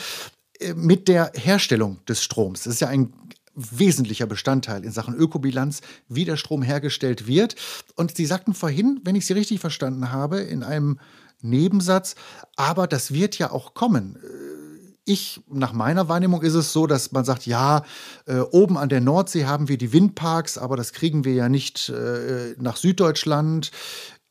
Äh, 0.59 0.73
mit 0.73 1.07
der 1.07 1.31
Herstellung 1.35 1.99
des 2.07 2.23
Stroms. 2.23 2.63
Das 2.63 2.73
ist 2.73 2.79
ja 2.79 2.87
ein 2.87 3.13
wesentlicher 3.55 4.27
Bestandteil 4.27 4.83
in 4.83 4.91
Sachen 4.91 5.15
Ökobilanz, 5.15 5.81
wie 6.07 6.25
der 6.25 6.37
Strom 6.37 6.61
hergestellt 6.61 7.27
wird. 7.27 7.55
Und 7.95 8.15
Sie 8.15 8.25
sagten 8.25 8.53
vorhin, 8.53 8.99
wenn 9.03 9.15
ich 9.15 9.25
Sie 9.25 9.33
richtig 9.33 9.59
verstanden 9.59 10.11
habe, 10.11 10.39
in 10.39 10.63
einem 10.63 10.99
Nebensatz, 11.41 12.15
aber 12.55 12.87
das 12.87 13.13
wird 13.13 13.37
ja 13.37 13.51
auch 13.51 13.73
kommen. 13.73 14.17
Äh, 14.17 14.65
ich, 15.07 15.41
nach 15.47 15.71
meiner 15.71 16.09
Wahrnehmung 16.09 16.41
ist 16.41 16.55
es 16.55 16.73
so, 16.73 16.87
dass 16.87 17.11
man 17.11 17.25
sagt, 17.25 17.45
ja, 17.45 17.83
äh, 18.25 18.39
oben 18.39 18.77
an 18.77 18.89
der 18.89 19.01
Nordsee 19.01 19.45
haben 19.45 19.67
wir 19.67 19.77
die 19.77 19.93
Windparks, 19.93 20.57
aber 20.57 20.75
das 20.75 20.93
kriegen 20.93 21.25
wir 21.25 21.33
ja 21.33 21.47
nicht 21.47 21.89
äh, 21.89 22.55
nach 22.57 22.75
Süddeutschland. 22.75 23.71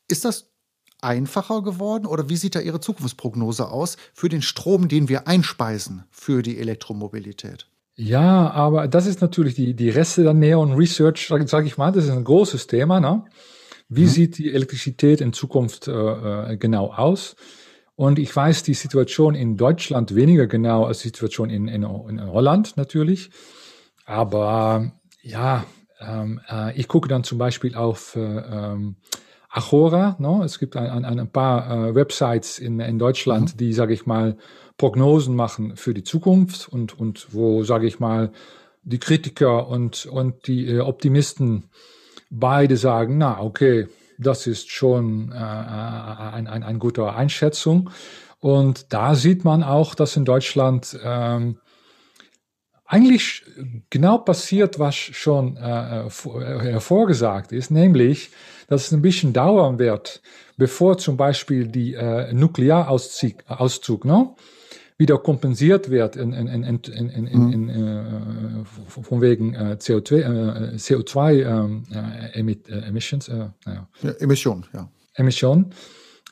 Ist 0.09 0.25
das 0.25 0.51
einfacher 1.01 1.61
geworden 1.61 2.05
oder 2.05 2.29
wie 2.29 2.35
sieht 2.35 2.55
da 2.55 2.59
Ihre 2.59 2.81
Zukunftsprognose 2.81 3.69
aus 3.69 3.95
für 4.13 4.27
den 4.27 4.41
Strom, 4.41 4.89
den 4.89 5.07
wir 5.07 5.27
einspeisen 5.27 6.03
für 6.11 6.41
die 6.41 6.57
Elektromobilität? 6.59 7.67
Ja, 7.97 8.51
aber 8.51 8.87
das 8.87 9.05
ist 9.05 9.21
natürlich 9.21 9.55
die, 9.55 9.73
die 9.73 9.89
Reste 9.89 10.23
der 10.23 10.33
Neon 10.33 10.73
Research, 10.73 11.27
sage 11.27 11.47
sag 11.47 11.65
ich 11.65 11.77
mal, 11.77 11.91
das 11.91 12.05
ist 12.05 12.11
ein 12.11 12.23
großes 12.23 12.67
Thema. 12.67 12.99
Ne? 12.99 13.23
Wie 13.87 14.03
mhm. 14.03 14.07
sieht 14.07 14.37
die 14.37 14.53
Elektrizität 14.53 15.21
in 15.21 15.31
Zukunft 15.31 15.87
äh, 15.87 15.91
äh, 15.91 16.57
genau 16.57 16.91
aus? 16.91 17.35
Und 17.95 18.19
ich 18.19 18.35
weiß 18.35 18.63
die 18.63 18.73
Situation 18.73 19.35
in 19.35 19.55
Deutschland 19.55 20.13
weniger 20.13 20.47
genau 20.47 20.83
als 20.83 20.99
die 20.99 21.07
Situation 21.07 21.49
in, 21.49 21.69
in, 21.69 21.83
in 21.83 22.31
Holland 22.31 22.75
natürlich. 22.75 23.29
Aber 24.05 24.91
ja, 25.21 25.63
ähm, 26.01 26.41
äh, 26.49 26.77
ich 26.77 26.89
gucke 26.89 27.07
dann 27.07 27.23
zum 27.23 27.37
Beispiel 27.37 27.75
auf 27.75 28.17
äh, 28.17 28.19
ähm, 28.19 28.97
Agora. 29.49 30.17
No? 30.19 30.43
Es 30.43 30.59
gibt 30.59 30.75
ein, 30.75 31.05
ein, 31.05 31.19
ein 31.19 31.31
paar 31.31 31.71
äh, 31.71 31.95
Websites 31.95 32.59
in, 32.59 32.81
in 32.81 32.99
Deutschland, 32.99 33.53
mhm. 33.53 33.57
die, 33.57 33.71
sage 33.71 33.93
ich 33.93 34.05
mal, 34.05 34.37
Prognosen 34.77 35.35
machen 35.35 35.77
für 35.77 35.93
die 35.93 36.03
Zukunft 36.03 36.67
und, 36.69 36.97
und 36.99 37.33
wo, 37.33 37.63
sage 37.63 37.87
ich 37.87 37.99
mal, 37.99 38.31
die 38.83 38.99
Kritiker 38.99 39.67
und, 39.67 40.05
und 40.05 40.47
die 40.47 40.67
äh, 40.67 40.79
Optimisten 40.79 41.69
beide 42.29 42.77
sagen, 42.77 43.17
na 43.17 43.41
okay, 43.41 43.87
das 44.17 44.47
ist 44.47 44.69
schon 44.69 45.31
äh, 45.31 45.35
ein, 45.35 46.47
ein, 46.47 46.63
ein 46.63 46.79
guter 46.79 47.15
Einschätzung. 47.15 47.89
Und 48.39 48.93
da 48.93 49.15
sieht 49.15 49.43
man 49.43 49.63
auch, 49.63 49.95
dass 49.95 50.15
in 50.15 50.25
Deutschland 50.25 50.97
ähm, 51.03 51.57
eigentlich 52.85 53.43
genau 53.89 54.19
passiert, 54.19 54.77
was 54.77 54.95
schon 54.95 55.57
äh, 55.57 56.09
hervorgesagt 56.09 57.51
ist, 57.51 57.71
nämlich, 57.71 58.29
dass 58.67 58.87
es 58.87 58.91
ein 58.91 59.01
bisschen 59.01 59.33
dauern 59.33 59.79
wird, 59.79 60.21
bevor 60.57 60.97
zum 60.97 61.17
Beispiel 61.17 61.67
die 61.67 61.95
äh, 61.95 62.31
Nuklearauszug 62.33 63.43
Auszug, 63.47 64.05
ne, 64.05 64.35
wieder 64.97 65.17
kompensiert 65.17 65.89
wird 65.89 66.15
in, 66.15 66.31
in, 66.31 66.47
in, 66.47 66.63
in, 66.63 67.09
in, 67.09 67.27
in, 67.27 67.51
in, 67.51 67.69
äh, 67.69 68.63
von 68.87 69.21
wegen 69.21 69.53
äh, 69.53 69.77
CO2, 69.79 70.15
äh, 70.15 70.75
CO2 70.75 71.43
ähm, 71.43 71.83
äh, 71.91 72.39
Emit, 72.39 72.69
äh, 72.69 72.79
Emissions, 72.79 73.27
äh, 73.27 73.49
ja. 73.65 73.87
ja. 74.01 74.11
Emission, 74.19 74.65
ja. 74.73 74.89
Emission. 75.15 75.71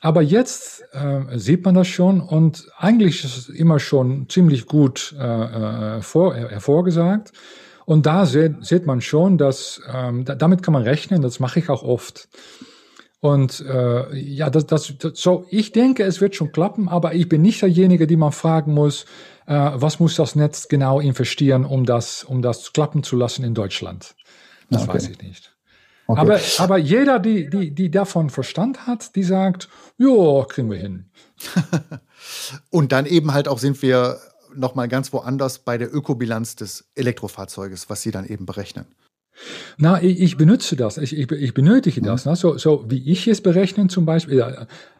Aber 0.00 0.22
jetzt 0.22 0.84
äh, 0.92 1.38
sieht 1.38 1.64
man 1.64 1.74
das 1.74 1.88
schon 1.88 2.20
und 2.20 2.66
eigentlich 2.76 3.24
ist 3.24 3.36
es 3.36 3.48
immer 3.48 3.78
schon 3.78 4.28
ziemlich 4.28 4.66
gut 4.66 5.14
äh, 5.18 5.96
äh 5.98 6.02
vor, 6.02 6.34
hervorgesagt. 6.34 7.32
Und 7.86 8.06
da 8.06 8.24
sieht, 8.24 8.64
sieht 8.64 8.86
man 8.86 9.02
schon, 9.02 9.36
dass 9.36 9.80
ähm, 9.92 10.24
damit 10.24 10.62
kann 10.62 10.72
man 10.72 10.82
rechnen, 10.82 11.20
das 11.20 11.38
mache 11.38 11.58
ich 11.58 11.68
auch 11.68 11.82
oft. 11.82 12.28
Und 13.24 13.64
äh, 13.66 14.14
ja, 14.18 14.50
das, 14.50 14.66
das, 14.66 14.98
das, 14.98 15.18
so, 15.18 15.46
ich 15.48 15.72
denke, 15.72 16.02
es 16.02 16.20
wird 16.20 16.36
schon 16.36 16.52
klappen, 16.52 16.90
aber 16.90 17.14
ich 17.14 17.26
bin 17.26 17.40
nicht 17.40 17.62
derjenige, 17.62 18.06
die 18.06 18.18
man 18.18 18.32
fragen 18.32 18.74
muss, 18.74 19.06
äh, 19.46 19.54
was 19.54 19.98
muss 19.98 20.16
das 20.16 20.34
Netz 20.34 20.68
genau 20.68 21.00
investieren, 21.00 21.64
um 21.64 21.86
das, 21.86 22.22
um 22.22 22.42
das 22.42 22.74
klappen 22.74 23.02
zu 23.02 23.16
lassen 23.16 23.42
in 23.42 23.54
Deutschland. 23.54 24.14
Das 24.68 24.82
okay. 24.82 24.92
weiß 24.92 25.08
ich 25.08 25.22
nicht. 25.22 25.56
Okay. 26.06 26.20
Aber, 26.20 26.38
aber 26.58 26.76
jeder, 26.76 27.18
die, 27.18 27.48
die, 27.48 27.74
die 27.74 27.90
davon 27.90 28.28
Verstand 28.28 28.86
hat, 28.86 29.16
die 29.16 29.22
sagt, 29.22 29.70
ja, 29.96 30.44
kriegen 30.44 30.70
wir 30.70 30.76
hin. 30.76 31.06
Und 32.70 32.92
dann 32.92 33.06
eben 33.06 33.32
halt 33.32 33.48
auch 33.48 33.58
sind 33.58 33.80
wir 33.80 34.18
noch 34.54 34.74
mal 34.74 34.86
ganz 34.86 35.14
woanders 35.14 35.60
bei 35.60 35.78
der 35.78 35.90
Ökobilanz 35.94 36.56
des 36.56 36.90
Elektrofahrzeuges, 36.94 37.88
was 37.88 38.02
Sie 38.02 38.10
dann 38.10 38.26
eben 38.26 38.44
berechnen. 38.44 38.84
Na, 39.76 40.02
ich, 40.02 40.20
ich 40.20 40.36
benutze 40.36 40.76
das, 40.76 40.98
ich, 40.98 41.16
ich, 41.16 41.30
ich 41.30 41.54
benötige 41.54 42.00
mhm. 42.00 42.06
das. 42.06 42.26
Ne? 42.26 42.36
So, 42.36 42.56
so 42.58 42.84
wie 42.88 43.10
ich 43.10 43.26
es 43.28 43.40
berechne 43.40 43.88
zum 43.88 44.06
Beispiel, 44.06 44.44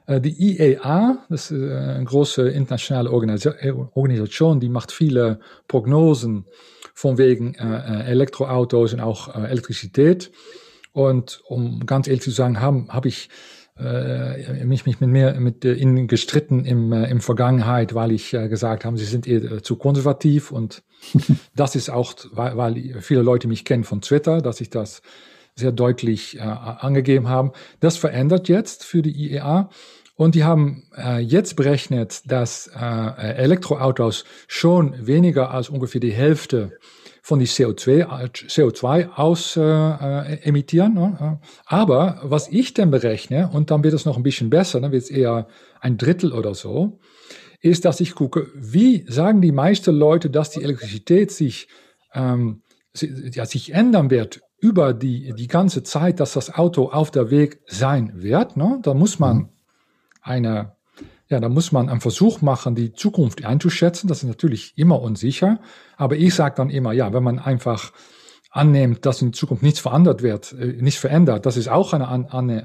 äh, 0.06 0.20
die 0.20 0.34
IEA, 0.38 1.18
das 1.28 1.50
ist 1.50 1.62
äh, 1.62 1.72
eine 1.72 2.04
große 2.04 2.48
internationale 2.48 3.10
Organisation, 3.10 4.60
die 4.60 4.68
macht 4.68 4.92
viele 4.92 5.40
Prognosen 5.68 6.46
von 6.94 7.18
wegen 7.18 7.54
äh, 7.54 7.62
äh, 7.62 8.10
Elektroautos 8.10 8.92
und 8.92 9.00
auch 9.00 9.34
äh, 9.34 9.46
Elektrizität. 9.48 10.30
Und 10.92 11.42
um 11.46 11.86
ganz 11.86 12.06
ehrlich 12.06 12.22
zu 12.22 12.30
sagen, 12.30 12.60
habe 12.60 12.86
hab 12.88 13.04
ich 13.04 13.28
äh, 13.78 14.64
mich, 14.64 14.87
mich 14.87 15.00
mit 15.00 15.10
mir 15.10 15.34
mit 15.40 15.64
äh, 15.64 15.74
ihnen 15.74 16.06
gestritten 16.06 16.64
im, 16.64 16.92
äh, 16.92 17.10
im 17.10 17.20
Vergangenheit, 17.20 17.94
weil 17.94 18.12
ich 18.12 18.32
äh, 18.32 18.48
gesagt 18.48 18.84
habe, 18.84 18.96
sie 18.98 19.04
sind 19.04 19.26
eher 19.26 19.42
äh, 19.44 19.62
zu 19.62 19.76
konservativ 19.76 20.52
und 20.52 20.82
das 21.56 21.74
ist 21.74 21.90
auch, 21.90 22.14
weil, 22.32 22.56
weil 22.56 23.00
viele 23.00 23.22
Leute 23.22 23.48
mich 23.48 23.64
kennen 23.64 23.84
von 23.84 24.00
Twitter, 24.00 24.40
dass 24.40 24.60
ich 24.60 24.70
das 24.70 25.02
sehr 25.56 25.72
deutlich 25.72 26.38
äh, 26.38 26.40
angegeben 26.40 27.28
habe. 27.28 27.52
Das 27.80 27.96
verändert 27.96 28.48
jetzt 28.48 28.84
für 28.84 29.02
die 29.02 29.12
IEA. 29.12 29.70
Und 30.16 30.37
die 30.37 30.44
haben 30.44 30.84
äh, 30.96 31.18
jetzt 31.18 31.56
berechnet, 31.56 32.22
dass 32.30 32.68
äh, 32.68 32.80
Elektroautos 32.80 34.24
schon 34.46 34.94
weniger 35.06 35.50
als 35.50 35.68
ungefähr 35.68 36.00
die 36.00 36.12
Hälfte 36.12 36.78
von 37.24 37.38
die 37.38 37.46
CO2, 37.46 38.06
CO2 38.50 39.14
aus 39.14 39.56
äh, 39.56 39.62
äh, 39.62 40.42
emittieren. 40.42 40.92
Ne? 40.92 41.40
Aber 41.64 42.20
was 42.22 42.48
ich 42.48 42.74
dann 42.74 42.90
berechne, 42.90 43.48
und 43.50 43.70
dann 43.70 43.82
wird 43.82 43.94
es 43.94 44.04
noch 44.04 44.18
ein 44.18 44.22
bisschen 44.22 44.50
besser, 44.50 44.78
dann 44.78 44.92
wird 44.92 45.04
es 45.04 45.10
eher 45.10 45.48
ein 45.80 45.96
Drittel 45.96 46.34
oder 46.34 46.54
so, 46.54 46.98
ist, 47.60 47.87
dass 47.87 48.00
ich 48.00 48.14
gucke, 48.14 48.48
wie 48.54 49.06
sagen 49.08 49.40
die 49.40 49.52
meisten 49.52 49.94
Leute, 49.96 50.28
dass 50.28 50.50
die 50.50 50.62
Elektrizität 50.62 51.32
sich, 51.32 51.68
ähm, 52.12 52.60
ja, 52.94 53.46
sich 53.46 53.72
ändern 53.72 54.10
wird 54.10 54.42
über 54.58 54.92
die, 54.92 55.32
die 55.32 55.48
ganze 55.48 55.82
Zeit, 55.82 56.20
dass 56.20 56.34
das 56.34 56.54
Auto 56.54 56.90
auf 56.90 57.10
der 57.10 57.30
Weg 57.30 57.60
sein 57.66 58.12
wird. 58.16 58.58
Ne? 58.58 58.80
Da 58.82 58.92
muss 58.92 59.18
man 59.18 59.37
mhm. 59.37 59.48
eine 60.20 60.73
ja, 61.34 61.40
da 61.40 61.48
muss 61.48 61.72
man 61.72 61.88
einen 61.88 62.00
Versuch 62.00 62.40
machen, 62.40 62.76
die 62.76 62.92
Zukunft 62.92 63.44
einzuschätzen. 63.44 64.06
Das 64.06 64.22
ist 64.22 64.28
natürlich 64.28 64.72
immer 64.76 65.02
unsicher. 65.02 65.58
Aber 65.96 66.16
ich 66.16 66.32
sage 66.34 66.54
dann 66.56 66.70
immer, 66.70 66.92
ja, 66.92 67.12
wenn 67.12 67.24
man 67.24 67.40
einfach 67.40 67.92
annimmt, 68.50 69.04
dass 69.04 69.20
in 69.20 69.32
Zukunft 69.32 69.64
nichts 69.64 69.80
verändert 69.80 70.22
wird, 70.22 70.52
äh, 70.52 70.80
nicht 70.80 71.00
verändert, 71.00 71.44
das 71.44 71.56
ist 71.56 71.68
auch 71.68 71.92
eine, 71.92 72.08
eine, 72.08 72.32
eine 72.32 72.62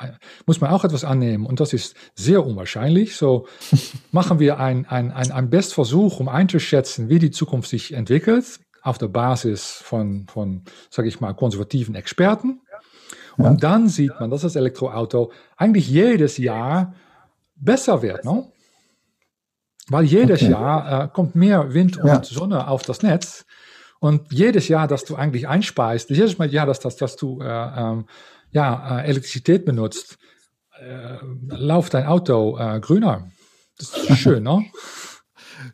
äh, 0.00 0.06
äh, 0.06 0.12
muss 0.46 0.62
man 0.62 0.70
auch 0.70 0.84
etwas 0.84 1.04
annehmen 1.04 1.44
und 1.44 1.60
das 1.60 1.74
ist 1.74 1.94
sehr 2.14 2.46
unwahrscheinlich. 2.46 3.14
So 3.14 3.46
machen 4.10 4.38
wir 4.38 4.58
ein, 4.58 4.86
ein, 4.86 5.12
ein, 5.12 5.30
ein 5.30 5.50
Bestversuch, 5.50 6.18
um 6.18 6.30
einzuschätzen, 6.30 7.10
wie 7.10 7.18
die 7.18 7.30
Zukunft 7.30 7.68
sich 7.68 7.92
entwickelt, 7.92 8.58
auf 8.80 8.96
der 8.96 9.08
Basis 9.08 9.82
von, 9.84 10.26
von 10.28 10.62
sage 10.88 11.08
ich 11.08 11.20
mal, 11.20 11.34
konservativen 11.34 11.94
Experten. 11.94 12.62
Und 13.36 13.44
ja. 13.44 13.68
dann 13.68 13.88
sieht 13.88 14.18
man, 14.18 14.30
dass 14.30 14.40
das 14.40 14.56
Elektroauto 14.56 15.30
eigentlich 15.58 15.90
jedes 15.90 16.38
Jahr 16.38 16.94
besser 17.56 18.02
wird. 18.02 18.24
Ne? 18.24 18.46
Weil 19.88 20.04
jedes 20.04 20.42
okay. 20.42 20.52
Jahr 20.52 21.04
äh, 21.04 21.08
kommt 21.08 21.34
mehr 21.34 21.72
Wind 21.74 21.96
und 21.98 22.06
ja. 22.06 22.22
Sonne 22.22 22.68
auf 22.68 22.82
das 22.82 23.02
Netz. 23.02 23.44
Und 23.98 24.32
jedes 24.32 24.68
Jahr, 24.68 24.88
dass 24.88 25.04
du 25.04 25.16
eigentlich 25.16 25.48
einspeist, 25.48 26.10
jedes 26.10 26.38
Mal, 26.38 26.52
Jahr, 26.52 26.66
dass, 26.66 26.80
dass, 26.80 26.96
dass 26.96 27.16
du 27.16 27.40
äh, 27.40 27.46
ähm, 27.46 28.06
ja, 28.50 29.00
äh, 29.00 29.08
Elektrizität 29.08 29.64
benutzt, 29.64 30.18
äh, 30.78 31.16
läuft 31.48 31.94
dein 31.94 32.06
Auto 32.06 32.58
äh, 32.58 32.80
grüner. 32.80 33.30
Das 33.78 33.96
ist 33.96 34.18
schön, 34.18 34.42
ne? 34.42 34.64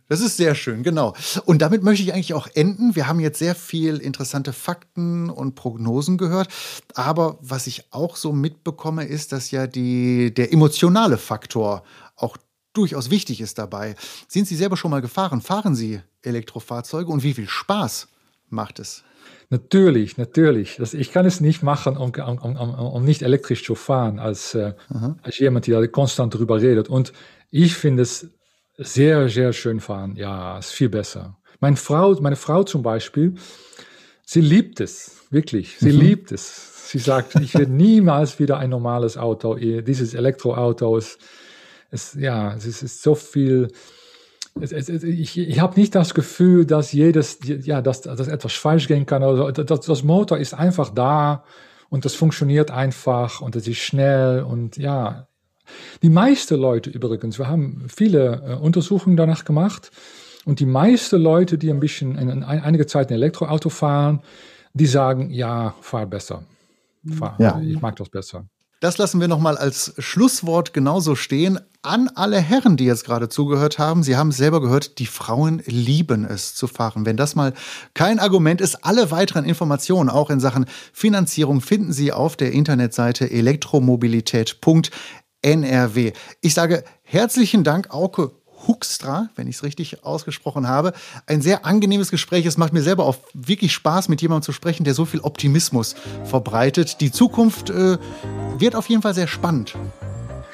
Das 0.08 0.20
ist 0.20 0.36
sehr 0.36 0.54
schön, 0.54 0.82
genau. 0.82 1.14
Und 1.44 1.62
damit 1.62 1.82
möchte 1.82 2.02
ich 2.02 2.12
eigentlich 2.12 2.34
auch 2.34 2.48
enden. 2.54 2.94
Wir 2.94 3.06
haben 3.06 3.20
jetzt 3.20 3.38
sehr 3.38 3.54
viel 3.54 3.98
interessante 3.98 4.52
Fakten 4.52 5.30
und 5.30 5.54
Prognosen 5.54 6.18
gehört. 6.18 6.48
Aber 6.94 7.38
was 7.40 7.66
ich 7.66 7.84
auch 7.92 8.16
so 8.16 8.32
mitbekomme, 8.32 9.04
ist, 9.04 9.32
dass 9.32 9.50
ja 9.50 9.66
die, 9.66 10.32
der 10.34 10.52
emotionale 10.52 11.18
Faktor 11.18 11.82
auch 12.16 12.36
durchaus 12.72 13.10
wichtig 13.10 13.40
ist 13.40 13.58
dabei. 13.58 13.94
Sind 14.28 14.46
Sie 14.46 14.56
selber 14.56 14.76
schon 14.76 14.90
mal 14.90 15.02
gefahren? 15.02 15.40
Fahren 15.40 15.74
Sie 15.74 16.00
Elektrofahrzeuge 16.22 17.10
und 17.10 17.22
wie 17.22 17.34
viel 17.34 17.48
Spaß 17.48 18.08
macht 18.48 18.78
es? 18.78 19.04
Natürlich, 19.50 20.16
natürlich. 20.16 20.76
Das, 20.76 20.94
ich 20.94 21.12
kann 21.12 21.26
es 21.26 21.40
nicht 21.40 21.62
machen, 21.62 21.96
um, 21.98 22.12
um, 22.14 22.38
um, 22.38 22.74
um 22.74 23.04
nicht 23.04 23.20
elektrisch 23.20 23.64
zu 23.64 23.74
fahren, 23.74 24.18
als, 24.18 24.54
äh, 24.54 24.72
als 25.22 25.38
jemand, 25.38 25.66
der 25.66 25.86
konstant 25.88 26.34
darüber 26.34 26.60
redet. 26.60 26.88
Und 26.88 27.12
ich 27.50 27.74
finde 27.74 28.02
es 28.02 28.30
sehr, 28.76 29.28
sehr 29.28 29.52
schön 29.52 29.80
fahren. 29.80 30.16
Ja, 30.16 30.58
ist 30.58 30.72
viel 30.72 30.88
besser. 30.88 31.38
Meine 31.60 31.76
Frau, 31.76 32.12
meine 32.20 32.36
Frau 32.36 32.64
zum 32.64 32.82
Beispiel, 32.82 33.34
sie 34.24 34.40
liebt 34.40 34.80
es, 34.80 35.26
wirklich. 35.30 35.76
Sie 35.78 35.92
mhm. 35.92 36.00
liebt 36.00 36.32
es. 36.32 36.90
Sie 36.90 36.98
sagt, 36.98 37.36
ich 37.36 37.54
werde 37.54 37.72
niemals 37.72 38.38
wieder 38.38 38.58
ein 38.58 38.70
normales 38.70 39.16
Auto. 39.16 39.54
Dieses 39.54 40.14
Elektroauto 40.14 40.96
ist, 40.96 41.18
ist 41.90 42.16
ja, 42.16 42.54
es 42.54 42.66
ist 42.66 43.02
so 43.02 43.14
viel, 43.14 43.68
es, 44.60 44.72
es, 44.72 44.88
ich, 44.88 45.38
ich 45.38 45.60
habe 45.60 45.78
nicht 45.78 45.94
das 45.94 46.14
Gefühl, 46.14 46.66
dass 46.66 46.92
jedes, 46.92 47.38
ja, 47.44 47.80
dass, 47.80 48.02
dass 48.02 48.28
etwas 48.28 48.52
falsch 48.52 48.88
gehen 48.88 49.06
kann. 49.06 49.22
Also, 49.22 49.50
das, 49.50 49.80
das 49.80 50.02
Motor 50.02 50.38
ist 50.38 50.54
einfach 50.54 50.90
da 50.90 51.44
und 51.88 52.04
das 52.04 52.14
funktioniert 52.14 52.70
einfach 52.70 53.40
und 53.40 53.56
es 53.56 53.66
ist 53.66 53.78
schnell 53.78 54.42
und 54.42 54.76
ja. 54.76 55.28
Die 56.02 56.10
meisten 56.10 56.58
Leute 56.58 56.90
übrigens, 56.90 57.38
wir 57.38 57.48
haben 57.48 57.86
viele 57.88 58.42
äh, 58.46 58.54
Untersuchungen 58.54 59.16
danach 59.16 59.44
gemacht 59.44 59.90
und 60.44 60.60
die 60.60 60.66
meisten 60.66 61.20
Leute, 61.20 61.58
die 61.58 61.70
ein 61.70 61.80
bisschen 61.80 62.16
in, 62.16 62.28
in 62.28 62.42
einige 62.42 62.86
Zeit 62.86 63.10
ein 63.10 63.14
Elektroauto 63.14 63.68
fahren, 63.68 64.22
die 64.74 64.86
sagen, 64.86 65.30
ja, 65.30 65.74
fahr 65.80 66.06
besser. 66.06 66.44
Fahr, 67.18 67.36
ja. 67.38 67.60
Ich 67.60 67.80
mag 67.80 67.96
das 67.96 68.08
besser. 68.08 68.44
Das 68.82 68.98
lassen 68.98 69.20
wir 69.20 69.28
nochmal 69.28 69.56
als 69.56 69.94
Schlusswort 69.98 70.72
genauso 70.72 71.14
stehen. 71.14 71.60
An 71.82 72.10
alle 72.16 72.40
Herren, 72.40 72.76
die 72.76 72.84
jetzt 72.84 73.04
gerade 73.04 73.28
zugehört 73.28 73.78
haben, 73.78 74.02
Sie 74.02 74.16
haben 74.16 74.30
es 74.30 74.38
selber 74.38 74.60
gehört, 74.60 74.98
die 74.98 75.06
Frauen 75.06 75.62
lieben 75.66 76.24
es 76.24 76.56
zu 76.56 76.66
fahren. 76.66 77.06
Wenn 77.06 77.16
das 77.16 77.36
mal 77.36 77.54
kein 77.94 78.18
Argument 78.18 78.60
ist, 78.60 78.84
alle 78.84 79.12
weiteren 79.12 79.44
Informationen, 79.44 80.10
auch 80.10 80.30
in 80.30 80.40
Sachen 80.40 80.66
Finanzierung, 80.92 81.60
finden 81.60 81.92
Sie 81.92 82.12
auf 82.12 82.36
der 82.36 82.50
Internetseite 82.50 83.26
elektromobilität.nrw. 85.42 86.12
Ich 86.40 86.54
sage 86.54 86.84
herzlichen 87.02 87.64
Dank, 87.64 87.90
Auke 87.90 88.32
Huckstra, 88.66 89.28
wenn 89.34 89.48
ich 89.48 89.56
es 89.56 89.62
richtig 89.64 90.04
ausgesprochen 90.04 90.68
habe. 90.68 90.92
Ein 91.26 91.42
sehr 91.42 91.66
angenehmes 91.66 92.10
Gespräch. 92.10 92.46
Es 92.46 92.56
macht 92.56 92.72
mir 92.72 92.82
selber 92.82 93.04
auch 93.06 93.16
wirklich 93.34 93.72
Spaß, 93.72 94.08
mit 94.08 94.22
jemandem 94.22 94.44
zu 94.44 94.52
sprechen, 94.52 94.84
der 94.84 94.94
so 94.94 95.04
viel 95.04 95.20
Optimismus 95.20 95.96
verbreitet. 96.24 97.00
Die 97.00 97.10
Zukunft 97.10 97.70
äh, 97.70 97.98
wird 98.58 98.76
auf 98.76 98.88
jeden 98.88 99.02
Fall 99.02 99.14
sehr 99.14 99.26
spannend. 99.26 99.74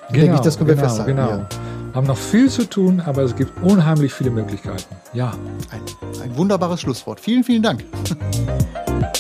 Genau, 0.09 0.21
Denke 0.21 0.35
ich, 0.37 0.41
das 0.41 0.57
können 0.57 0.71
genau, 0.71 0.83
wir 0.83 0.89
festhalten. 0.89 1.17
Genau. 1.17 1.31
Ja. 1.31 1.49
Haben 1.95 2.07
noch 2.07 2.17
viel 2.17 2.49
zu 2.49 2.65
tun, 2.65 3.01
aber 3.01 3.23
es 3.23 3.37
gibt 3.37 3.63
unheimlich 3.63 4.13
viele 4.13 4.31
Möglichkeiten. 4.31 4.85
Ja. 5.13 5.33
Ein, 5.71 5.83
ein 6.23 6.37
wunderbares 6.37 6.81
Schlusswort. 6.81 7.21
Vielen, 7.21 7.45
vielen 7.45 7.63
Dank. 7.63 7.85